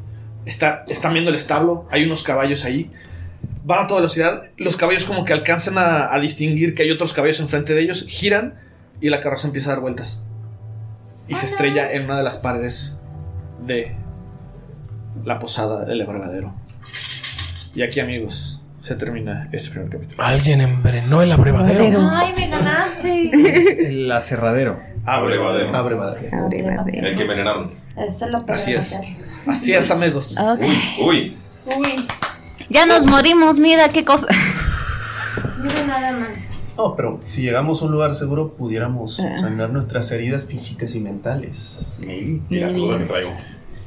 [0.47, 2.90] Está, están viendo el establo, hay unos caballos ahí.
[3.65, 4.44] Van a toda velocidad.
[4.56, 8.06] Los caballos como que alcanzan a, a distinguir que hay otros caballos enfrente de ellos.
[8.09, 8.55] Giran
[9.01, 10.23] y la carroza empieza a dar vueltas.
[11.28, 12.98] Y se estrella en una de las paredes
[13.66, 13.94] de
[15.24, 16.55] la posada del abrevadero.
[17.74, 20.22] Y aquí, amigos, se termina este primer capítulo.
[20.22, 22.09] Alguien envenenó el abrevadero.
[22.12, 23.30] Ay, me ganaste.
[23.56, 24.80] Es el aserradero.
[25.05, 25.74] Abrevadero.
[25.76, 26.47] Abrevadero.
[26.93, 27.68] El que envenenaron.
[27.97, 28.98] Eso lo Así es.
[29.47, 30.36] Así es, amigos.
[30.39, 30.62] Ok.
[31.01, 31.36] Uy.
[31.66, 32.06] Uy,
[32.70, 34.26] Ya nos morimos, mira qué cosa.
[35.62, 36.28] yo nada más.
[36.76, 39.36] No, pero si llegamos a un lugar seguro, pudiéramos Ah.
[39.36, 42.01] sanar nuestras heridas físicas y mentales.
[42.48, 43.32] Mira, todo lo que traigo.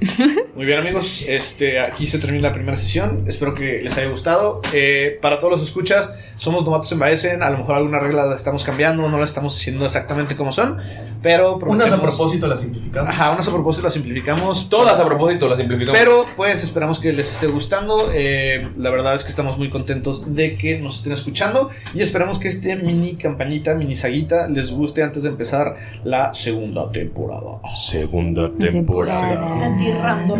[0.55, 3.23] Muy bien amigos, este, aquí se termina la primera sesión.
[3.27, 4.61] Espero que les haya gustado.
[4.73, 7.43] Eh, para todos los escuchas, somos novatos en Baesen.
[7.43, 10.79] A lo mejor alguna regla la estamos cambiando, no la estamos haciendo exactamente como son.
[11.21, 13.09] Pero Unas a propósito las simplificamos.
[13.09, 14.69] Ajá, unas a propósito las simplificamos.
[14.69, 15.99] Todas a propósito las simplificamos.
[15.99, 18.11] Pero pues esperamos que les esté gustando.
[18.13, 21.69] Eh, la verdad es que estamos muy contentos de que nos estén escuchando.
[21.93, 26.91] Y esperamos que este mini campañita, mini saguita, les guste antes de empezar la segunda
[26.91, 27.61] temporada.
[27.75, 29.69] Segunda temporada.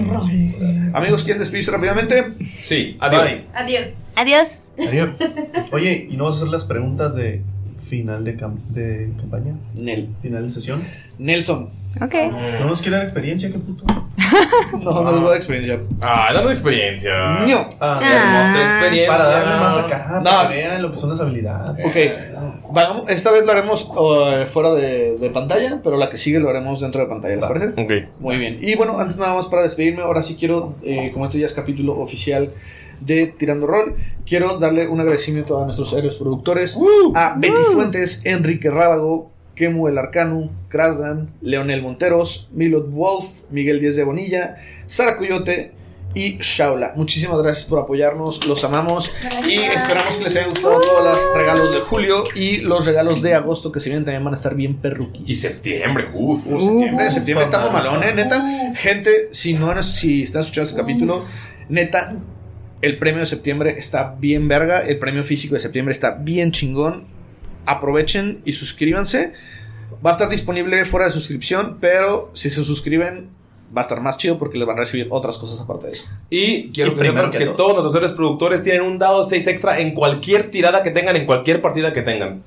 [0.10, 0.92] Rol.
[0.94, 2.34] Amigos, ¿quieren despedirse rápidamente?
[2.60, 3.48] Sí, adiós.
[3.54, 3.96] Adiós.
[4.16, 4.70] Adiós.
[4.78, 5.18] Adiós.
[5.72, 7.44] Oye, ¿y no vas a hacer las preguntas de
[7.92, 9.54] final de, cam- de campaña?
[9.76, 10.10] Nel.
[10.22, 10.82] Final de sesión.
[11.20, 11.70] Nelson.
[12.02, 12.16] Ok.
[12.32, 13.52] ¿No nos quieren experiencia?
[13.52, 13.84] ¿Qué puto?
[14.82, 15.80] No, no les voy a dar experiencia.
[16.02, 17.12] Ah, dame experiencia.
[17.46, 17.70] No.
[17.82, 19.08] Ah, Hermosa experiencia.
[19.12, 20.24] Para darle más acá, No.
[20.24, 21.86] para que vean lo que son las habilidades.
[21.86, 21.96] Ok,
[22.72, 26.50] vamos, esta vez lo haremos uh, fuera de, de pantalla, pero la que sigue lo
[26.50, 27.68] haremos dentro de pantalla, ¿les parece?
[27.70, 28.20] Ok.
[28.22, 28.60] Muy bien.
[28.62, 31.54] Y bueno, antes nada más para despedirme, ahora sí quiero, eh, como este ya es
[31.54, 32.48] capítulo oficial
[33.02, 33.96] de Tirando Rol,
[34.26, 36.78] quiero darle un agradecimiento a nuestros héroes productores,
[37.16, 43.96] a Betty Fuentes, Enrique Rábago, Kemu el Arcano, Krasdan, Leonel Monteros, Milot Wolf, Miguel Díez
[43.98, 45.74] de Bonilla, Sara Coyote
[46.14, 46.94] y Shaula.
[46.96, 49.12] Muchísimas gracias por apoyarnos, los amamos
[49.48, 53.34] y esperamos que les haya gustado todos los regalos de julio y los regalos de
[53.34, 55.30] agosto que se vienen también van a estar bien perruquis.
[55.30, 56.46] Y septiembre, uff.
[56.48, 58.74] Uh, septiembre, septiembre está mamalón, eh, neta.
[58.76, 61.24] Gente, si no han- si están escuchando este capítulo,
[61.70, 62.16] neta,
[62.82, 64.80] el premio de septiembre está bien verga.
[64.82, 67.06] El premio físico de septiembre está bien chingón.
[67.66, 69.34] Aprovechen y suscríbanse.
[70.06, 73.30] Va a estar disponible fuera de suscripción, pero si se suscriben,
[73.76, 76.06] va a estar más chido porque les van a recibir otras cosas aparte de eso.
[76.30, 77.56] Y quiero Y que primero sepan que que todo.
[77.56, 81.26] todos nuestros héroes productores tienen un dado 6 extra en cualquier tirada que tengan, en
[81.26, 82.42] cualquier partida que tengan.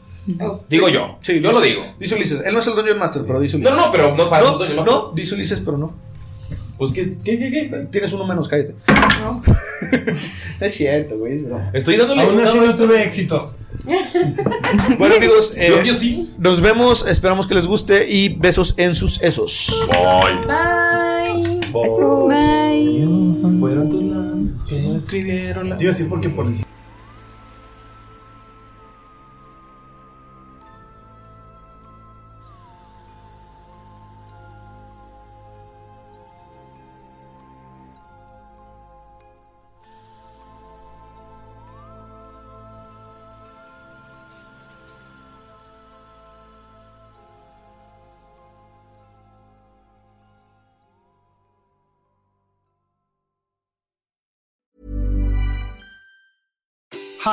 [0.69, 1.19] Digo yo.
[1.21, 1.85] Sí, yo dice- lo digo.
[2.01, 2.43] Dice Ulises.
[2.45, 3.73] Él no es el Dungeon Master, pero dice Ulises.
[3.75, 4.87] No, no, pero no para no, los.
[4.87, 5.95] No, dice Ulises, pero no.
[6.77, 7.87] Pues, ¿qué, qué, qué, qué?
[7.91, 8.75] Tienes uno menos, cállate.
[9.21, 9.41] No.
[10.61, 11.43] es cierto, güey, es.
[11.73, 13.57] Estoy dándole Aún un así no tuve éxitos.
[14.99, 16.35] Bueno, amigos, Sí, eh, obvio sí.
[16.39, 17.07] nos vemos.
[17.07, 19.87] Esperamos que les guste y besos en sus esos.
[19.89, 20.47] Bye.
[20.47, 21.61] Bye.
[23.61, 25.77] Fueron tus labios que me escribieron la...
[25.77, 26.47] Te iba a decir porque por